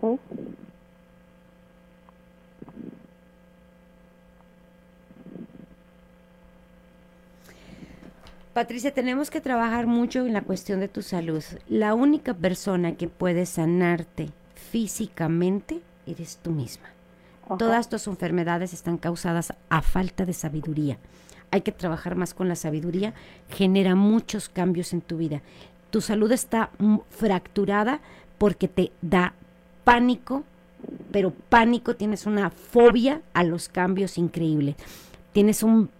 Sí, 0.00 0.18
Patricia, 8.56 8.94
tenemos 8.94 9.28
que 9.28 9.42
trabajar 9.42 9.86
mucho 9.86 10.24
en 10.24 10.32
la 10.32 10.40
cuestión 10.40 10.80
de 10.80 10.88
tu 10.88 11.02
salud. 11.02 11.44
La 11.68 11.92
única 11.92 12.32
persona 12.32 12.94
que 12.94 13.06
puede 13.06 13.44
sanarte 13.44 14.30
físicamente 14.54 15.82
eres 16.06 16.38
tú 16.38 16.52
misma. 16.52 16.86
Todas 17.58 17.90
tus 17.90 18.06
enfermedades 18.06 18.72
están 18.72 18.96
causadas 18.96 19.52
a 19.68 19.82
falta 19.82 20.24
de 20.24 20.32
sabiduría. 20.32 20.96
Hay 21.50 21.60
que 21.60 21.70
trabajar 21.70 22.16
más 22.16 22.32
con 22.32 22.48
la 22.48 22.56
sabiduría, 22.56 23.12
genera 23.50 23.94
muchos 23.94 24.48
cambios 24.48 24.94
en 24.94 25.02
tu 25.02 25.18
vida. 25.18 25.42
Tu 25.90 26.00
salud 26.00 26.32
está 26.32 26.70
fracturada 27.10 28.00
porque 28.38 28.68
te 28.68 28.90
da 29.02 29.34
pánico, 29.84 30.44
pero 31.12 31.30
pánico, 31.50 31.94
tienes 31.94 32.24
una 32.24 32.48
fobia 32.48 33.20
a 33.34 33.44
los 33.44 33.68
cambios 33.68 34.16
increíble. 34.16 34.76
Tienes 35.34 35.62
un 35.62 35.90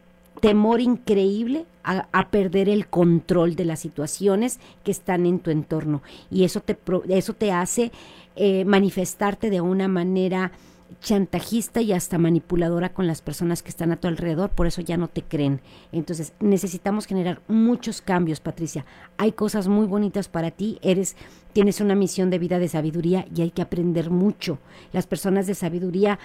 temor 0.41 0.81
increíble 0.81 1.67
a, 1.83 2.29
perder 2.31 2.69
el 2.69 2.89
control 2.89 3.55
de 3.55 3.65
las 3.65 3.81
situaciones 3.81 4.59
que 4.83 4.91
están 4.91 5.25
en 5.25 5.39
tu 5.39 5.51
entorno. 5.51 6.03
Y 6.31 6.45
eso 6.45 6.61
te, 6.61 6.77
eso 7.09 7.33
te 7.33 7.53
hace 7.53 7.93
eh, 8.35 8.65
manifestarte 8.65 9.51
de 9.51 9.61
una 9.61 9.87
manera 9.87 10.53
chantajista 11.01 11.81
y 11.81 11.93
hasta 11.93 12.19
manipuladora 12.19 12.93
con 12.93 13.07
las 13.07 13.23
personas 13.23 13.63
que 13.63 13.71
están 13.71 13.93
a 13.93 13.97
tu 13.97 14.09
alrededor, 14.09 14.51
por 14.51 14.67
eso 14.67 14.81
ya 14.83 14.97
no 14.97 15.09
te 15.09 15.23
creen. 15.23 15.61
Entonces, 15.93 16.33
necesitamos 16.41 17.07
generar 17.07 17.41
muchos 17.49 18.01
cambios, 18.01 18.41
Patricia. 18.41 18.85
Hay 19.17 19.33
cosas 19.33 19.69
muy 19.69 19.87
bonitas 19.87 20.29
para 20.29 20.51
ti, 20.51 20.79
eres 20.83 21.17
tienes 21.53 21.81
una 21.81 21.95
misión 21.95 22.29
de 22.29 22.39
vida 22.39 22.59
de 22.59 22.69
sabiduría 22.69 23.27
y 23.35 23.41
hay 23.41 23.51
que 23.51 23.63
aprender 23.63 24.11
mucho. 24.11 24.59
Las 24.93 25.07
personas 25.07 25.47
de 25.47 25.55
sabiduría 25.55 26.19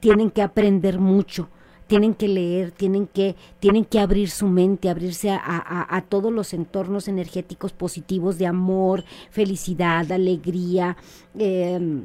tienen 0.00 0.30
que 0.30 0.42
aprender 0.42 0.98
mucho, 0.98 1.48
tienen 1.86 2.14
que 2.14 2.28
leer, 2.28 2.72
tienen 2.72 3.06
que, 3.06 3.36
tienen 3.60 3.84
que 3.84 4.00
abrir 4.00 4.28
su 4.30 4.46
mente, 4.48 4.88
abrirse 4.88 5.30
a, 5.30 5.36
a- 5.44 5.96
a 5.96 6.02
todos 6.02 6.32
los 6.32 6.52
entornos 6.52 7.08
energéticos 7.08 7.72
positivos 7.72 8.38
de 8.38 8.46
amor, 8.46 9.04
felicidad, 9.30 10.10
alegría, 10.10 10.96
eh, 11.38 12.02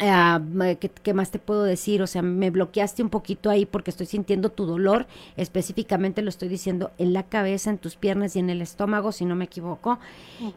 Ah, 0.00 0.40
ma- 0.42 0.74
¿qué, 0.76 0.88
qué 0.88 1.12
más 1.12 1.30
te 1.30 1.38
puedo 1.38 1.64
decir? 1.64 2.00
O 2.00 2.06
sea, 2.06 2.22
me 2.22 2.48
bloqueaste 2.48 3.02
un 3.02 3.10
poquito 3.10 3.50
ahí 3.50 3.66
porque 3.66 3.90
estoy 3.90 4.06
sintiendo 4.06 4.48
tu 4.48 4.64
dolor. 4.64 5.06
Específicamente 5.36 6.22
lo 6.22 6.30
estoy 6.30 6.48
diciendo 6.48 6.92
en 6.96 7.12
la 7.12 7.24
cabeza, 7.24 7.68
en 7.68 7.76
tus 7.76 7.96
piernas 7.96 8.34
y 8.34 8.38
en 8.38 8.48
el 8.48 8.62
estómago, 8.62 9.12
si 9.12 9.26
no 9.26 9.36
me 9.36 9.44
equivoco. 9.44 9.98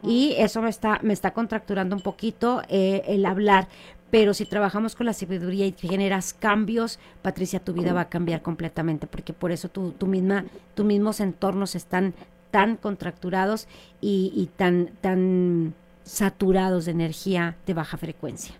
Y 0.02 0.32
eso 0.38 0.62
me 0.62 0.70
está, 0.70 1.00
me 1.02 1.12
está 1.12 1.32
contracturando 1.34 1.94
un 1.94 2.00
poquito 2.00 2.62
eh, 2.70 3.02
el 3.08 3.26
hablar. 3.26 3.68
Pero 4.10 4.34
si 4.34 4.46
trabajamos 4.46 4.94
con 4.94 5.06
la 5.06 5.12
sabiduría 5.12 5.66
y 5.66 5.72
generas 5.72 6.32
cambios, 6.32 6.98
Patricia, 7.22 7.60
tu 7.60 7.72
vida 7.72 7.92
va 7.92 8.02
a 8.02 8.08
cambiar 8.08 8.40
completamente, 8.40 9.06
porque 9.06 9.32
por 9.32 9.50
eso 9.50 9.68
tu, 9.68 9.92
misma, 10.06 10.44
tus 10.74 10.86
mismos 10.86 11.20
entornos 11.20 11.74
están 11.74 12.14
tan 12.50 12.76
contracturados 12.76 13.66
y, 14.00 14.32
y 14.34 14.46
tan, 14.56 14.90
tan 15.00 15.74
saturados 16.04 16.84
de 16.84 16.92
energía 16.92 17.56
de 17.66 17.74
baja 17.74 17.96
frecuencia. 17.96 18.54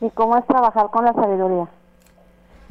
¿Y 0.00 0.08
cómo 0.10 0.36
es 0.36 0.46
trabajar 0.46 0.90
con 0.90 1.04
la 1.04 1.12
sabiduría? 1.12 1.68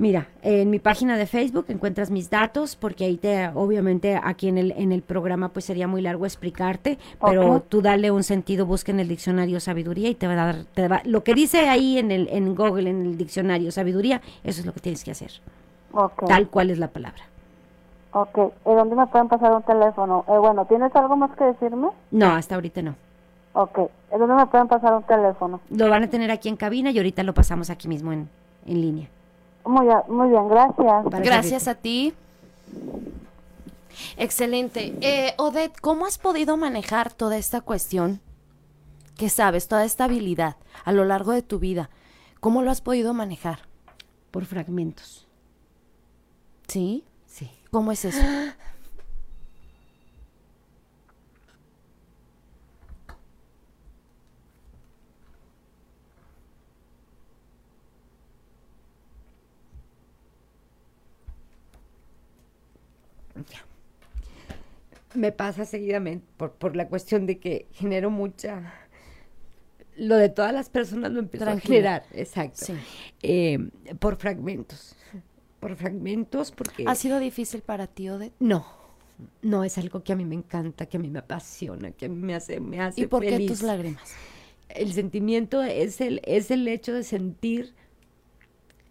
Mira, 0.01 0.29
en 0.41 0.71
mi 0.71 0.79
página 0.79 1.15
de 1.15 1.27
Facebook 1.27 1.65
encuentras 1.67 2.09
mis 2.09 2.27
datos, 2.27 2.75
porque 2.75 3.05
ahí 3.05 3.17
te, 3.17 3.49
obviamente 3.49 4.19
aquí 4.23 4.47
en 4.47 4.57
el, 4.57 4.71
en 4.71 4.91
el 4.91 5.03
programa 5.03 5.49
pues 5.49 5.65
sería 5.65 5.87
muy 5.87 6.01
largo 6.01 6.25
explicarte, 6.25 6.97
pero 7.23 7.57
Ok. 7.57 7.65
tú 7.69 7.83
dale 7.83 8.09
un 8.09 8.23
sentido, 8.23 8.65
busca 8.65 8.91
en 8.91 8.99
el 8.99 9.07
diccionario 9.07 9.59
sabiduría 9.59 10.09
y 10.09 10.15
te 10.15 10.25
va 10.25 10.33
a 10.33 10.35
dar, 10.37 10.55
te 10.73 10.87
va- 10.87 11.03
lo 11.05 11.23
que 11.23 11.35
dice 11.35 11.69
ahí 11.69 11.99
en 11.99 12.09
el, 12.09 12.27
en 12.31 12.55
Google, 12.55 12.89
en 12.89 13.01
el 13.05 13.15
diccionario 13.15 13.71
sabiduría, 13.71 14.21
eso 14.43 14.61
es 14.61 14.65
lo 14.65 14.73
que 14.73 14.79
tienes 14.79 15.03
que 15.03 15.11
hacer, 15.11 15.33
Ok. 15.91 16.25
tal 16.25 16.47
cual 16.49 16.71
es 16.71 16.79
la 16.79 16.87
palabra. 16.87 17.21
Ok. 18.13 18.39
¿Y 18.65 18.73
dónde 18.73 18.95
me 18.95 19.05
pueden 19.05 19.27
pasar 19.27 19.53
un 19.53 19.61
teléfono? 19.61 20.25
Eh, 20.27 20.31
bueno, 20.39 20.65
¿tienes 20.65 20.95
algo 20.95 21.15
más 21.15 21.29
que 21.37 21.43
decirme? 21.43 21.89
No, 22.09 22.25
hasta 22.31 22.55
ahorita 22.55 22.81
no. 22.81 22.95
Ok. 23.53 23.77
¿Y 24.15 24.17
dónde 24.17 24.33
me 24.33 24.47
pueden 24.47 24.67
pasar 24.67 24.93
un 24.95 25.03
teléfono? 25.03 25.61
Lo 25.69 25.89
van 25.91 26.01
a 26.05 26.09
tener 26.09 26.31
aquí 26.31 26.49
en 26.49 26.55
cabina 26.57 26.89
y 26.89 26.97
ahorita 26.97 27.21
lo 27.21 27.35
pasamos 27.35 27.69
aquí 27.69 27.87
mismo 27.87 28.11
en, 28.11 28.27
en 28.65 28.81
línea. 28.81 29.07
Muy, 29.65 29.87
muy 30.07 30.29
bien, 30.29 30.47
gracias. 30.47 31.05
Gracias 31.23 31.67
a 31.67 31.75
ti. 31.75 32.13
Excelente. 34.17 34.95
Eh, 35.01 35.33
Odette, 35.37 35.79
¿cómo 35.79 36.05
has 36.05 36.17
podido 36.17 36.57
manejar 36.57 37.13
toda 37.13 37.37
esta 37.37 37.61
cuestión? 37.61 38.21
que 39.21 39.29
sabes? 39.29 39.67
Toda 39.67 39.85
esta 39.85 40.05
habilidad 40.05 40.55
a 40.83 40.91
lo 40.91 41.05
largo 41.05 41.31
de 41.31 41.43
tu 41.43 41.59
vida. 41.59 41.91
¿Cómo 42.39 42.63
lo 42.63 42.71
has 42.71 42.81
podido 42.81 43.13
manejar? 43.13 43.59
Por 44.31 44.45
fragmentos. 44.45 45.27
¿Sí? 46.67 47.05
Sí. 47.27 47.51
¿Cómo 47.69 47.91
es 47.91 48.03
eso? 48.03 48.19
me 65.13 65.31
pasa 65.31 65.65
seguidamente 65.65 66.25
por, 66.37 66.53
por 66.53 66.75
la 66.75 66.87
cuestión 66.87 67.25
de 67.25 67.39
que 67.39 67.67
genero 67.71 68.09
mucha... 68.09 68.73
Lo 69.97 70.15
de 70.15 70.29
todas 70.29 70.53
las 70.53 70.69
personas 70.69 71.11
lo 71.11 71.19
empiezo 71.19 71.45
Tranquila. 71.45 71.95
a 71.95 71.99
generar, 71.99 72.05
exacto. 72.13 72.65
Sí. 72.65 72.73
Eh, 73.21 73.59
por 73.99 74.15
fragmentos. 74.15 74.95
Por 75.59 75.75
fragmentos 75.75 76.51
porque... 76.51 76.85
¿Ha 76.87 76.95
sido 76.95 77.19
difícil 77.19 77.61
para 77.61 77.87
ti, 77.87 78.09
Odette? 78.09 78.33
No, 78.39 78.65
no 79.41 79.63
es 79.63 79.77
algo 79.77 80.03
que 80.03 80.13
a 80.13 80.15
mí 80.15 80.25
me 80.25 80.35
encanta, 80.35 80.85
que 80.85 80.97
a 80.97 80.99
mí 80.99 81.09
me 81.09 81.19
apasiona, 81.19 81.91
que 81.91 82.05
a 82.05 82.09
mí 82.09 82.15
me 82.15 82.35
hace, 82.35 82.59
me 82.59 82.79
hace 82.79 83.01
¿Y 83.01 83.07
por 83.07 83.21
qué 83.21 83.39
tus 83.47 83.61
lágrimas? 83.61 84.13
El 84.69 84.93
sentimiento 84.93 85.61
es 85.61 85.99
el, 86.01 86.21
es 86.23 86.49
el 86.51 86.67
hecho 86.67 86.93
de 86.93 87.03
sentir, 87.03 87.73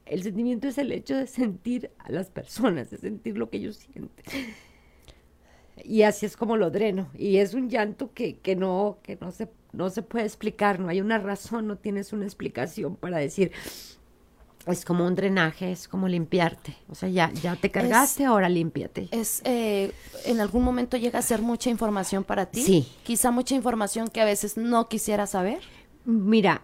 el 0.07 0.23
sentimiento 0.23 0.69
es 0.69 0.79
el 0.79 0.93
hecho 0.93 1.17
de 1.17 1.27
sentir 1.27 1.91
a 1.99 2.13
las 2.13 2.29
personas, 2.31 2.91
de 2.91 2.99
sentir 2.99 3.39
lo 3.39 3.49
que 3.49 3.59
ellos 3.59 3.77
sienten. 3.77 4.25
Y 5.85 6.03
así 6.03 6.27
es 6.27 6.37
como 6.37 6.57
lo 6.57 6.71
dreno. 6.71 7.09
Y 7.17 7.37
es 7.37 7.55
un 7.55 7.69
llanto 7.69 8.13
que, 8.13 8.39
que 8.39 8.57
no, 8.57 8.99
que 9.03 9.17
no 9.21 9.31
se, 9.33 9.49
no 9.73 9.91
se 9.91 10.03
puede 10.03 10.25
explicar, 10.25 10.81
no 10.81 10.89
hay 10.89 11.01
una 11.01 11.19
razón, 11.19 11.67
no 11.67 11.77
tienes 11.77 12.13
una 12.13 12.25
explicación 12.25 12.97
para 12.97 13.19
decir. 13.19 13.53
Es 14.67 14.85
como 14.85 15.07
un 15.07 15.15
drenaje, 15.15 15.73
es 15.73 15.89
como 15.89 16.07
limpiarte. 16.07 16.77
O 16.89 16.95
sea, 16.95 17.09
ya, 17.09 17.33
ya 17.33 17.57
te 17.57 17.71
cargaste, 17.71 18.25
ahora 18.25 18.49
límpiate. 18.49 19.09
¿Es, 19.11 19.41
eh, 19.45 19.93
¿En 20.27 20.41
algún 20.41 20.63
momento 20.63 20.97
llega 20.97 21.19
a 21.19 21.23
ser 21.23 21.41
mucha 21.41 21.71
información 21.71 22.25
para 22.25 22.47
ti? 22.47 22.63
Sí. 22.63 22.89
Quizá 23.03 23.31
mucha 23.31 23.55
información 23.55 24.09
que 24.09 24.21
a 24.21 24.27
veces 24.27 24.59
no 24.59 24.89
quisiera 24.89 25.27
saber. 25.27 25.61
Mira, 26.05 26.63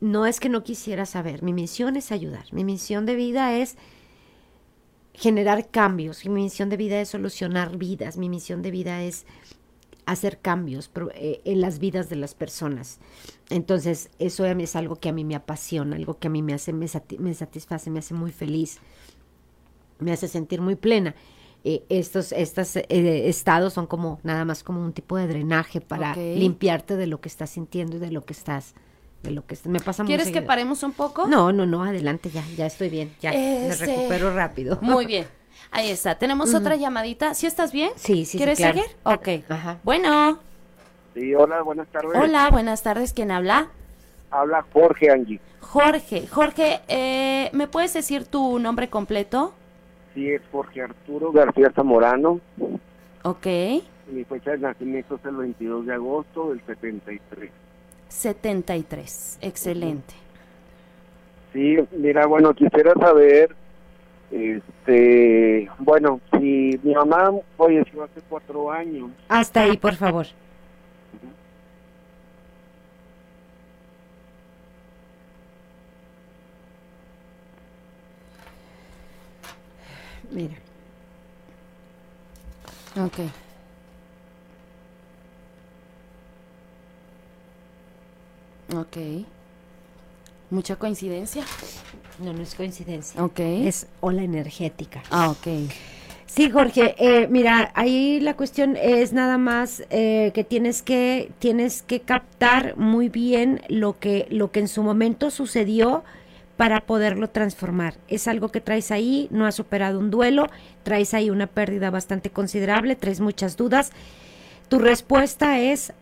no 0.00 0.26
es 0.26 0.40
que 0.40 0.48
no 0.48 0.62
quisiera 0.62 1.06
saber, 1.06 1.42
mi 1.42 1.52
misión 1.52 1.96
es 1.96 2.12
ayudar, 2.12 2.44
mi 2.52 2.64
misión 2.64 3.06
de 3.06 3.14
vida 3.14 3.56
es 3.56 3.76
generar 5.16 5.68
cambios, 5.70 6.24
mi 6.26 6.42
misión 6.42 6.68
de 6.68 6.76
vida 6.76 7.00
es 7.00 7.08
solucionar 7.08 7.76
vidas, 7.76 8.16
mi 8.16 8.28
misión 8.28 8.62
de 8.62 8.70
vida 8.70 9.02
es 9.02 9.24
hacer 10.04 10.38
cambios 10.38 10.90
eh, 11.14 11.40
en 11.44 11.60
las 11.60 11.78
vidas 11.78 12.08
de 12.08 12.16
las 12.16 12.34
personas. 12.34 12.98
Entonces, 13.50 14.10
eso 14.18 14.44
es 14.44 14.76
algo 14.76 14.96
que 14.96 15.08
a 15.08 15.12
mí 15.12 15.24
me 15.24 15.34
apasiona, 15.34 15.96
algo 15.96 16.18
que 16.18 16.28
a 16.28 16.30
mí 16.30 16.42
me 16.42 16.54
hace, 16.54 16.72
me, 16.72 16.86
sati- 16.86 17.18
me 17.18 17.34
satisface, 17.34 17.90
me 17.90 17.98
hace 17.98 18.14
muy 18.14 18.30
feliz, 18.30 18.78
me 19.98 20.12
hace 20.12 20.28
sentir 20.28 20.60
muy 20.60 20.76
plena. 20.76 21.14
Eh, 21.64 21.82
estos 21.88 22.30
estos, 22.30 22.76
eh, 22.76 22.84
estados 23.28 23.72
son 23.72 23.86
como 23.88 24.20
nada 24.22 24.44
más 24.44 24.62
como 24.62 24.80
un 24.80 24.92
tipo 24.92 25.16
de 25.16 25.26
drenaje 25.26 25.80
para 25.80 26.14
limpiarte 26.38 26.96
de 26.96 27.08
lo 27.08 27.20
que 27.20 27.28
estás 27.28 27.50
sintiendo 27.50 27.96
y 27.96 27.98
de 27.98 28.12
lo 28.12 28.24
que 28.24 28.32
estás 28.34 28.74
de 29.22 29.30
lo 29.30 29.44
que 29.46 29.54
est- 29.54 29.66
me 29.66 29.80
pasa 29.80 30.02
muy 30.02 30.08
¿Quieres 30.08 30.30
que 30.30 30.42
paremos 30.42 30.82
un 30.82 30.92
poco? 30.92 31.26
No, 31.26 31.52
no, 31.52 31.66
no, 31.66 31.82
adelante 31.84 32.30
ya, 32.30 32.42
ya 32.56 32.66
estoy 32.66 32.88
bien, 32.90 33.14
ya 33.20 33.30
me 33.32 33.68
Este, 33.68 33.86
recupero 33.86 34.34
rápido. 34.34 34.78
Muy 34.82 35.06
bien. 35.06 35.26
Ahí 35.72 35.90
está. 35.90 36.14
Tenemos 36.16 36.54
otra 36.54 36.76
llamadita. 36.76 37.34
¿Sí 37.34 37.46
estás 37.46 37.72
bien? 37.72 37.90
Sí, 37.96 38.24
sí, 38.24 38.24
sí, 38.24 38.36
¿Quieres 38.38 38.58
claro. 38.58 38.78
seguir? 38.78 38.96
Ok. 39.02 39.50
Ajá. 39.50 39.78
Bueno. 39.82 40.38
Sí, 41.14 41.34
hola, 41.34 41.62
buenas 41.62 41.88
tardes. 41.88 42.12
Hola, 42.14 42.48
buenas 42.50 42.82
tardes. 42.82 43.12
¿Quién 43.12 43.30
habla? 43.32 43.68
Habla 44.30 44.64
Jorge 44.72 45.10
Angie. 45.10 45.40
Jorge. 45.60 46.26
Jorge, 46.28 46.80
eh, 46.88 47.50
¿me 47.52 47.66
puedes 47.66 47.92
decir 47.94 48.26
tu 48.26 48.58
nombre 48.60 48.88
completo? 48.88 49.54
Sí, 50.14 50.30
es 50.30 50.40
Jorge 50.52 50.82
Arturo 50.82 51.32
García 51.32 51.70
Zamorano. 51.74 52.40
Ok. 53.22 53.46
Mi 54.12 54.24
fecha 54.28 54.52
de 54.52 54.58
nacimiento 54.58 55.16
es 55.16 55.24
el 55.24 55.36
22 55.36 55.86
de 55.86 55.94
agosto 55.94 56.50
del 56.50 56.62
73. 56.64 57.50
73. 58.08 59.38
Excelente. 59.40 60.14
Sí, 61.52 61.76
mira, 61.92 62.26
bueno, 62.26 62.52
quisiera 62.54 62.92
saber, 62.94 63.54
este, 64.30 65.70
bueno, 65.78 66.20
si 66.32 66.78
mi 66.82 66.94
mamá 66.94 67.30
falleció 67.56 68.04
hace 68.04 68.20
cuatro 68.28 68.70
años, 68.70 69.10
Hasta 69.28 69.62
ahí, 69.62 69.76
por 69.76 69.94
favor. 69.94 70.26
Mira, 80.30 80.54
Ok. 82.96 83.45
Ok. 88.74 89.26
Mucha 90.50 90.76
coincidencia. 90.76 91.44
no, 92.18 92.32
no 92.32 92.42
es 92.42 92.54
coincidencia. 92.54 93.22
Ok. 93.22 93.40
Es 93.40 93.86
ola 94.00 94.22
energética. 94.22 95.02
Ah, 95.10 95.30
ok. 95.30 95.70
Sí, 96.26 96.50
Jorge, 96.50 96.94
eh, 96.98 97.28
mira, 97.28 97.70
ahí 97.74 98.20
la 98.20 98.34
cuestión 98.36 98.76
es 98.76 99.12
nada 99.12 99.38
más 99.38 99.84
eh, 99.90 100.32
que 100.34 100.44
tienes 100.44 100.82
que 100.82 101.30
tienes 101.38 101.82
que 101.82 102.00
captar 102.00 102.76
muy 102.76 103.08
bien 103.08 103.62
lo 103.68 103.98
que 103.98 104.26
lo 104.30 104.50
que 104.50 104.60
en 104.60 104.68
su 104.68 104.82
momento 104.82 105.30
sucedió 105.30 106.04
para 106.56 106.80
poderlo 106.82 107.30
transformar. 107.30 107.94
Es 108.08 108.28
algo 108.28 108.50
que 108.50 108.60
traes 108.60 108.90
ahí, 108.90 109.28
no 109.30 109.46
has 109.46 109.54
superado 109.54 109.98
un 109.98 110.10
duelo, 110.10 110.48
traes 110.82 111.14
ahí 111.14 111.30
una 111.30 111.46
pérdida 111.46 111.90
bastante 111.90 112.30
considerable, 112.30 112.96
traes 112.96 113.20
muchas 113.20 113.56
dudas. 113.56 113.92
Tu 114.68 114.78
respuesta 114.78 115.60
es 115.60 115.92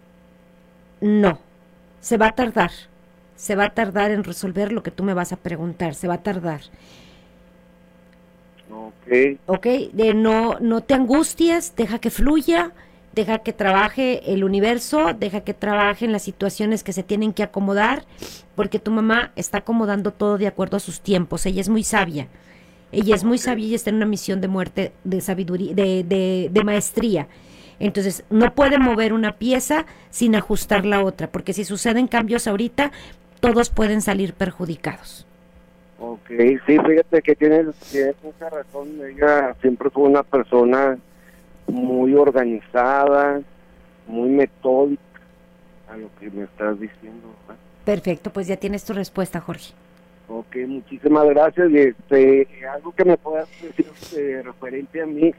no. 1.01 1.39
Se 2.05 2.19
va 2.19 2.27
a 2.27 2.35
tardar. 2.35 2.71
Se 3.35 3.55
va 3.57 3.65
a 3.65 3.75
tardar 3.75 4.11
en 4.11 4.25
resolver 4.25 4.73
lo 4.73 4.83
que 4.83 4.91
tú 4.91 5.05
me 5.05 5.15
vas 5.15 5.33
a 5.33 5.37
preguntar, 5.37 5.95
se 5.95 6.07
va 6.07 6.15
a 6.15 6.23
tardar. 6.23 6.61
ok, 8.71 9.39
¿ok? 9.47 9.67
De 9.93 10.13
no, 10.13 10.59
no 10.61 10.83
te 10.83 10.93
angusties, 10.93 11.75
deja 11.77 11.99
que 11.99 12.11
fluya, 12.11 12.73
deja 13.15 13.39
que 13.39 13.55
trabaje 13.55 14.35
el 14.35 14.45
universo, 14.45 15.15
deja 15.19 15.41
que 15.41 15.55
trabaje 15.55 16.05
en 16.05 16.13
las 16.13 16.23
situaciones 16.23 16.85
que 16.85 16.93
se 16.93 17.05
tienen 17.05 17.33
que 17.33 17.43
acomodar, 17.43 18.05
porque 18.55 18.79
tu 18.79 18.91
mamá 18.91 19.33
está 19.35 19.59
acomodando 19.59 20.13
todo 20.13 20.37
de 20.37 20.47
acuerdo 20.47 20.77
a 20.77 20.81
sus 20.81 21.01
tiempos, 21.01 21.47
ella 21.47 21.63
es 21.63 21.71
muy 21.71 21.85
sabia. 21.85 22.29
Ella 22.93 23.15
es 23.17 23.25
muy 23.25 23.39
sabia 23.39 23.67
y 23.67 23.75
está 23.75 23.89
en 23.89 23.97
una 23.97 24.07
misión 24.07 24.43
de 24.43 24.49
muerte, 24.49 24.93
de 25.05 25.23
sabiduría, 25.23 25.75
de, 25.75 26.05
de, 26.05 26.51
de 26.53 26.65
maestría. 26.65 27.29
Entonces, 27.79 28.25
no 28.31 28.55
puede 28.55 28.79
mover 28.79 29.13
una 29.13 29.33
pieza 29.33 29.87
sin 30.11 30.35
ajustar 30.37 30.85
la 30.85 31.03
otra, 31.03 31.29
porque 31.29 31.53
si 31.53 31.65
suceden 31.65 32.07
cambios 32.07 32.47
ahorita, 32.47 32.93
todos 33.41 33.71
pueden 33.71 34.01
salir 34.01 34.35
perjudicados. 34.35 35.27
Ok, 35.99 36.29
sí, 36.67 36.79
fíjate 36.79 37.23
que 37.23 37.35
tienes, 37.35 37.75
tienes 37.91 38.15
mucha 38.23 38.51
razón. 38.51 38.89
Ella 39.05 39.55
siempre 39.61 39.91
fue 39.91 40.05
una 40.05 40.23
persona 40.23 40.99
muy 41.67 42.15
organizada, 42.15 43.41
muy 44.07 44.29
metódica 44.29 45.03
a 45.89 45.97
lo 45.97 46.09
que 46.19 46.31
me 46.31 46.45
estás 46.45 46.79
diciendo. 46.79 47.29
¿verdad? 47.47 47.61
Perfecto, 47.85 48.31
pues 48.31 48.47
ya 48.47 48.57
tienes 48.57 48.85
tu 48.85 48.93
respuesta, 48.93 49.41
Jorge. 49.41 49.73
Ok, 50.29 50.57
muchísimas 50.67 51.27
gracias. 51.27 51.71
Y 51.71 51.79
este, 51.79 52.49
algo 52.73 52.93
que 52.93 53.05
me 53.05 53.17
puedas 53.17 53.49
decir 53.61 53.87
eh, 54.17 54.43
referente 54.45 55.03
a 55.03 55.07
mí. 55.07 55.35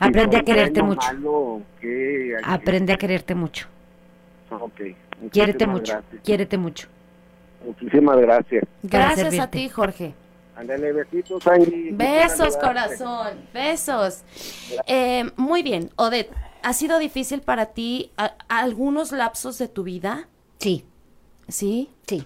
Aprende 0.00 0.36
a 0.38 0.42
quererte 0.42 0.82
mucho. 0.82 1.06
malo, 1.12 1.62
qué, 1.80 2.34
Aprende 2.44 2.92
a 2.92 2.96
quererte 2.96 3.34
mucho. 3.34 3.66
Ok, 4.50 4.80
Quiérete 5.30 5.66
mucho. 5.66 5.92
gracias. 5.92 6.22
Quiérete 6.24 6.58
mucho. 6.58 6.88
Muchísimas 7.64 8.16
gracias. 8.18 8.64
Gracias 8.82 9.38
a 9.38 9.48
ti, 9.50 9.68
Jorge. 9.68 10.14
Ándale, 10.56 10.92
besitos, 10.92 11.46
Angie. 11.46 11.90
Besos, 11.92 12.56
corazón. 12.56 13.28
Besos. 13.54 14.22
Eh, 14.86 15.30
muy 15.36 15.62
bien, 15.62 15.90
Odette. 15.96 16.30
¿Ha 16.62 16.72
sido 16.74 16.98
difícil 16.98 17.40
para 17.40 17.66
ti 17.66 18.10
a- 18.18 18.34
algunos 18.48 19.12
lapsos 19.12 19.56
de 19.58 19.68
tu 19.68 19.82
vida? 19.84 20.28
Sí, 20.58 20.84
¿Sí? 21.48 21.88
sí. 22.06 22.24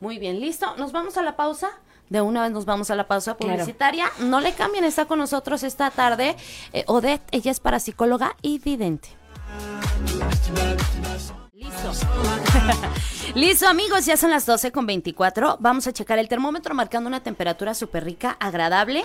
Muy 0.00 0.18
bien, 0.18 0.40
listo. 0.40 0.76
Nos 0.76 0.92
vamos 0.92 1.16
a 1.16 1.22
la 1.22 1.36
pausa. 1.36 1.68
De 2.08 2.20
una 2.20 2.42
vez 2.42 2.52
nos 2.52 2.64
vamos 2.64 2.90
a 2.90 2.94
la 2.94 3.08
pausa 3.08 3.34
Claro. 3.36 3.54
publicitaria. 3.56 4.06
No 4.20 4.40
le 4.40 4.52
cambien, 4.54 4.84
está 4.84 5.06
con 5.06 5.18
nosotros 5.18 5.62
esta 5.62 5.90
tarde. 5.90 6.36
eh, 6.72 6.84
Odette, 6.86 7.24
ella 7.32 7.50
es 7.50 7.60
parapsicóloga 7.60 8.36
y 8.42 8.58
vidente. 8.58 9.08
Listo. 11.66 12.06
Listo, 13.34 13.68
amigos, 13.68 14.06
ya 14.06 14.16
son 14.16 14.30
las 14.30 14.46
12 14.46 14.72
con 14.72 14.86
24. 14.86 15.58
Vamos 15.60 15.86
a 15.86 15.92
checar 15.92 16.18
el 16.18 16.28
termómetro 16.28 16.74
marcando 16.74 17.08
una 17.08 17.22
temperatura 17.22 17.74
súper 17.74 18.04
rica, 18.04 18.36
agradable. 18.40 19.04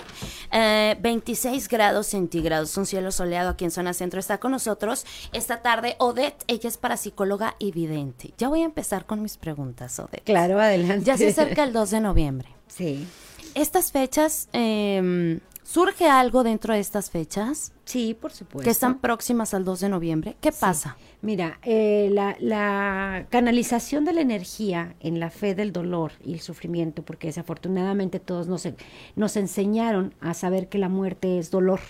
eh, 0.50 0.96
26 1.00 1.68
grados 1.68 2.06
centígrados. 2.06 2.74
Un 2.76 2.86
cielo 2.86 3.10
soleado 3.12 3.50
aquí 3.50 3.64
en 3.64 3.70
zona 3.70 3.92
centro 3.92 4.20
está 4.20 4.38
con 4.38 4.52
nosotros. 4.52 5.04
Esta 5.32 5.60
tarde, 5.60 5.96
Odette, 5.98 6.44
ella 6.46 6.68
es 6.68 6.78
parapsicóloga 6.78 7.56
y 7.58 7.72
vidente. 7.72 8.32
Ya 8.38 8.48
voy 8.48 8.62
a 8.62 8.64
empezar 8.64 9.04
con 9.04 9.22
mis 9.22 9.36
preguntas, 9.36 9.98
Odette. 9.98 10.24
Claro, 10.24 10.60
adelante. 10.60 11.04
Ya 11.04 11.18
se 11.18 11.28
acerca 11.28 11.64
el 11.64 11.72
2 11.72 11.90
de 11.90 12.00
noviembre. 12.00 12.48
Sí. 12.68 13.06
Estas 13.54 13.92
fechas, 13.92 14.48
eh, 14.54 15.40
¿surge 15.72 16.06
algo 16.06 16.42
dentro 16.44 16.74
de 16.74 16.80
estas 16.80 17.10
fechas? 17.10 17.72
Sí, 17.86 18.14
por 18.18 18.30
supuesto. 18.30 18.64
Que 18.64 18.70
están 18.70 18.98
próximas 18.98 19.54
al 19.54 19.64
2 19.64 19.80
de 19.80 19.88
noviembre. 19.88 20.36
¿Qué 20.42 20.52
pasa? 20.52 20.98
Mira, 21.22 21.58
eh, 21.62 22.10
la, 22.12 22.36
la 22.40 23.24
canalización 23.30 24.04
de 24.04 24.12
la 24.12 24.20
energía 24.20 24.94
en 25.00 25.18
la 25.18 25.30
fe 25.30 25.54
del 25.54 25.72
dolor 25.72 26.12
y 26.22 26.34
el 26.34 26.40
sufrimiento, 26.40 27.02
porque 27.02 27.28
desafortunadamente 27.28 28.20
todos 28.20 28.48
nos, 28.48 28.68
nos 29.16 29.36
enseñaron 29.36 30.14
a 30.20 30.34
saber 30.34 30.68
que 30.68 30.76
la 30.76 30.90
muerte 30.90 31.38
es 31.38 31.50
dolor, 31.50 31.80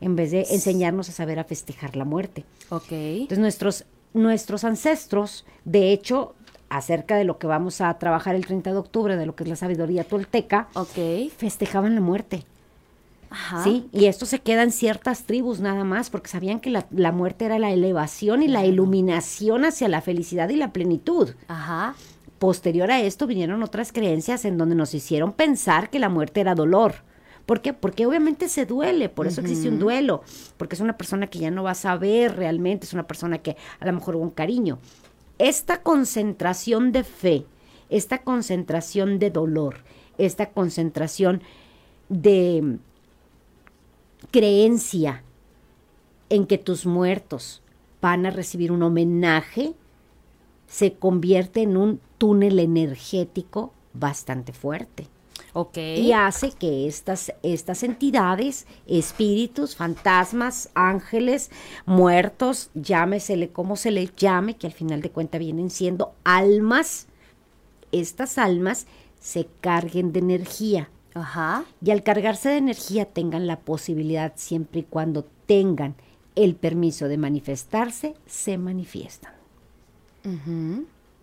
en 0.00 0.16
vez 0.16 0.30
de 0.30 0.46
enseñarnos 0.50 1.10
a 1.10 1.12
saber 1.12 1.38
a 1.38 1.44
festejar 1.44 1.94
la 1.94 2.06
muerte. 2.06 2.46
Ok. 2.70 2.90
Entonces 2.90 3.38
nuestros, 3.38 3.84
nuestros 4.14 4.64
ancestros, 4.64 5.44
de 5.66 5.92
hecho, 5.92 6.34
acerca 6.70 7.16
de 7.16 7.24
lo 7.24 7.38
que 7.38 7.46
vamos 7.46 7.82
a 7.82 7.98
trabajar 7.98 8.34
el 8.34 8.46
30 8.46 8.72
de 8.72 8.78
octubre, 8.78 9.16
de 9.18 9.26
lo 9.26 9.36
que 9.36 9.44
es 9.44 9.50
la 9.50 9.56
sabiduría 9.56 10.04
tolteca, 10.04 10.68
festejaban 11.36 11.94
la 11.94 12.00
muerte. 12.00 12.44
Ajá. 13.30 13.64
¿sí? 13.64 13.88
Y 13.92 14.06
esto 14.06 14.26
se 14.26 14.40
queda 14.40 14.62
en 14.62 14.72
ciertas 14.72 15.24
tribus 15.24 15.60
nada 15.60 15.84
más, 15.84 16.10
porque 16.10 16.28
sabían 16.28 16.60
que 16.60 16.70
la, 16.70 16.86
la 16.90 17.12
muerte 17.12 17.44
era 17.44 17.58
la 17.58 17.70
elevación 17.70 18.42
y 18.42 18.48
la 18.48 18.64
iluminación 18.64 19.64
hacia 19.64 19.88
la 19.88 20.00
felicidad 20.00 20.48
y 20.48 20.56
la 20.56 20.72
plenitud. 20.72 21.30
Ajá. 21.48 21.94
Posterior 22.38 22.90
a 22.90 23.00
esto 23.00 23.26
vinieron 23.26 23.62
otras 23.62 23.92
creencias 23.92 24.44
en 24.44 24.58
donde 24.58 24.74
nos 24.74 24.94
hicieron 24.94 25.32
pensar 25.32 25.90
que 25.90 25.98
la 25.98 26.08
muerte 26.08 26.40
era 26.40 26.54
dolor. 26.54 27.06
¿Por 27.46 27.62
qué? 27.62 27.72
Porque 27.72 28.04
obviamente 28.06 28.48
se 28.48 28.66
duele, 28.66 29.08
por 29.08 29.28
eso 29.28 29.40
existe 29.40 29.68
un 29.68 29.78
duelo, 29.78 30.22
porque 30.56 30.74
es 30.74 30.80
una 30.80 30.96
persona 30.98 31.28
que 31.28 31.38
ya 31.38 31.52
no 31.52 31.62
va 31.62 31.70
a 31.70 31.76
saber 31.76 32.36
realmente, 32.36 32.86
es 32.86 32.92
una 32.92 33.06
persona 33.06 33.38
que 33.38 33.56
a 33.78 33.86
lo 33.86 33.92
mejor 33.92 34.16
hubo 34.16 34.24
un 34.24 34.30
cariño. 34.30 34.80
Esta 35.38 35.80
concentración 35.82 36.90
de 36.90 37.04
fe, 37.04 37.46
esta 37.88 38.18
concentración 38.18 39.20
de 39.20 39.30
dolor, 39.30 39.76
esta 40.18 40.50
concentración 40.50 41.40
de 42.08 42.78
creencia 44.30 45.22
en 46.28 46.46
que 46.46 46.58
tus 46.58 46.86
muertos 46.86 47.62
van 48.00 48.26
a 48.26 48.30
recibir 48.30 48.72
un 48.72 48.82
homenaje, 48.82 49.74
se 50.66 50.94
convierte 50.94 51.62
en 51.62 51.76
un 51.76 52.00
túnel 52.18 52.58
energético 52.58 53.72
bastante 53.92 54.52
fuerte. 54.52 55.08
Ok. 55.52 55.78
Y 55.78 56.12
hace 56.12 56.52
que 56.52 56.86
estas, 56.86 57.32
estas 57.42 57.82
entidades, 57.82 58.66
espíritus, 58.86 59.74
fantasmas, 59.74 60.68
ángeles, 60.74 61.50
muertos, 61.86 62.70
llámesele 62.74 63.48
como 63.48 63.76
se 63.76 63.90
le 63.90 64.10
llame, 64.16 64.56
que 64.56 64.66
al 64.66 64.72
final 64.72 65.00
de 65.00 65.10
cuentas 65.10 65.38
vienen 65.38 65.70
siendo 65.70 66.12
almas, 66.24 67.06
estas 67.90 68.38
almas 68.38 68.86
se 69.18 69.48
carguen 69.60 70.12
de 70.12 70.18
energía. 70.20 70.90
Ajá. 71.16 71.64
Y 71.82 71.92
al 71.92 72.02
cargarse 72.02 72.50
de 72.50 72.58
energía 72.58 73.06
tengan 73.06 73.46
la 73.46 73.60
posibilidad, 73.60 74.34
siempre 74.36 74.80
y 74.80 74.82
cuando 74.82 75.24
tengan 75.46 75.94
el 76.34 76.54
permiso 76.54 77.08
de 77.08 77.16
manifestarse, 77.16 78.14
se 78.26 78.58
manifiestan. 78.58 79.32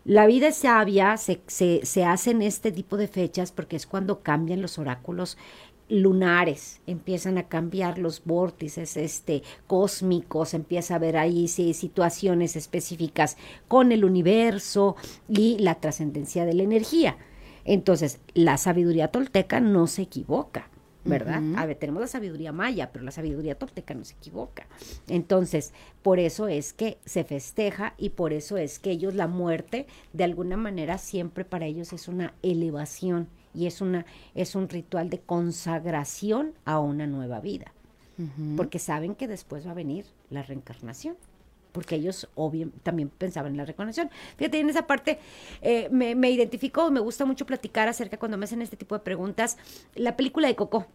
La 0.03 0.25
vida 0.25 0.47
es 0.47 0.55
sabia, 0.55 1.17
se, 1.17 1.41
se, 1.45 1.85
se 1.85 2.05
hace 2.05 2.31
en 2.31 2.41
este 2.41 2.71
tipo 2.71 2.97
de 2.97 3.07
fechas 3.07 3.51
porque 3.51 3.75
es 3.75 3.85
cuando 3.85 4.23
cambian 4.23 4.63
los 4.63 4.79
oráculos 4.79 5.37
lunares, 5.89 6.81
empiezan 6.87 7.37
a 7.37 7.47
cambiar 7.47 7.99
los 7.99 8.23
vórtices 8.25 8.97
este, 8.97 9.43
cósmicos, 9.67 10.55
empieza 10.55 10.95
a 10.95 10.97
haber 10.97 11.17
ahí 11.17 11.47
sí, 11.47 11.75
situaciones 11.75 12.55
específicas 12.55 13.37
con 13.67 13.91
el 13.91 14.05
universo 14.05 14.95
y 15.29 15.59
la 15.59 15.75
trascendencia 15.75 16.45
de 16.45 16.53
la 16.55 16.63
energía. 16.63 17.17
Entonces, 17.65 18.19
la 18.33 18.57
sabiduría 18.57 19.09
tolteca 19.09 19.59
no 19.59 19.87
se 19.87 20.03
equivoca, 20.03 20.67
¿verdad? 21.05 21.41
A 21.57 21.65
ver, 21.65 21.77
tenemos 21.77 22.01
la 22.01 22.07
sabiduría 22.07 22.51
maya, 22.51 22.91
pero 22.91 23.03
la 23.03 23.11
sabiduría 23.11 23.55
tolteca 23.55 23.93
no 23.93 24.05
se 24.05 24.15
equivoca. 24.15 24.67
Entonces, 25.07 25.73
por 26.01 26.19
eso 26.19 26.47
es 26.47 26.73
que 26.73 26.97
se 27.05 27.23
festeja 27.23 27.93
y 27.97 28.09
por 28.09 28.33
eso 28.33 28.57
es 28.57 28.79
que 28.79 28.91
ellos 28.91 29.13
la 29.13 29.27
muerte, 29.27 29.85
de 30.13 30.23
alguna 30.23 30.57
manera, 30.57 30.97
siempre 30.97 31.45
para 31.45 31.65
ellos 31.65 31.93
es 31.93 32.07
una 32.07 32.33
elevación 32.41 33.27
y 33.53 33.67
es, 33.67 33.81
una, 33.81 34.05
es 34.33 34.55
un 34.55 34.69
ritual 34.69 35.09
de 35.09 35.19
consagración 35.19 36.53
a 36.65 36.79
una 36.79 37.05
nueva 37.05 37.39
vida, 37.39 37.73
porque 38.55 38.79
saben 38.79 39.15
que 39.15 39.27
después 39.27 39.67
va 39.67 39.71
a 39.71 39.75
venir 39.75 40.05
la 40.29 40.43
reencarnación 40.43 41.17
porque 41.73 41.95
ellos 41.95 42.29
obvio, 42.35 42.69
también 42.83 43.09
pensaban 43.09 43.51
en 43.51 43.57
la 43.57 43.65
reencarnación. 43.65 44.09
Fíjate, 44.37 44.59
en 44.61 44.69
esa 44.69 44.87
parte 44.87 45.19
eh, 45.61 45.89
me, 45.91 46.15
me 46.15 46.31
identifico, 46.31 46.89
me 46.91 47.01
gusta 47.01 47.25
mucho 47.25 47.45
platicar 47.45 47.89
acerca 47.89 48.17
cuando 48.17 48.37
me 48.37 48.45
hacen 48.45 48.61
este 48.61 48.77
tipo 48.77 48.95
de 48.95 49.01
preguntas, 49.01 49.57
la 49.95 50.15
película 50.15 50.47
de 50.47 50.55
Coco. 50.55 50.85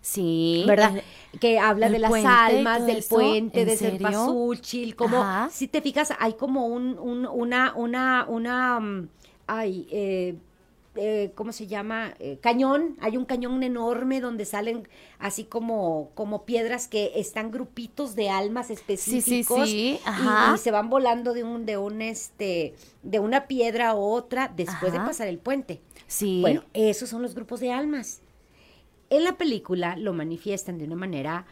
Sí. 0.00 0.64
¿Verdad? 0.66 0.96
el- 1.32 1.38
que 1.40 1.58
habla 1.58 1.90
de 1.90 1.98
las 1.98 2.08
puente 2.08 2.28
almas, 2.28 2.86
del 2.86 2.98
eso, 2.98 3.16
puente, 3.16 3.62
¿en 3.62 3.66
de 3.68 3.76
serio? 3.76 3.98
Serpazúchil, 3.98 4.94
como, 4.96 5.18
Ajá. 5.22 5.50
si 5.50 5.66
te 5.68 5.82
fijas, 5.82 6.12
hay 6.20 6.34
como 6.34 6.66
un, 6.66 6.98
un- 6.98 7.26
una, 7.26 7.74
una, 7.74 8.24
una, 8.28 8.78
mm, 8.80 9.08
ay, 9.48 9.88
eh, 9.90 10.36
eh, 10.98 11.32
¿cómo 11.34 11.52
se 11.52 11.66
llama? 11.66 12.14
Eh, 12.18 12.38
cañón, 12.42 12.96
hay 13.00 13.16
un 13.16 13.24
cañón 13.24 13.62
enorme 13.62 14.20
donde 14.20 14.44
salen 14.44 14.88
así 15.18 15.44
como, 15.44 16.10
como 16.14 16.44
piedras 16.44 16.88
que 16.88 17.12
están 17.16 17.50
grupitos 17.50 18.14
de 18.14 18.28
almas 18.28 18.70
específicos 18.70 19.68
sí, 19.68 19.98
y- 19.98 20.00
ajá. 20.04 20.54
Y, 20.54 20.58
se 20.58 20.70
van 20.70 20.90
volando 20.90 21.32
de 21.32 21.44
un, 21.44 21.64
de 21.64 21.78
un 21.78 22.02
este, 22.02 22.74
de 23.02 23.20
una 23.20 23.46
piedra 23.46 23.90
a 23.90 23.94
otra 23.94 24.52
después 24.54 24.92
de 24.92 24.98
pasar 24.98 25.28
el 25.28 25.38
puente. 25.38 25.80
Sí. 26.06 26.40
Bueno, 26.40 26.64
esos 26.74 27.08
son 27.08 27.22
los 27.22 27.34
grupos 27.34 27.60
de 27.60 27.72
almas. 27.72 28.20
En 29.10 29.24
la 29.24 29.38
película 29.38 29.96
lo 29.96 30.12
manifiestan 30.12 30.78
de 30.78 30.84
una 30.84 30.96
manera 30.96 31.46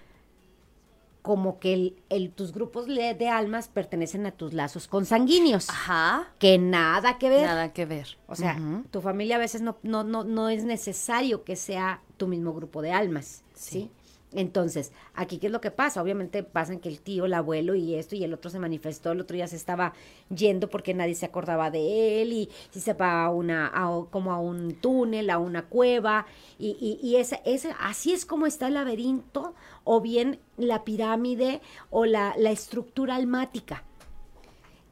como 1.27 1.59
que 1.59 1.75
el, 1.75 1.97
el- 2.09 2.31
tus 2.31 2.53
grupos 2.53 2.87
de 2.87 3.29
almas 3.29 3.67
pertenecen 3.67 4.27
a 4.27 4.31
tus 4.31 4.53
lazos 4.53 4.87
consanguíneos, 4.87 5.69
Ajá. 5.69 6.29
que 6.39 6.57
nada 6.57 7.19
que 7.19 7.29
ver. 7.29 7.43
Nada 7.45 7.73
que 7.73 7.85
ver. 7.85 8.17
O 8.29 8.37
sea, 8.37 8.57
tu 8.93 9.01
familia 9.01 9.35
a 9.35 9.41
veces 9.41 9.61
no, 9.61 9.77
no, 9.83 10.05
no, 10.05 10.23
no 10.23 10.49
es 10.49 10.63
necesario 10.63 11.43
que 11.43 11.57
sea 11.57 12.01
tu 12.17 12.29
mismo 12.29 12.53
grupo 12.55 12.81
de 12.81 12.93
almas, 12.93 13.43
¿sí? 13.55 13.91
Entonces, 14.33 14.93
aquí, 15.15 15.39
¿qué 15.39 15.47
es 15.47 15.53
lo 15.53 15.61
que 15.61 15.71
pasa? 15.71 16.03
Obviamente 16.03 16.43
pasan 16.43 16.79
que 16.79 16.89
el 16.91 17.01
tío, 17.01 17.25
el 17.25 17.33
abuelo 17.35 17.75
y 17.75 17.95
esto, 17.95 18.17
y 18.17 18.23
el 18.25 18.35
otro 18.35 18.51
se 18.51 18.59
manifestó, 18.59 19.13
el 19.13 19.21
otro 19.21 19.37
ya 19.37 19.49
se 19.49 19.57
estaba 19.57 19.95
yendo 20.35 20.69
porque 20.69 20.95
nadie 20.95 21.15
se 21.15 21.25
acordaba 21.27 21.71
de 21.71 22.21
él, 22.23 22.33
y 22.33 22.51
si 22.71 22.81
se 22.81 22.93
va 22.93 23.25
a 23.25 23.31
una, 23.31 23.69
a 23.73 24.05
como 24.11 24.33
a 24.33 24.39
un 24.41 24.75
túnel, 24.75 25.31
a 25.31 25.39
una 25.39 25.63
cueva, 25.67 26.27
y, 26.59 26.77
y, 26.81 27.07
y 27.07 27.17
esa, 27.17 27.37
esa- 27.47 27.77
así 27.81 28.13
es 28.13 28.27
como 28.27 28.47
está 28.47 28.67
el 28.69 28.75
laberinto, 28.75 29.46
o 29.87 30.01
bien 30.01 30.41
la 30.59 30.85
pirámide, 30.85 31.63
o 31.91 32.05
la, 32.05 32.35
la 32.37 32.51
estructura 32.51 33.15
almática. 33.15 33.85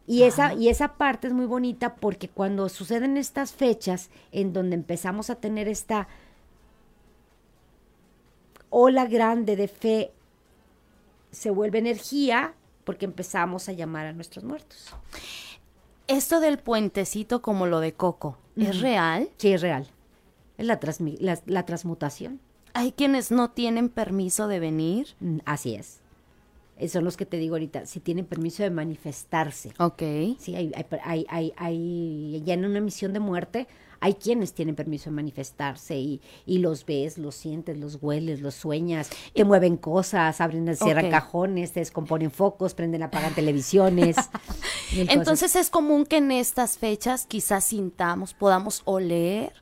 Y 0.07 0.23
esa, 0.23 0.55
y 0.55 0.69
esa 0.69 0.95
parte 0.95 1.27
es 1.27 1.33
muy 1.33 1.47
bonita 1.47 1.97
porque 1.97 2.29
cuando 2.29 2.69
suceden 2.69 3.17
estas 3.17 3.53
fechas 3.53 4.11
en 4.33 4.53
donde 4.53 4.77
empezamos 4.77 5.31
a 5.31 5.35
tener 5.35 5.67
esta 5.67 6.09
ola 8.71 9.07
grande 9.07 9.57
de 9.57 9.67
fe, 9.67 10.13
se 11.33 11.51
vuelve 11.51 11.79
energía 11.79 12.55
porque 12.85 13.05
empezamos 13.05 13.69
a 13.69 13.73
llamar 13.73 14.07
a 14.07 14.13
nuestros 14.13 14.45
muertos. 14.45 14.95
Esto 16.07 16.39
del 16.39 16.59
puentecito 16.59 17.43
como 17.43 17.67
lo 17.67 17.81
de 17.81 17.95
Coco, 17.95 18.39
¿es 18.57 18.81
real? 18.81 19.29
Sí, 19.39 19.55
es 19.55 19.63
real. 19.63 19.89
Es 20.57 20.67
la, 20.67 20.79
la, 21.19 21.41
la 21.47 21.67
transmutación. 21.67 22.41
Hay 22.75 22.93
quienes 22.93 23.31
no 23.31 23.51
tienen 23.51 23.89
permiso 23.89 24.49
de 24.49 24.61
venir. 24.61 25.09
Mm, 25.21 25.39
Así 25.45 25.75
es. 25.75 26.01
Eh, 26.77 26.89
Son 26.89 27.05
los 27.05 27.17
que 27.17 27.25
te 27.25 27.37
digo 27.37 27.55
ahorita, 27.55 27.87
si 27.87 28.01
tienen 28.01 28.27
permiso 28.27 28.63
de 28.63 28.71
manifestarse. 28.71 29.73
Ok. 29.79 30.03
Sí, 30.39 30.57
hay, 30.57 30.73
hay, 31.05 31.27
hay, 31.29 31.53
hay, 31.57 32.43
ya 32.45 32.55
en 32.55 32.65
una 32.65 32.81
misión 32.81 33.13
de 33.13 33.21
muerte, 33.21 33.69
hay 34.01 34.15
quienes 34.15 34.53
tienen 34.53 34.75
permiso 34.75 35.09
de 35.09 35.17
manifestarse 35.17 35.97
y, 35.97 36.21
y 36.47 36.59
los 36.59 36.85
ves, 36.85 37.17
los 37.17 37.37
sientes, 37.37 37.79
los 37.79 37.99
hueles, 38.03 38.41
los 38.41 38.55
sueñas, 38.55 39.09
te 39.33 39.45
mueven 39.45 39.77
cosas, 39.77 40.41
abren, 40.41 40.77
cierran 40.77 41.11
cajones, 41.11 41.73
te 41.73 41.81
descomponen 41.81 42.33
focos, 42.33 42.75
prenden, 42.75 43.05
apagan 43.05 43.35
televisiones. 43.35 44.17
cosas. 44.91 45.09
Entonces 45.11 45.57
es 45.57 45.71
común 45.71 46.05
que 46.05 46.17
en 46.17 46.33
estas 46.33 46.77
fechas 46.77 47.25
quizás 47.27 47.65
sintamos, 47.65 48.35
podamos 48.35 48.83
oler 48.85 49.53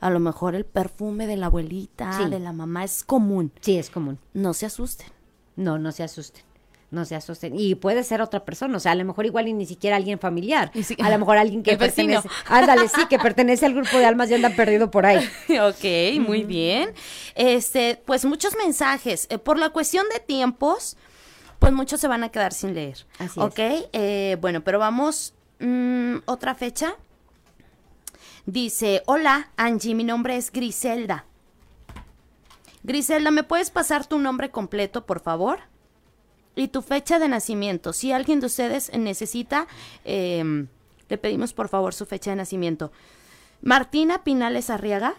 a 0.00 0.10
lo 0.10 0.20
mejor 0.20 0.54
el 0.54 0.64
perfume 0.64 1.26
de 1.26 1.36
la 1.36 1.46
abuelita, 1.46 2.12
Sí. 2.16 2.28
de 2.30 2.38
la 2.40 2.52
mamá, 2.52 2.84
es 2.84 3.02
común. 3.04 3.52
Sí, 3.60 3.78
es 3.78 3.90
común. 3.90 4.18
No 4.34 4.54
se 4.54 4.66
asusten. 4.66 5.08
No, 5.56 5.78
no 5.78 5.90
se 5.92 6.02
asusten. 6.04 6.44
No 6.90 7.04
se 7.04 7.14
asusten. 7.16 7.54
Y 7.54 7.74
puede 7.74 8.02
ser 8.02 8.22
otra 8.22 8.46
persona, 8.46 8.76
o 8.76 8.80
sea, 8.80 8.92
a 8.92 8.94
lo 8.94 9.04
mejor 9.04 9.26
igual 9.26 9.46
y 9.46 9.52
ni 9.52 9.66
siquiera 9.66 9.96
alguien 9.96 10.18
familiar. 10.18 10.70
A 11.02 11.10
lo 11.10 11.18
mejor 11.18 11.36
alguien 11.36 11.62
que 11.62 11.76
vecino. 11.76 12.22
pertenece. 12.22 12.28
Ándale, 12.46 12.88
sí, 12.88 13.04
que 13.10 13.18
pertenece 13.18 13.66
al 13.66 13.74
grupo 13.74 13.98
de 13.98 14.06
almas 14.06 14.30
y 14.30 14.34
anda 14.34 14.48
perdido 14.50 14.90
por 14.90 15.04
ahí. 15.04 15.18
ok, 15.60 16.26
muy 16.26 16.44
bien. 16.44 16.94
Este, 17.34 18.00
pues 18.06 18.24
muchos 18.24 18.56
mensajes. 18.56 19.26
Eh, 19.28 19.36
por 19.36 19.58
la 19.58 19.68
cuestión 19.68 20.06
de 20.14 20.20
tiempos, 20.20 20.96
pues 21.58 21.74
muchos 21.74 22.00
se 22.00 22.08
van 22.08 22.24
a 22.24 22.30
quedar 22.30 22.54
sin 22.54 22.72
leer. 22.72 23.04
Así 23.18 23.38
ok, 23.38 23.58
eh, 23.92 24.38
bueno, 24.40 24.62
pero 24.64 24.78
vamos. 24.78 25.34
mm, 25.58 26.18
Otra 26.24 26.54
fecha. 26.54 26.94
Dice, 28.48 29.02
hola 29.04 29.50
Angie, 29.58 29.94
mi 29.94 30.04
nombre 30.04 30.38
es 30.38 30.50
Griselda. 30.50 31.26
Griselda, 32.82 33.30
¿me 33.30 33.42
puedes 33.42 33.70
pasar 33.70 34.06
tu 34.06 34.18
nombre 34.18 34.50
completo, 34.50 35.04
por 35.04 35.20
favor? 35.20 35.58
Y 36.56 36.68
tu 36.68 36.80
fecha 36.80 37.18
de 37.18 37.28
nacimiento. 37.28 37.92
Si 37.92 38.10
alguien 38.10 38.40
de 38.40 38.46
ustedes 38.46 38.90
necesita, 38.96 39.68
em, 40.06 40.68
le 41.10 41.18
pedimos 41.18 41.52
por 41.52 41.68
favor 41.68 41.92
su 41.92 42.06
fecha 42.06 42.30
de 42.30 42.36
nacimiento. 42.36 42.90
Martina 43.60 44.24
Pinales 44.24 44.70
Arriaga. 44.70 45.16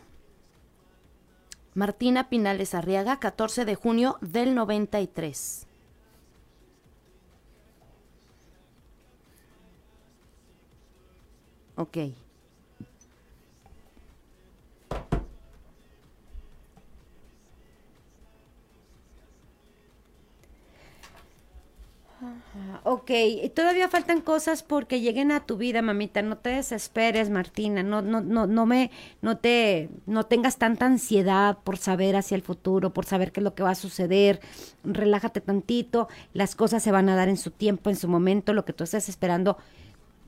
Martina 1.75 2.29
Pinales 2.29 2.73
Arriaga, 2.73 3.19
14 3.19 3.63
de 3.63 3.75
junio 3.75 4.17
del 4.21 4.55
93. 4.55 5.67
Ok. 11.75 11.97
Ok, 23.09 23.51
todavía 23.55 23.89
faltan 23.89 24.21
cosas 24.21 24.61
porque 24.61 25.01
lleguen 25.01 25.31
a 25.31 25.39
tu 25.39 25.57
vida, 25.57 25.81
mamita. 25.81 26.21
No 26.21 26.37
te 26.37 26.49
desesperes, 26.51 27.31
Martina. 27.31 27.81
No, 27.81 28.03
no, 28.03 28.21
no, 28.21 28.45
no 28.45 28.67
me, 28.67 28.91
no 29.23 29.37
te, 29.37 29.89
no 30.05 30.27
tengas 30.27 30.57
tanta 30.57 30.85
ansiedad 30.85 31.57
por 31.63 31.77
saber 31.77 32.15
hacia 32.15 32.35
el 32.35 32.43
futuro, 32.43 32.93
por 32.93 33.05
saber 33.05 33.31
qué 33.31 33.39
es 33.39 33.43
lo 33.43 33.55
que 33.55 33.63
va 33.63 33.71
a 33.71 33.75
suceder. 33.75 34.41
Relájate 34.83 35.41
tantito. 35.41 36.07
Las 36.33 36.53
cosas 36.55 36.83
se 36.83 36.91
van 36.91 37.09
a 37.09 37.15
dar 37.15 37.29
en 37.29 37.37
su 37.37 37.49
tiempo, 37.49 37.89
en 37.89 37.95
su 37.95 38.07
momento. 38.07 38.53
Lo 38.53 38.63
que 38.63 38.73
tú 38.73 38.83
estás 38.83 39.09
esperando 39.09 39.57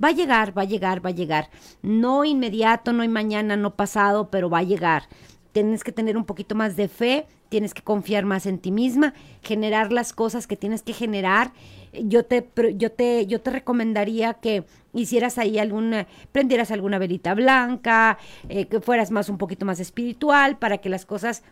va 0.04 0.08
a 0.08 0.14
llegar, 0.14 0.58
va 0.58 0.64
a 0.64 0.66
llegar, 0.66 1.06
va 1.06 1.12
a 1.12 1.14
llegar. 1.14 1.52
No 1.84 2.26
inmediato, 2.26 2.94
no 2.94 3.08
mañana, 3.08 3.58
no 3.58 3.76
pasado, 3.76 4.32
pero 4.32 4.50
va 4.50 4.58
a 4.58 4.64
llegar. 4.64 5.04
Tienes 5.52 5.84
que 5.84 5.92
tener 5.92 6.18
un 6.18 6.26
poquito 6.26 6.56
más 6.56 6.76
de 6.76 6.88
fe, 6.88 7.28
tienes 7.50 7.76
que 7.76 7.84
confiar 7.84 8.26
más 8.26 8.48
en 8.48 8.58
ti 8.58 8.72
misma, 8.72 9.14
generar 9.44 9.92
las 9.92 10.14
cosas 10.14 10.48
que 10.48 10.56
tienes 10.56 10.82
que 10.82 10.94
generar. 10.94 11.52
Yo 11.94 12.26
te, 12.26 12.48
yo 12.76 12.92
te, 12.92 13.26
yo 13.28 13.42
te 13.42 13.50
recomendaría 13.52 14.36
que 14.36 14.64
hicieras 14.94 15.38
ahí 15.38 15.60
alguna, 15.60 16.08
prendieras 16.32 16.72
alguna 16.72 16.98
velita 17.00 17.34
blanca, 17.34 18.18
eh, 18.50 18.66
que 18.68 18.80
fueras 18.80 19.12
más 19.12 19.28
un 19.30 19.38
poquito 19.38 19.66
más 19.66 19.80
espiritual 19.80 20.58
para 20.58 20.78
que 20.78 20.90
las 20.90 21.06
cosas 21.06 21.44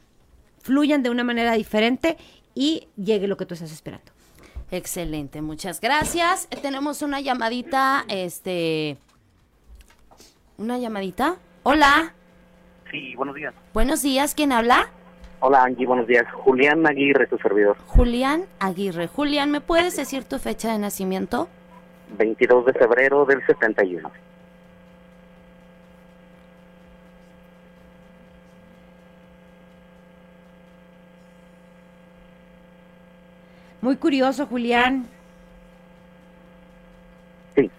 fluyan 0.61 1.03
de 1.03 1.09
una 1.09 1.23
manera 1.23 1.53
diferente 1.53 2.17
y 2.55 2.87
llegue 2.95 3.27
lo 3.27 3.37
que 3.37 3.45
tú 3.45 3.53
estás 3.53 3.71
esperando. 3.71 4.11
Excelente, 4.71 5.41
muchas 5.41 5.81
gracias. 5.81 6.47
Tenemos 6.61 7.01
una 7.01 7.19
llamadita, 7.21 8.05
este... 8.07 8.97
¿Una 10.57 10.77
llamadita? 10.77 11.37
Hola, 11.63 12.13
Sí, 12.91 13.15
buenos 13.15 13.35
días. 13.35 13.53
buenos 13.73 14.01
días, 14.01 14.33
¿quién 14.35 14.51
habla? 14.51 14.91
Hola 15.41 15.63
Angie, 15.63 15.85
buenos 15.85 16.05
días. 16.05 16.25
Julián 16.33 16.85
Aguirre, 16.85 17.25
tu 17.27 17.37
servidor. 17.37 17.77
Julián 17.87 18.43
Aguirre. 18.59 19.07
Julián, 19.07 19.51
¿me 19.51 19.61
puedes 19.61 19.95
decir 19.95 20.25
tu 20.25 20.37
fecha 20.37 20.73
de 20.73 20.79
nacimiento? 20.79 21.47
22 22.17 22.65
de 22.65 22.73
febrero 22.73 23.25
del 23.25 23.45
71. 23.45 24.11
Muy 33.81 33.95
curioso, 33.95 34.45
Julián. 34.45 35.07
Sí. 37.55 37.71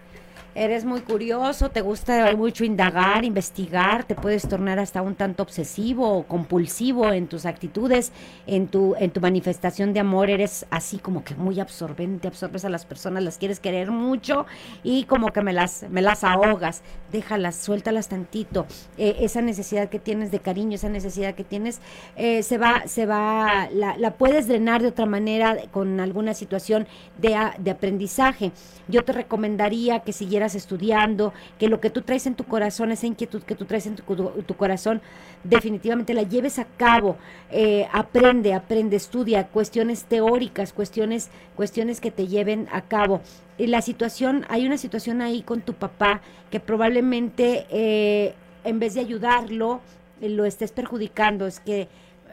Eres 0.53 0.83
muy 0.83 0.99
curioso, 0.99 1.69
te 1.69 1.79
gusta 1.79 2.35
mucho 2.35 2.65
indagar, 2.65 3.23
investigar, 3.23 4.03
te 4.03 4.15
puedes 4.15 4.49
tornar 4.49 4.79
hasta 4.79 5.01
un 5.01 5.15
tanto 5.15 5.43
obsesivo 5.43 6.09
o 6.09 6.23
compulsivo 6.23 7.09
en 7.13 7.27
tus 7.27 7.45
actitudes, 7.45 8.11
en 8.47 8.67
tu, 8.67 8.93
en 8.99 9.11
tu 9.11 9.21
manifestación 9.21 9.93
de 9.93 10.01
amor, 10.01 10.29
eres 10.29 10.65
así 10.69 10.97
como 10.97 11.23
que 11.23 11.35
muy 11.35 11.61
absorbente, 11.61 12.27
absorbes 12.27 12.65
a 12.65 12.69
las 12.69 12.85
personas, 12.85 13.23
las 13.23 13.37
quieres 13.37 13.61
querer 13.61 13.91
mucho 13.91 14.45
y 14.83 15.05
como 15.05 15.31
que 15.31 15.41
me 15.41 15.53
las, 15.53 15.85
me 15.89 16.01
las 16.01 16.25
ahogas, 16.25 16.81
déjalas, 17.13 17.55
suéltalas 17.55 18.09
tantito. 18.09 18.65
Eh, 18.97 19.15
esa 19.21 19.41
necesidad 19.41 19.87
que 19.87 19.99
tienes 19.99 20.31
de 20.31 20.39
cariño, 20.39 20.75
esa 20.75 20.89
necesidad 20.89 21.33
que 21.33 21.45
tienes, 21.45 21.79
eh, 22.17 22.43
se 22.43 22.57
va, 22.57 22.83
se 22.87 23.05
va, 23.05 23.69
la, 23.71 23.95
la 23.97 24.15
puedes 24.15 24.49
drenar 24.49 24.81
de 24.81 24.89
otra 24.89 25.05
manera 25.05 25.55
con 25.71 26.01
alguna 26.01 26.33
situación 26.33 26.87
de, 27.19 27.37
de 27.57 27.71
aprendizaje. 27.71 28.51
Yo 28.89 29.05
te 29.05 29.13
recomendaría 29.13 30.01
que 30.01 30.11
siguieras 30.11 30.40
estudiando, 30.55 31.33
que 31.59 31.67
lo 31.67 31.79
que 31.79 31.89
tú 31.89 32.01
traes 32.01 32.27
en 32.27 32.35
tu 32.35 32.43
corazón, 32.43 32.91
esa 32.91 33.07
inquietud 33.07 33.43
que 33.43 33.55
tú 33.55 33.65
traes 33.65 33.85
en 33.87 33.95
tu, 33.95 34.03
tu 34.03 34.55
corazón, 34.55 35.01
definitivamente 35.43 36.13
la 36.13 36.23
lleves 36.23 36.59
a 36.59 36.65
cabo. 36.65 37.17
Eh, 37.51 37.87
aprende, 37.91 38.53
aprende, 38.53 38.95
estudia 38.95 39.47
cuestiones 39.47 40.05
teóricas, 40.05 40.73
cuestiones, 40.73 41.29
cuestiones 41.55 41.99
que 42.01 42.11
te 42.11 42.27
lleven 42.27 42.67
a 42.71 42.81
cabo. 42.81 43.21
Y 43.57 43.67
la 43.67 43.81
situación, 43.81 44.45
hay 44.49 44.65
una 44.65 44.77
situación 44.77 45.21
ahí 45.21 45.43
con 45.43 45.61
tu 45.61 45.73
papá 45.73 46.21
que 46.49 46.59
probablemente 46.59 47.65
eh, 47.69 48.33
en 48.63 48.79
vez 48.79 48.93
de 48.93 49.01
ayudarlo, 49.01 49.81
eh, 50.21 50.29
lo 50.29 50.45
estés 50.45 50.71
perjudicando. 50.71 51.47
Es 51.47 51.59
que 51.59 51.87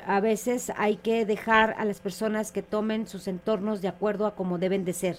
a 0.06 0.20
veces 0.20 0.72
hay 0.76 0.96
que 0.96 1.26
dejar 1.26 1.74
a 1.78 1.84
las 1.84 2.00
personas 2.00 2.52
que 2.52 2.62
tomen 2.62 3.06
sus 3.06 3.28
entornos 3.28 3.82
de 3.82 3.88
acuerdo 3.88 4.26
a 4.26 4.34
como 4.34 4.58
deben 4.58 4.84
de 4.84 4.92
ser. 4.92 5.16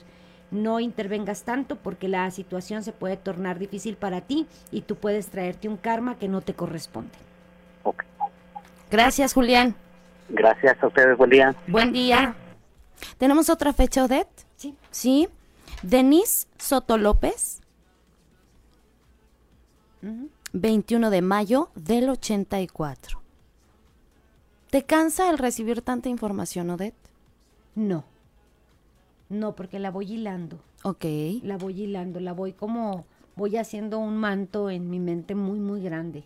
No 0.51 0.79
intervengas 0.79 1.43
tanto 1.43 1.75
porque 1.75 2.07
la 2.07 2.29
situación 2.31 2.83
se 2.83 2.91
puede 2.91 3.17
tornar 3.17 3.59
difícil 3.59 3.95
para 3.95 4.21
ti 4.21 4.47
y 4.71 4.81
tú 4.81 4.95
puedes 4.95 5.27
traerte 5.27 5.67
un 5.69 5.77
karma 5.77 6.17
que 6.17 6.27
no 6.27 6.41
te 6.41 6.53
corresponde. 6.53 7.11
Ok. 7.83 8.03
Gracias, 8.89 9.33
Julián. 9.33 9.75
Gracias 10.29 10.81
a 10.81 10.87
ustedes, 10.87 11.17
buen 11.17 11.29
día. 11.29 11.55
Buen 11.67 11.91
día. 11.91 12.35
¿Tenemos 13.17 13.49
otra 13.49 13.73
fecha, 13.73 14.03
Odette? 14.05 14.45
Sí. 14.55 14.75
Sí. 14.91 15.29
Denise 15.83 16.47
Soto 16.57 16.97
López. 16.97 17.61
21 20.53 21.09
de 21.09 21.21
mayo 21.21 21.69
del 21.75 22.09
84. 22.09 23.21
¿Te 24.69 24.83
cansa 24.83 25.29
el 25.29 25.37
recibir 25.37 25.81
tanta 25.81 26.09
información, 26.09 26.69
Odette? 26.69 26.95
No. 27.75 28.03
No, 29.29 29.55
porque 29.55 29.79
la 29.79 29.91
voy 29.91 30.13
hilando. 30.13 30.59
Ok. 30.83 31.05
La 31.43 31.57
voy 31.57 31.83
hilando, 31.83 32.19
la 32.19 32.33
voy 32.33 32.53
como, 32.53 33.05
voy 33.35 33.57
haciendo 33.57 33.99
un 33.99 34.17
manto 34.17 34.69
en 34.69 34.89
mi 34.89 34.99
mente 34.99 35.35
muy, 35.35 35.59
muy 35.59 35.81
grande. 35.81 36.23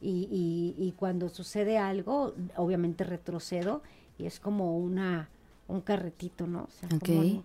Y, 0.00 0.28
y, 0.30 0.82
y 0.82 0.92
cuando 0.92 1.28
sucede 1.28 1.78
algo, 1.78 2.34
obviamente 2.56 3.04
retrocedo 3.04 3.82
y 4.18 4.26
es 4.26 4.40
como 4.40 4.76
una, 4.78 5.28
un 5.68 5.80
carretito, 5.80 6.46
¿no? 6.46 6.64
O 6.64 6.70
sea, 6.70 6.88
como 6.88 6.96
Ok. 6.96 7.08
un- 7.26 7.44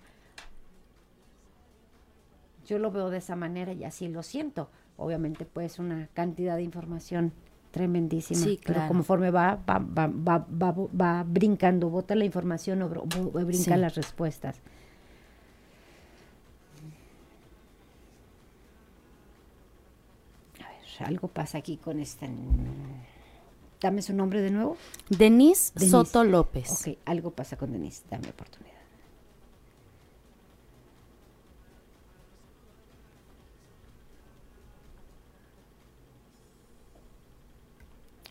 yo 2.67 2.77
lo 2.79 2.91
veo 2.91 3.09
de 3.09 3.17
esa 3.17 3.35
manera 3.35 3.73
y 3.73 3.83
así 3.83 4.07
lo 4.07 4.23
siento. 4.23 4.69
Obviamente, 4.97 5.45
pues, 5.45 5.79
una 5.79 6.07
cantidad 6.13 6.55
de 6.55 6.63
información 6.63 7.33
tremendísima. 7.71 8.41
Sí, 8.41 8.59
Pero 8.63 8.75
claro. 8.75 8.87
conforme 8.89 9.31
va, 9.31 9.55
va, 9.67 9.79
va, 9.79 10.07
va, 10.07 10.37
va, 10.61 10.75
va 11.01 11.23
brincando, 11.27 11.89
bota 11.89 12.13
la 12.15 12.23
información 12.25 12.81
o 12.83 12.89
brincan 12.89 13.53
Sí. 13.77 13.81
las 13.81 13.95
respuestas. 13.95 14.59
A 20.63 20.69
ver, 20.69 20.80
algo 20.99 21.27
pasa 21.27 21.57
aquí 21.59 21.77
con 21.77 21.99
esta. 21.99 22.27
Dame 23.79 24.01
su 24.01 24.13
nombre 24.13 24.41
de 24.41 24.51
nuevo. 24.51 24.77
Denise, 25.09 25.71
Denise. 25.73 25.91
Soto 25.91 26.23
López. 26.23 26.71
Ok, 26.71 26.97
algo 27.05 27.31
pasa 27.31 27.57
con 27.57 27.71
Denise. 27.71 28.03
Dame 28.09 28.29
oportunidad. 28.29 28.71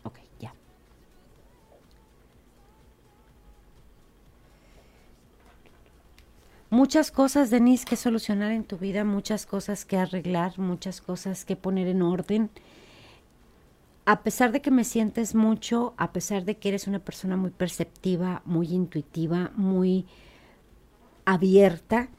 Ok, 0.03 0.19
ya. 0.39 0.53
Muchas 6.71 7.11
cosas, 7.11 7.51
Denise, 7.51 7.85
que 7.85 7.95
solucionar 7.95 8.51
en 8.51 8.63
tu 8.63 8.77
vida, 8.77 9.03
muchas 9.03 9.45
cosas 9.45 9.85
que 9.85 9.97
arreglar, 9.97 10.57
muchas 10.57 11.01
cosas 11.01 11.45
que 11.45 11.55
poner 11.55 11.87
en 11.87 12.01
orden 12.01 12.49
a 14.05 14.23
pesar 14.23 14.51
de 14.51 14.61
que 14.61 14.71
me 14.71 14.83
sientes 14.83 15.35
mucho, 15.35 15.93
a 15.97 16.11
pesar 16.11 16.43
de 16.43 16.57
que 16.57 16.69
eres 16.69 16.87
una 16.87 16.99
persona 16.99 17.37
muy 17.37 17.51
perceptiva, 17.51 18.41
muy 18.45 18.67
intuitiva, 18.67 19.51
muy 19.55 20.05
abierta, 21.25 22.09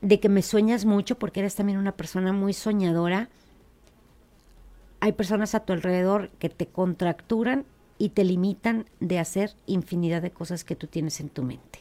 de 0.00 0.18
que 0.18 0.28
me 0.28 0.42
sueñas 0.42 0.84
mucho 0.84 1.18
porque 1.18 1.40
eres 1.40 1.54
también 1.54 1.78
una 1.78 1.92
persona 1.92 2.32
muy 2.32 2.52
soñadora, 2.54 3.28
hay 5.00 5.12
personas 5.12 5.54
a 5.54 5.60
tu 5.60 5.72
alrededor 5.72 6.30
que 6.38 6.48
te 6.48 6.66
contracturan 6.66 7.64
y 7.98 8.10
te 8.10 8.24
limitan 8.24 8.86
de 9.00 9.18
hacer 9.18 9.54
infinidad 9.66 10.22
de 10.22 10.30
cosas 10.30 10.64
que 10.64 10.76
tú 10.76 10.86
tienes 10.86 11.20
en 11.20 11.28
tu 11.28 11.42
mente. 11.42 11.80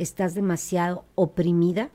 Estás 0.00 0.34
demasiado 0.34 1.04
oprimida. 1.14 1.90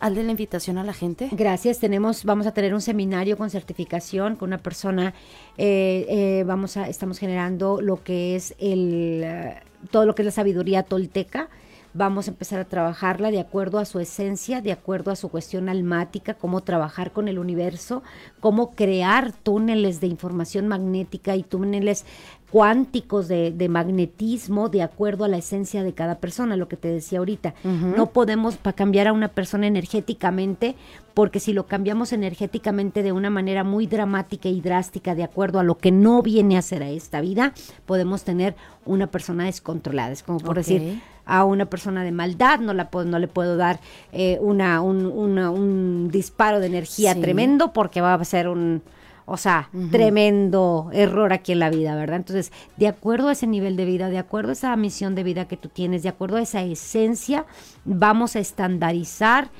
de 0.00 0.22
la 0.22 0.30
invitación 0.30 0.78
a 0.78 0.84
la 0.84 0.92
gente. 0.92 1.28
Gracias, 1.32 1.78
tenemos, 1.78 2.24
vamos 2.24 2.46
a 2.46 2.52
tener 2.52 2.74
un 2.74 2.80
seminario 2.80 3.36
con 3.36 3.50
certificación 3.50 4.36
con 4.36 4.50
una 4.50 4.58
persona, 4.58 5.14
eh, 5.58 6.06
eh, 6.08 6.44
vamos 6.46 6.76
a, 6.76 6.88
estamos 6.88 7.18
generando 7.18 7.80
lo 7.80 8.02
que 8.04 8.36
es 8.36 8.54
el, 8.58 9.22
eh, 9.24 9.56
todo 9.90 10.06
lo 10.06 10.14
que 10.14 10.22
es 10.22 10.26
la 10.26 10.32
sabiduría 10.32 10.84
tolteca, 10.84 11.48
vamos 11.92 12.28
a 12.28 12.30
empezar 12.30 12.60
a 12.60 12.66
trabajarla 12.66 13.30
de 13.30 13.40
acuerdo 13.40 13.78
a 13.78 13.84
su 13.84 13.98
esencia, 13.98 14.60
de 14.60 14.70
acuerdo 14.70 15.10
a 15.10 15.16
su 15.16 15.28
cuestión 15.28 15.68
almática, 15.68 16.34
cómo 16.34 16.60
trabajar 16.60 17.10
con 17.10 17.26
el 17.26 17.38
universo, 17.38 18.02
cómo 18.38 18.72
crear 18.72 19.32
túneles 19.32 20.00
de 20.00 20.06
información 20.06 20.68
magnética 20.68 21.34
y 21.36 21.42
túneles 21.42 22.04
cuánticos 22.50 23.28
de, 23.28 23.50
de 23.50 23.68
magnetismo 23.68 24.68
de 24.68 24.82
acuerdo 24.82 25.24
a 25.24 25.28
la 25.28 25.36
esencia 25.36 25.82
de 25.82 25.92
cada 25.92 26.18
persona, 26.18 26.56
lo 26.56 26.68
que 26.68 26.76
te 26.76 26.88
decía 26.88 27.18
ahorita. 27.18 27.54
No 27.64 28.06
podemos 28.10 28.56
pa 28.56 28.72
cambiar 28.72 29.08
a 29.08 29.12
una 29.12 29.28
persona 29.28 29.66
energéticamente, 29.66 30.76
porque 31.14 31.40
si 31.40 31.52
lo 31.52 31.66
cambiamos 31.66 32.12
energéticamente 32.12 33.02
de 33.02 33.12
una 33.12 33.30
manera 33.30 33.64
muy 33.64 33.86
dramática 33.86 34.48
y 34.48 34.60
drástica, 34.60 35.14
de 35.14 35.24
acuerdo 35.24 35.58
a 35.58 35.64
lo 35.64 35.78
que 35.78 35.90
no 35.90 36.22
viene 36.22 36.56
a 36.56 36.62
ser 36.62 36.82
a 36.82 36.88
esta 36.90 37.20
vida, 37.20 37.52
podemos 37.84 38.22
tener 38.22 38.54
una 38.84 39.06
persona 39.08 39.44
descontrolada. 39.46 40.12
Es 40.12 40.22
como 40.22 40.38
por 40.40 40.56
decir, 40.56 41.00
a 41.24 41.44
una 41.44 41.66
persona 41.66 42.04
de 42.04 42.12
maldad 42.12 42.60
no, 42.60 42.72
la 42.74 42.90
puedo, 42.90 43.06
no 43.06 43.18
le 43.18 43.26
puedo 43.28 43.56
dar 43.56 43.80
eh, 44.12 44.38
una, 44.40 44.80
un, 44.80 45.06
una- 45.06 45.50
un 45.50 46.08
disparo 46.12 46.60
de 46.60 46.66
energía 46.66 47.14
Sí. 47.14 47.20
tremendo 47.20 47.72
porque 47.72 48.00
va 48.00 48.14
a 48.14 48.24
ser 48.24 48.46
un, 48.48 48.82
o 49.28 49.36
sea, 49.36 49.68
tremendo 49.90 50.88
error 50.92 51.32
aquí 51.32 51.52
en 51.52 51.58
la 51.58 51.68
vida, 51.70 51.94
¿verdad? 51.96 52.16
Entonces, 52.16 52.52
de 52.76 52.86
acuerdo 52.88 53.28
a 53.28 53.32
ese 53.32 53.46
nivel 53.46 53.76
de 53.76 53.84
vida, 53.84 54.08
de 54.08 54.18
acuerdo 54.18 54.50
a 54.50 54.52
esa 54.52 54.74
misión 54.76 55.14
de 55.16 55.24
vida 55.24 55.48
que 55.48 55.56
tú 55.56 55.68
tienes, 55.68 56.02
de 56.04 56.08
acuerdo 56.08 56.36
a 56.36 56.42
esa 56.42 56.62
esencia, 56.62 57.44
vamos 57.84 58.36
a 58.36 58.38
estandarizar 58.38 59.50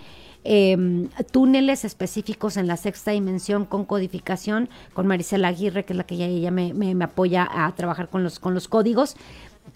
eh, 0.44 1.08
túneles 1.32 1.84
específicos 1.84 2.56
en 2.56 2.68
la 2.68 2.76
sexta 2.76 3.10
dimensión 3.10 3.64
con 3.64 3.84
codificación, 3.84 4.68
con 4.94 5.08
Marisela 5.08 5.48
Aguirre, 5.48 5.84
que 5.84 5.92
es 5.92 5.96
la 5.96 6.04
que 6.04 6.14
ella, 6.14 6.26
ella 6.26 6.50
me, 6.52 6.72
me- 6.72 6.94
me 6.94 7.04
apoya 7.04 7.48
a 7.50 7.74
trabajar 7.74 8.08
con 8.08 8.22
los, 8.22 8.38
con 8.38 8.54
los 8.54 8.68
códigos, 8.68 9.16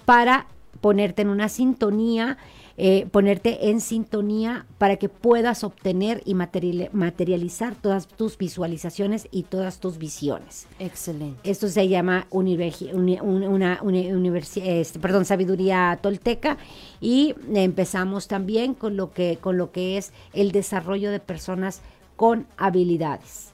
para 0.04 0.46
ponerte 0.80 1.22
en 1.22 1.28
una 1.30 1.48
sintonía, 1.48 2.38
eh, 2.82 3.06
ponerte 3.10 3.68
en 3.68 3.82
sintonía 3.82 4.64
para 4.78 4.96
que 4.96 5.10
puedas 5.10 5.64
obtener 5.64 6.22
y 6.24 6.32
materiali- 6.32 6.88
materializar 6.92 7.74
todas 7.74 8.08
tus 8.08 8.38
visualizaciones 8.38 9.28
y 9.30 9.42
todas 9.42 9.80
tus 9.80 9.98
visiones. 9.98 10.66
Excelente. 10.78 11.38
Esto 11.44 11.68
se 11.68 11.88
llama 11.88 12.26
universi- 12.30 12.94
una, 12.94 13.80
universi- 13.82 14.62
este, 14.64 14.98
perdón, 14.98 15.26
sabiduría 15.26 15.98
tolteca 16.00 16.56
y 17.02 17.34
empezamos 17.52 18.28
también 18.28 18.72
con 18.72 18.96
lo 18.96 19.12
que 19.12 19.36
con 19.36 19.58
lo 19.58 19.72
que 19.72 19.98
es 19.98 20.12
el 20.32 20.50
desarrollo 20.50 21.10
de 21.10 21.20
personas 21.20 21.82
con 22.16 22.46
habilidades. 22.56 23.52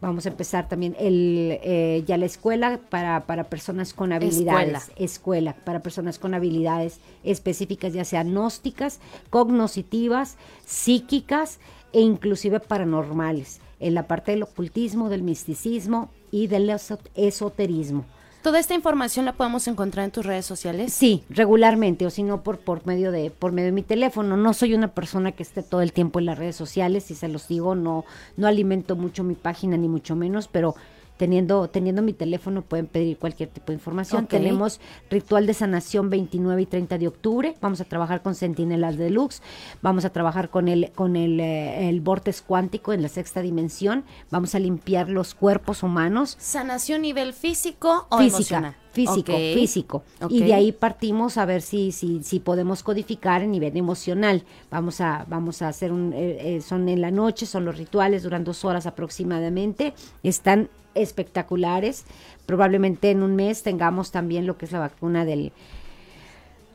Vamos 0.00 0.26
a 0.26 0.28
empezar 0.28 0.68
también 0.68 0.94
el, 0.98 1.58
eh, 1.62 2.04
ya 2.06 2.18
la 2.18 2.26
escuela 2.26 2.78
para, 2.90 3.24
para 3.26 3.44
personas 3.44 3.94
con 3.94 4.12
habilidades. 4.12 4.90
Escuela. 4.96 5.54
para 5.64 5.80
personas 5.80 6.18
con 6.18 6.34
habilidades 6.34 7.00
específicas, 7.24 7.94
ya 7.94 8.04
sean 8.04 8.30
gnósticas, 8.32 9.00
cognoscitivas, 9.30 10.36
psíquicas 10.66 11.58
e 11.94 12.00
inclusive 12.00 12.60
paranormales, 12.60 13.60
en 13.80 13.94
la 13.94 14.06
parte 14.06 14.32
del 14.32 14.42
ocultismo, 14.42 15.08
del 15.08 15.22
misticismo 15.22 16.10
y 16.30 16.46
del 16.48 16.68
eso- 16.68 16.98
esoterismo. 17.14 18.04
¿Toda 18.46 18.60
esta 18.60 18.74
información 18.74 19.24
la 19.24 19.32
podemos 19.32 19.66
encontrar 19.66 20.04
en 20.04 20.12
tus 20.12 20.24
redes 20.24 20.46
sociales? 20.46 20.92
Sí, 20.92 21.24
regularmente, 21.28 22.06
o 22.06 22.10
si 22.10 22.22
no 22.22 22.44
por, 22.44 22.58
por 22.58 22.86
medio 22.86 23.10
de, 23.10 23.32
por 23.32 23.50
medio 23.50 23.66
de 23.66 23.72
mi 23.72 23.82
teléfono. 23.82 24.36
No 24.36 24.54
soy 24.54 24.72
una 24.72 24.86
persona 24.86 25.32
que 25.32 25.42
esté 25.42 25.64
todo 25.64 25.82
el 25.82 25.92
tiempo 25.92 26.20
en 26.20 26.26
las 26.26 26.38
redes 26.38 26.54
sociales, 26.54 27.02
si 27.02 27.16
se 27.16 27.26
los 27.26 27.48
digo, 27.48 27.74
no, 27.74 28.04
no 28.36 28.46
alimento 28.46 28.94
mucho 28.94 29.24
mi 29.24 29.34
página, 29.34 29.76
ni 29.76 29.88
mucho 29.88 30.14
menos, 30.14 30.46
pero 30.46 30.76
teniendo, 31.16 31.68
teniendo 31.68 32.02
mi 32.02 32.12
teléfono 32.12 32.62
pueden 32.62 32.86
pedir 32.86 33.18
cualquier 33.18 33.48
tipo 33.48 33.68
de 33.68 33.74
información. 33.74 34.26
Tenemos 34.26 34.80
ritual 35.10 35.46
de 35.46 35.54
sanación 35.54 36.10
29 36.10 36.62
y 36.62 36.66
30 36.66 36.98
de 36.98 37.08
octubre. 37.08 37.54
Vamos 37.60 37.80
a 37.80 37.84
trabajar 37.84 38.22
con 38.22 38.34
Centinelas 38.34 38.96
Deluxe. 38.96 39.42
Vamos 39.82 40.04
a 40.04 40.10
trabajar 40.10 40.50
con 40.50 40.68
el, 40.68 40.92
con 40.94 41.16
el, 41.16 41.40
eh, 41.40 41.88
el 41.88 42.00
vortex 42.00 42.42
cuántico 42.42 42.92
en 42.92 43.02
la 43.02 43.08
sexta 43.08 43.42
dimensión. 43.42 44.04
Vamos 44.30 44.54
a 44.54 44.58
limpiar 44.58 45.08
los 45.08 45.34
cuerpos 45.34 45.82
humanos. 45.82 46.36
¿Sanación 46.38 47.02
nivel 47.02 47.32
físico 47.32 48.06
o 48.10 48.18
física, 48.18 48.36
emocional? 48.36 48.76
Físico, 48.96 49.32
físico. 49.32 50.02
Y 50.28 50.42
de 50.42 50.54
ahí 50.54 50.72
partimos 50.72 51.38
a 51.38 51.44
ver 51.44 51.62
si, 51.62 51.92
si, 51.92 52.22
si 52.22 52.40
podemos 52.40 52.82
codificar 52.82 53.42
en 53.42 53.50
nivel 53.52 53.76
emocional. 53.76 54.44
Vamos 54.70 55.00
a, 55.00 55.24
vamos 55.28 55.62
a 55.62 55.68
hacer 55.68 55.92
un, 55.92 56.12
eh, 56.12 56.56
eh, 56.56 56.60
son 56.60 56.88
en 56.88 57.00
la 57.00 57.10
noche, 57.10 57.46
son 57.46 57.64
los 57.64 57.76
rituales, 57.76 58.22
duran 58.22 58.44
dos 58.44 58.64
horas 58.64 58.86
aproximadamente. 58.86 59.94
Están 60.22 60.68
espectaculares. 60.94 62.04
Probablemente 62.46 63.10
en 63.10 63.22
un 63.22 63.36
mes 63.36 63.62
tengamos 63.62 64.10
también 64.10 64.46
lo 64.46 64.56
que 64.56 64.64
es 64.64 64.72
la 64.72 64.80
vacuna 64.80 65.24
del, 65.24 65.52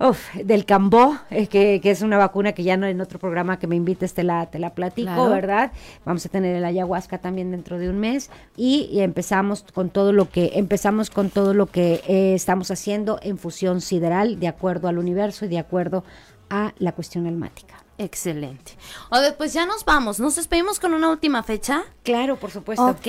Uf, 0.10 0.34
del 0.36 0.66
Cambó, 0.66 1.18
eh, 1.30 1.48
que, 1.48 1.80
que 1.82 1.92
es 1.92 2.02
una 2.02 2.18
vacuna 2.18 2.54
que 2.54 2.64
ya 2.64 2.76
no 2.78 2.88
en 2.88 3.00
otro 3.02 3.20
programa 3.20 3.60
que 3.60 3.68
me 3.68 3.76
invites 3.76 4.14
te 4.14 4.24
la, 4.24 4.46
te 4.48 4.58
la 4.60 4.74
platico, 4.74 5.14
Claro. 5.14 5.30
¿verdad? 5.30 5.72
Vamos 6.06 6.26
a 6.26 6.30
tener 6.30 6.56
el 6.56 6.64
ayahuasca 6.66 7.18
también 7.20 7.52
dentro 7.52 7.78
de 7.78 7.90
un 7.90 8.00
mes 8.00 8.30
y, 8.58 8.90
y 8.92 9.02
empezamos 9.02 9.64
con 9.74 9.90
todo 9.90 10.14
lo 10.14 10.30
que 10.30 10.52
empezamos 10.56 11.10
con 11.10 11.30
todo 11.30 11.54
lo 11.54 11.66
que 11.68 12.02
eh, 12.08 12.34
estamos 12.34 12.72
haciendo 12.72 13.20
en 13.22 13.38
fusión 13.38 13.82
sideral 13.82 14.40
de 14.40 14.48
acuerdo 14.48 14.88
al 14.88 14.98
universo 14.98 15.44
y 15.46 15.50
de 15.50 15.60
acuerdo 15.60 16.04
a 16.50 16.74
la 16.80 16.94
cuestión 16.94 17.28
almática. 17.28 17.76
Excelente. 17.98 18.72
Odette, 19.12 19.36
pues 19.38 19.54
ya 19.54 19.66
nos 19.68 19.86
vamos. 19.86 20.20
Nos 20.20 20.36
despedimos 20.36 20.80
con 20.80 20.94
una 20.96 21.12
última 21.12 21.44
fecha. 21.44 21.84
Claro, 22.04 22.38
por 22.38 22.50
supuesto. 22.50 22.84
Ok, 22.88 23.08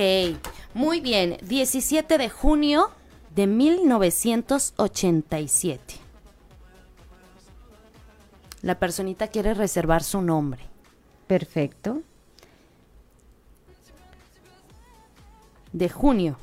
muy 0.74 1.00
bien. 1.00 1.38
17 1.48 2.18
de 2.18 2.28
junio 2.28 2.90
de 3.34 3.46
1987. 3.46 6.01
La 8.62 8.78
personita 8.78 9.26
quiere 9.26 9.54
reservar 9.54 10.04
su 10.04 10.22
nombre. 10.22 10.62
Perfecto. 11.26 12.02
De 15.72 15.88
junio. 15.88 16.38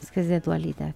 Es 0.00 0.12
que 0.12 0.20
es 0.20 0.28
de 0.28 0.40
dualidad. 0.40 0.94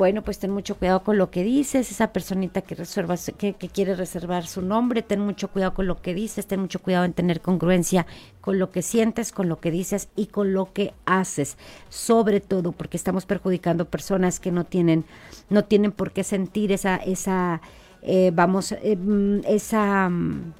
Bueno, 0.00 0.22
pues 0.22 0.38
ten 0.38 0.50
mucho 0.50 0.76
cuidado 0.78 1.04
con 1.04 1.18
lo 1.18 1.30
que 1.30 1.42
dices, 1.44 1.90
esa 1.90 2.10
personita 2.10 2.62
que 2.62 2.74
reserva, 2.74 3.16
que, 3.36 3.52
que 3.52 3.68
quiere 3.68 3.94
reservar 3.94 4.46
su 4.46 4.62
nombre, 4.62 5.02
ten 5.02 5.20
mucho 5.20 5.48
cuidado 5.48 5.74
con 5.74 5.86
lo 5.86 6.00
que 6.00 6.14
dices, 6.14 6.46
ten 6.46 6.58
mucho 6.58 6.78
cuidado 6.78 7.04
en 7.04 7.12
tener 7.12 7.42
congruencia 7.42 8.06
con 8.40 8.58
lo 8.58 8.70
que 8.70 8.80
sientes, 8.80 9.30
con 9.30 9.50
lo 9.50 9.60
que 9.60 9.70
dices 9.70 10.08
y 10.16 10.28
con 10.28 10.54
lo 10.54 10.72
que 10.72 10.94
haces, 11.04 11.58
sobre 11.90 12.40
todo 12.40 12.72
porque 12.72 12.96
estamos 12.96 13.26
perjudicando 13.26 13.90
personas 13.90 14.40
que 14.40 14.50
no 14.50 14.64
tienen, 14.64 15.04
no 15.50 15.66
tienen 15.66 15.92
por 15.92 16.12
qué 16.12 16.24
sentir 16.24 16.72
esa, 16.72 16.96
esa, 16.96 17.60
eh, 18.00 18.30
vamos, 18.32 18.72
eh, 18.72 18.96
mm, 18.96 19.40
esa, 19.44 20.08
mm, 20.08 20.54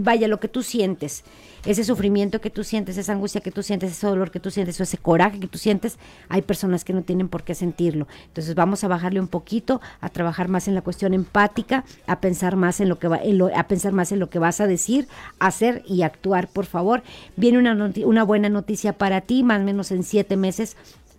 vaya, 0.00 0.28
lo 0.28 0.38
que 0.40 0.48
tú 0.48 0.62
sientes, 0.62 1.24
ese 1.66 1.84
sufrimiento 1.84 2.40
que 2.40 2.50
tú 2.50 2.64
sientes, 2.64 2.96
esa 2.96 3.12
angustia 3.12 3.40
que 3.40 3.50
tú 3.50 3.62
sientes, 3.62 3.90
ese 3.92 4.06
dolor 4.06 4.30
que 4.30 4.40
tú 4.40 4.50
sientes, 4.50 4.78
o 4.80 4.82
ese 4.82 4.96
coraje 4.98 5.40
que 5.40 5.46
tú 5.46 5.58
sientes, 5.58 5.98
hay 6.28 6.42
personas 6.42 6.84
que 6.84 6.92
no 6.92 7.02
tienen 7.02 7.28
por 7.28 7.42
qué 7.42 7.54
sentirlo. 7.54 8.06
Entonces 8.28 8.54
vamos 8.54 8.84
a 8.84 8.88
bajarle 8.88 9.20
un 9.20 9.28
poquito, 9.28 9.80
a 10.00 10.08
trabajar 10.08 10.48
más 10.48 10.68
en 10.68 10.74
la 10.74 10.82
cuestión 10.82 11.12
empática, 11.14 11.84
a 12.06 12.20
pensar 12.20 12.56
más 12.56 12.80
en 12.80 12.88
lo 12.88 12.98
que 12.98 13.08
va, 13.08 13.18
en 13.18 13.38
lo- 13.38 13.54
a 13.54 13.64
pensar 13.64 13.92
más 13.92 14.12
en 14.12 14.20
lo 14.20 14.30
que 14.30 14.38
vas 14.38 14.60
a 14.60 14.66
decir, 14.66 15.08
hacer 15.38 15.82
y 15.86 16.02
actuar, 16.02 16.48
por 16.48 16.66
favor. 16.66 17.02
Viene 17.36 17.58
una, 17.58 17.92
una 18.04 18.22
buena 18.24 18.48
noticia 18.48 18.92
para 18.94 19.20
ti, 19.20 19.42
más 19.42 19.60
o 19.60 19.64
menos 19.64 19.90
en 19.90 20.02
siete 20.02 20.36
meses 20.36 20.76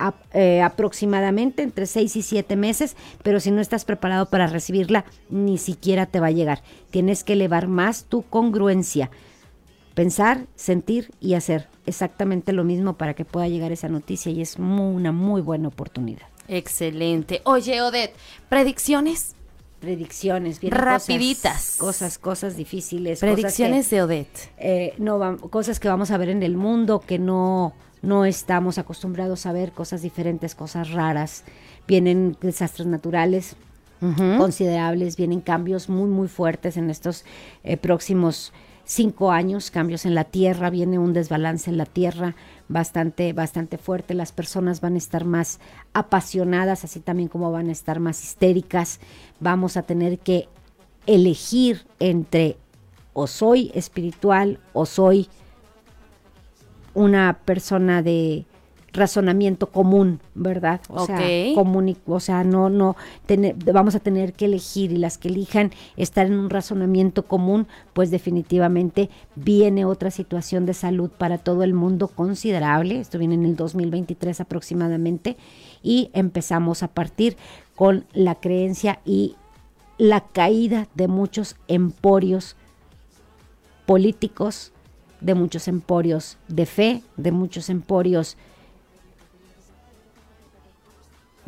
a- 0.07 0.13
eh, 0.33 0.61
aproximadamente 0.61 1.63
entre 1.63 1.85
seis 1.85 2.15
y 2.15 2.21
siete 2.21 2.55
meses, 2.55 2.95
pero 3.23 3.39
si 3.39 3.51
no 3.51 3.61
estás 3.61 3.85
preparado 3.85 4.25
para 4.27 4.47
recibirla, 4.47 5.05
ni 5.29 5.57
siquiera 5.57 6.05
te 6.05 6.19
va 6.19 6.27
a 6.27 6.31
llegar. 6.31 6.61
Tienes 6.89 7.23
que 7.23 7.33
elevar 7.33 7.67
más 7.67 8.05
tu 8.05 8.23
congruencia. 8.23 9.09
Pensar, 9.93 10.45
sentir 10.55 11.11
y 11.19 11.33
hacer 11.33 11.67
exactamente 11.85 12.53
lo 12.53 12.63
mismo 12.63 12.93
para 12.97 13.13
que 13.13 13.25
pueda 13.25 13.47
llegar 13.49 13.71
esa 13.73 13.89
noticia 13.89 14.31
y 14.31 14.41
es 14.41 14.55
una 14.57 15.11
muy 15.11 15.41
buena 15.41 15.67
oportunidad. 15.67 16.27
Excelente. 16.47 17.41
Oye, 17.43 17.81
Odette, 17.81 18.13
¿predicciones? 18.47 19.35
Predicciones, 19.81 20.59
vienen 20.61 20.79
Rapiditas. 20.79 21.75
Cosas, 21.77 21.77
cosas, 21.77 22.17
cosas 22.19 22.55
difíciles. 22.55 23.19
Predicciones 23.19 23.85
cosas 23.85 23.89
que- 23.89 23.95
de 23.95 24.01
Odette. 24.03 24.49
eh, 24.57 24.93
no 24.97 25.37
cosas 25.49 25.79
que 25.79 25.87
vamos 25.87 26.11
a 26.11 26.17
ver 26.17 26.29
en 26.29 26.43
el 26.43 26.55
mundo 26.55 26.99
que 26.99 27.17
no 27.19 27.73
no 28.01 28.25
estamos 28.25 28.77
acostumbrados 28.77 29.45
a 29.45 29.51
ver 29.51 29.71
cosas 29.71 30.01
diferentes 30.01 30.55
cosas 30.55 30.91
raras. 30.91 31.43
Vienen 31.87 32.37
desastres 32.41 32.87
naturales 32.87 33.55
considerables 34.37 35.15
vienen 35.15 35.41
cambios 35.41 35.87
muy 35.87 36.09
muy 36.09 36.27
fuertes 36.27 36.75
en 36.75 36.89
estos 36.89 37.23
eh, 37.63 37.77
próximos 37.77 38.51
cinco 38.83 39.31
años 39.31 39.69
cambios 39.69 40.05
en 40.07 40.15
la 40.15 40.23
tierra 40.23 40.71
viene 40.71 40.97
un 40.97 41.13
desbalance 41.13 41.69
en 41.69 41.77
la 41.77 41.85
tierra 41.85 42.35
bastante 42.67 43.31
bastante 43.33 43.77
fuerte. 43.77 44.15
Las 44.15 44.31
personas 44.31 44.81
van 44.81 44.95
a 44.95 44.97
estar 44.97 45.23
más 45.23 45.59
apasionadas 45.93 46.83
así 46.83 46.99
también 46.99 47.29
como 47.29 47.51
van 47.51 47.69
a 47.69 47.71
estar 47.71 47.99
más 47.99 48.23
histéricas. 48.23 48.99
Vamos 49.39 49.77
a 49.77 49.83
tener 49.83 50.17
que 50.17 50.49
elegir 51.05 51.85
entre 51.99 52.57
o 53.13 53.27
soy 53.27 53.71
espiritual 53.75 54.59
o 54.73 54.87
soy 54.87 55.29
una 56.93 57.39
persona 57.45 58.01
de 58.01 58.45
razonamiento 58.93 59.67
común, 59.67 60.19
¿verdad? 60.35 60.81
O 60.89 61.05
sea, 61.05 61.15
Ok. 61.15 61.55
común 61.55 61.87
y- 61.87 61.97
o 62.07 62.19
sea, 62.19 62.43
no, 62.43 62.69
no, 62.69 62.97
vamos 63.71 63.95
a 63.95 63.99
tener 64.01 64.33
que 64.33 64.43
elegir 64.45 64.91
y 64.91 64.97
las 64.97 65.17
que 65.17 65.29
elijan 65.29 65.71
estar 65.95 66.25
en 66.25 66.33
un 66.37 66.49
razonamiento 66.49 67.23
común, 67.23 67.67
pues 67.93 68.11
definitivamente 68.11 69.09
viene 69.35 69.85
otra 69.85 70.11
situación 70.11 70.65
de 70.65 70.73
salud 70.73 71.09
para 71.09 71.37
todo 71.37 71.63
el 71.63 71.73
mundo 71.73 72.09
considerable, 72.09 72.99
esto 72.99 73.17
viene 73.17 73.35
en 73.35 73.45
el 73.45 73.55
2023 73.55 74.41
aproximadamente, 74.41 75.37
y 75.81 76.09
empezamos 76.11 76.83
a 76.83 76.89
partir 76.89 77.37
con 77.75 78.03
la 78.11 78.35
creencia 78.35 78.99
y 79.05 79.35
la 79.97 80.19
caída 80.19 80.87
de 80.95 81.07
muchos 81.07 81.55
emporios 81.69 82.57
políticos, 83.85 84.73
de 85.21 85.35
muchos 85.35 85.67
emporios 85.67 86.37
de 86.47 86.65
fe, 86.65 87.01
de 87.17 87.31
muchos 87.31 87.69
emporios 87.69 88.37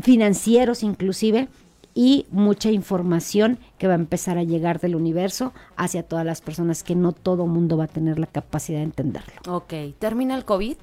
financieros 0.02 0.84
inclusive, 0.84 1.48
y 1.96 2.26
mucha 2.32 2.72
información 2.72 3.60
que 3.78 3.88
va 3.88 3.94
a 3.94 3.98
empezar 3.98 4.40
a 4.40 4.44
llegar 4.44 4.80
del 4.80 4.96
universo 4.96 5.54
hacia 5.76 6.02
todas 6.02 6.26
las 6.26 6.42
personas 6.42 6.84
que 6.84 6.96
no 6.96 7.12
todo 7.12 7.46
mundo 7.46 7.78
va 7.78 7.84
a 7.84 7.88
tener 7.88 8.18
la 8.18 8.26
capacidad 8.26 8.80
de 8.80 8.86
entenderlo. 8.86 9.34
Ok, 9.48 9.74
¿termina 10.00 10.36
el 10.36 10.44
COVID? 10.44 10.76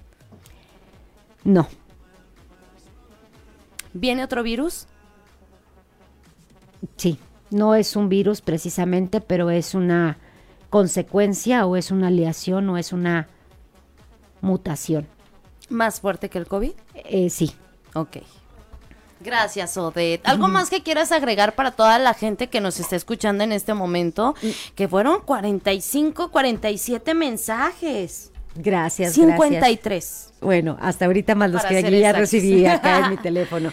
No, 1.42 1.66
¿Viene 3.92 4.24
otro 4.24 4.42
virus? 4.42 4.86
sí, 6.96 7.18
no 7.50 7.74
es 7.74 7.96
un 7.96 8.08
virus 8.08 8.40
precisamente, 8.40 9.20
pero 9.20 9.50
es 9.50 9.74
una 9.74 10.18
consecuencia 10.70 11.66
o 11.66 11.76
es 11.76 11.90
una 11.90 12.06
aleación 12.06 12.68
o 12.70 12.78
es 12.78 12.92
una 12.92 13.28
mutación. 14.40 15.06
¿Más 15.68 16.00
fuerte 16.00 16.30
que 16.30 16.38
el 16.38 16.46
COVID? 16.46 16.72
Eh, 16.94 17.30
sí. 17.30 17.52
Ok. 17.94 18.18
Gracias, 19.20 19.76
Odette. 19.76 20.26
¿Algo 20.26 20.48
más 20.48 20.70
que 20.70 20.82
quieras 20.82 21.12
agregar 21.12 21.54
para 21.54 21.72
toda 21.72 21.98
la 21.98 22.14
gente 22.14 22.48
que 22.48 22.60
nos 22.60 22.80
está 22.80 22.96
escuchando 22.96 23.44
en 23.44 23.52
este 23.52 23.74
momento? 23.74 24.34
Que 24.74 24.88
fueron 24.88 25.20
45, 25.20 26.30
47 26.30 27.14
mensajes. 27.14 28.32
Gracias, 28.54 29.14
gracias. 29.16 29.38
53. 29.38 30.32
Bueno, 30.40 30.78
hasta 30.80 31.04
ahorita 31.04 31.34
más 31.34 31.50
los 31.50 31.62
Para 31.62 31.82
que 31.82 32.00
ya 32.00 32.12
recibí 32.12 32.64
acá 32.64 33.00
en 33.00 33.10
mi 33.10 33.16
teléfono. 33.22 33.72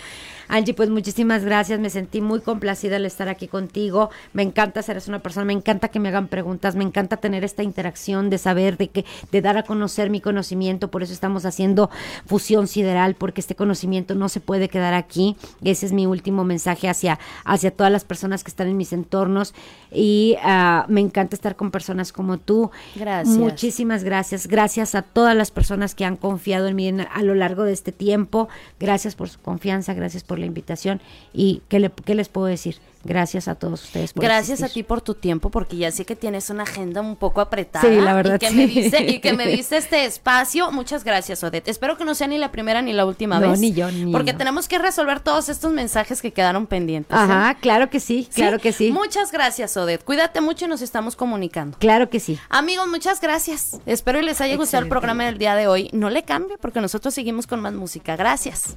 Angie, 0.50 0.74
pues 0.74 0.90
muchísimas 0.90 1.44
gracias. 1.44 1.80
Me 1.80 1.90
sentí 1.90 2.22
muy 2.22 2.42
complacida 2.42 2.98
al 2.98 3.06
estar 3.06 3.30
aquí 3.30 3.48
contigo. 3.48 4.10
Me 4.34 4.44
encanta 4.44 4.82
ser 4.82 4.98
una 5.08 5.20
persona, 5.20 5.46
me 5.46 5.54
encanta 5.54 5.88
que 5.90 6.00
me 6.00 6.10
hagan 6.10 6.28
preguntas, 6.28 6.76
me 6.76 6.84
encanta 6.84 7.18
tener 7.18 7.44
esta 7.44 7.64
interacción 7.64 8.30
de 8.30 8.38
saber, 8.38 8.78
de 8.78 8.90
que, 8.90 9.06
de 9.32 9.42
dar 9.42 9.58
a 9.58 9.64
conocer 9.64 10.10
mi 10.10 10.22
conocimiento. 10.22 10.90
Por 10.90 11.04
eso 11.04 11.14
estamos 11.14 11.46
haciendo 11.46 11.90
fusión 12.26 12.68
sideral, 12.68 13.16
porque 13.16 13.42
este 13.42 13.56
conocimiento 13.56 14.16
no 14.16 14.28
se 14.30 14.40
puede 14.40 14.70
quedar 14.70 14.94
aquí. 14.94 15.36
Ese 15.64 15.86
es 15.86 15.94
mi 15.94 16.06
último 16.08 16.44
mensaje 16.44 16.90
hacia, 16.90 17.20
hacia 17.46 17.72
todas 17.72 17.92
las 17.92 18.06
personas 18.06 18.44
que 18.44 18.50
están 18.50 18.68
en 18.68 18.78
mis 18.78 18.94
entornos. 18.94 19.54
Y 19.92 20.36
ah, 20.44 20.86
me 20.90 21.02
encanta 21.02 21.36
estar 21.36 21.56
con 21.56 21.72
personas 21.72 22.12
como 22.12 22.38
tú. 22.38 22.72
Gracias. 22.96 23.38
Muchísimas 23.38 24.04
gracias. 24.04 24.48
Gracias 24.48 24.96
a 24.96 25.02
todas 25.04 25.36
las 25.36 25.52
personas 25.52 25.94
que 25.96 26.06
han 26.06 26.16
confiado 26.18 26.68
en 26.68 26.76
mí 26.76 26.88
en- 26.88 27.02
a 27.02 27.22
lo 27.22 27.36
largo 27.36 27.64
de 27.64 27.74
este 27.74 27.92
tiempo. 27.92 28.48
Gracias 28.80 29.16
por 29.16 29.30
su 29.30 29.40
confianza, 29.40 29.94
gracias 29.94 30.24
por 30.24 30.37
la 30.40 30.46
invitación. 30.46 31.02
¿Y 31.34 31.62
qué, 31.70 31.80
le- 31.80 31.92
qué 31.92 32.16
les 32.16 32.30
puedo 32.30 32.48
decir? 32.48 32.78
Gracias 33.04 33.48
a 33.48 33.56
todos 33.56 33.84
ustedes 33.86 34.12
por 34.12 34.22
Gracias 34.26 34.62
a 34.64 34.68
ti 34.70 34.84
por 34.84 35.00
tu 35.00 35.14
tiempo, 35.14 35.50
porque 35.50 35.78
ya 35.78 35.92
sé 35.92 36.04
que 36.04 36.18
tienes 36.18 36.50
una 36.50 36.64
agenda 36.64 37.00
un 37.00 37.16
poco 37.16 37.40
apretada. 37.40 37.88
Sí, 37.88 37.96
la 38.02 38.14
verdad, 38.14 38.36
Y 38.36 38.40
que, 38.40 38.50
sí. 38.50 38.56
me 38.56 38.68
diste, 38.68 39.04
y 39.06 39.20
que 39.22 39.32
me 39.34 39.48
diste 39.56 39.78
este 39.78 40.04
espacio. 40.04 40.72
Muchas 40.74 41.06
gracias, 41.06 41.42
Odette. 41.44 41.70
Espero 41.70 41.96
que 41.98 42.04
no 42.04 42.16
sea 42.16 42.28
ni 42.28 42.38
la 42.38 42.52
primera 42.52 42.82
ni 42.82 42.92
la 42.92 43.06
última 43.06 43.40
No, 43.40 43.52
vez. 43.52 43.60
ni 43.62 43.72
yo, 43.72 43.90
ni 43.92 44.12
Porque 44.12 44.32
yo. 44.34 44.38
tenemos 44.38 44.68
que 44.68 44.78
resolver 44.78 45.22
todos 45.22 45.48
estos 45.48 45.72
mensajes 45.72 46.22
que 46.22 46.34
quedaron 46.34 46.68
pendientes. 46.68 47.16
¿eh? 47.16 47.22
Ajá, 47.22 47.56
claro 47.62 47.90
que 47.90 48.02
sí, 48.02 48.24
¿Sí? 48.30 48.42
claro 48.42 48.60
que 48.60 48.74
sí. 48.74 48.92
Muchas 48.92 49.32
gracias, 49.32 49.78
Odette. 49.78 50.04
Cuídate 50.04 50.42
mucho 50.42 50.66
y 50.66 50.68
nos 50.68 50.82
estamos 50.82 51.16
comunicando. 51.16 51.78
Claro 51.78 52.10
que 52.10 52.20
sí. 52.20 52.38
Amigos, 52.50 52.88
muchas 52.90 53.22
gracias. 53.22 53.80
Espero 53.86 54.20
y 54.20 54.24
les 54.26 54.42
haya 54.42 54.58
gustado 54.58 54.84
el 54.84 54.90
programa 54.90 55.24
del 55.26 55.38
día 55.38 55.56
de 55.56 55.68
hoy. 55.68 55.90
No 55.94 56.10
le 56.10 56.24
cambie 56.24 56.58
porque 56.58 56.82
nosotros 56.82 57.14
seguimos 57.14 57.48
con 57.48 57.62
más 57.62 57.74
música. 57.74 58.18
Gracias. 58.18 58.76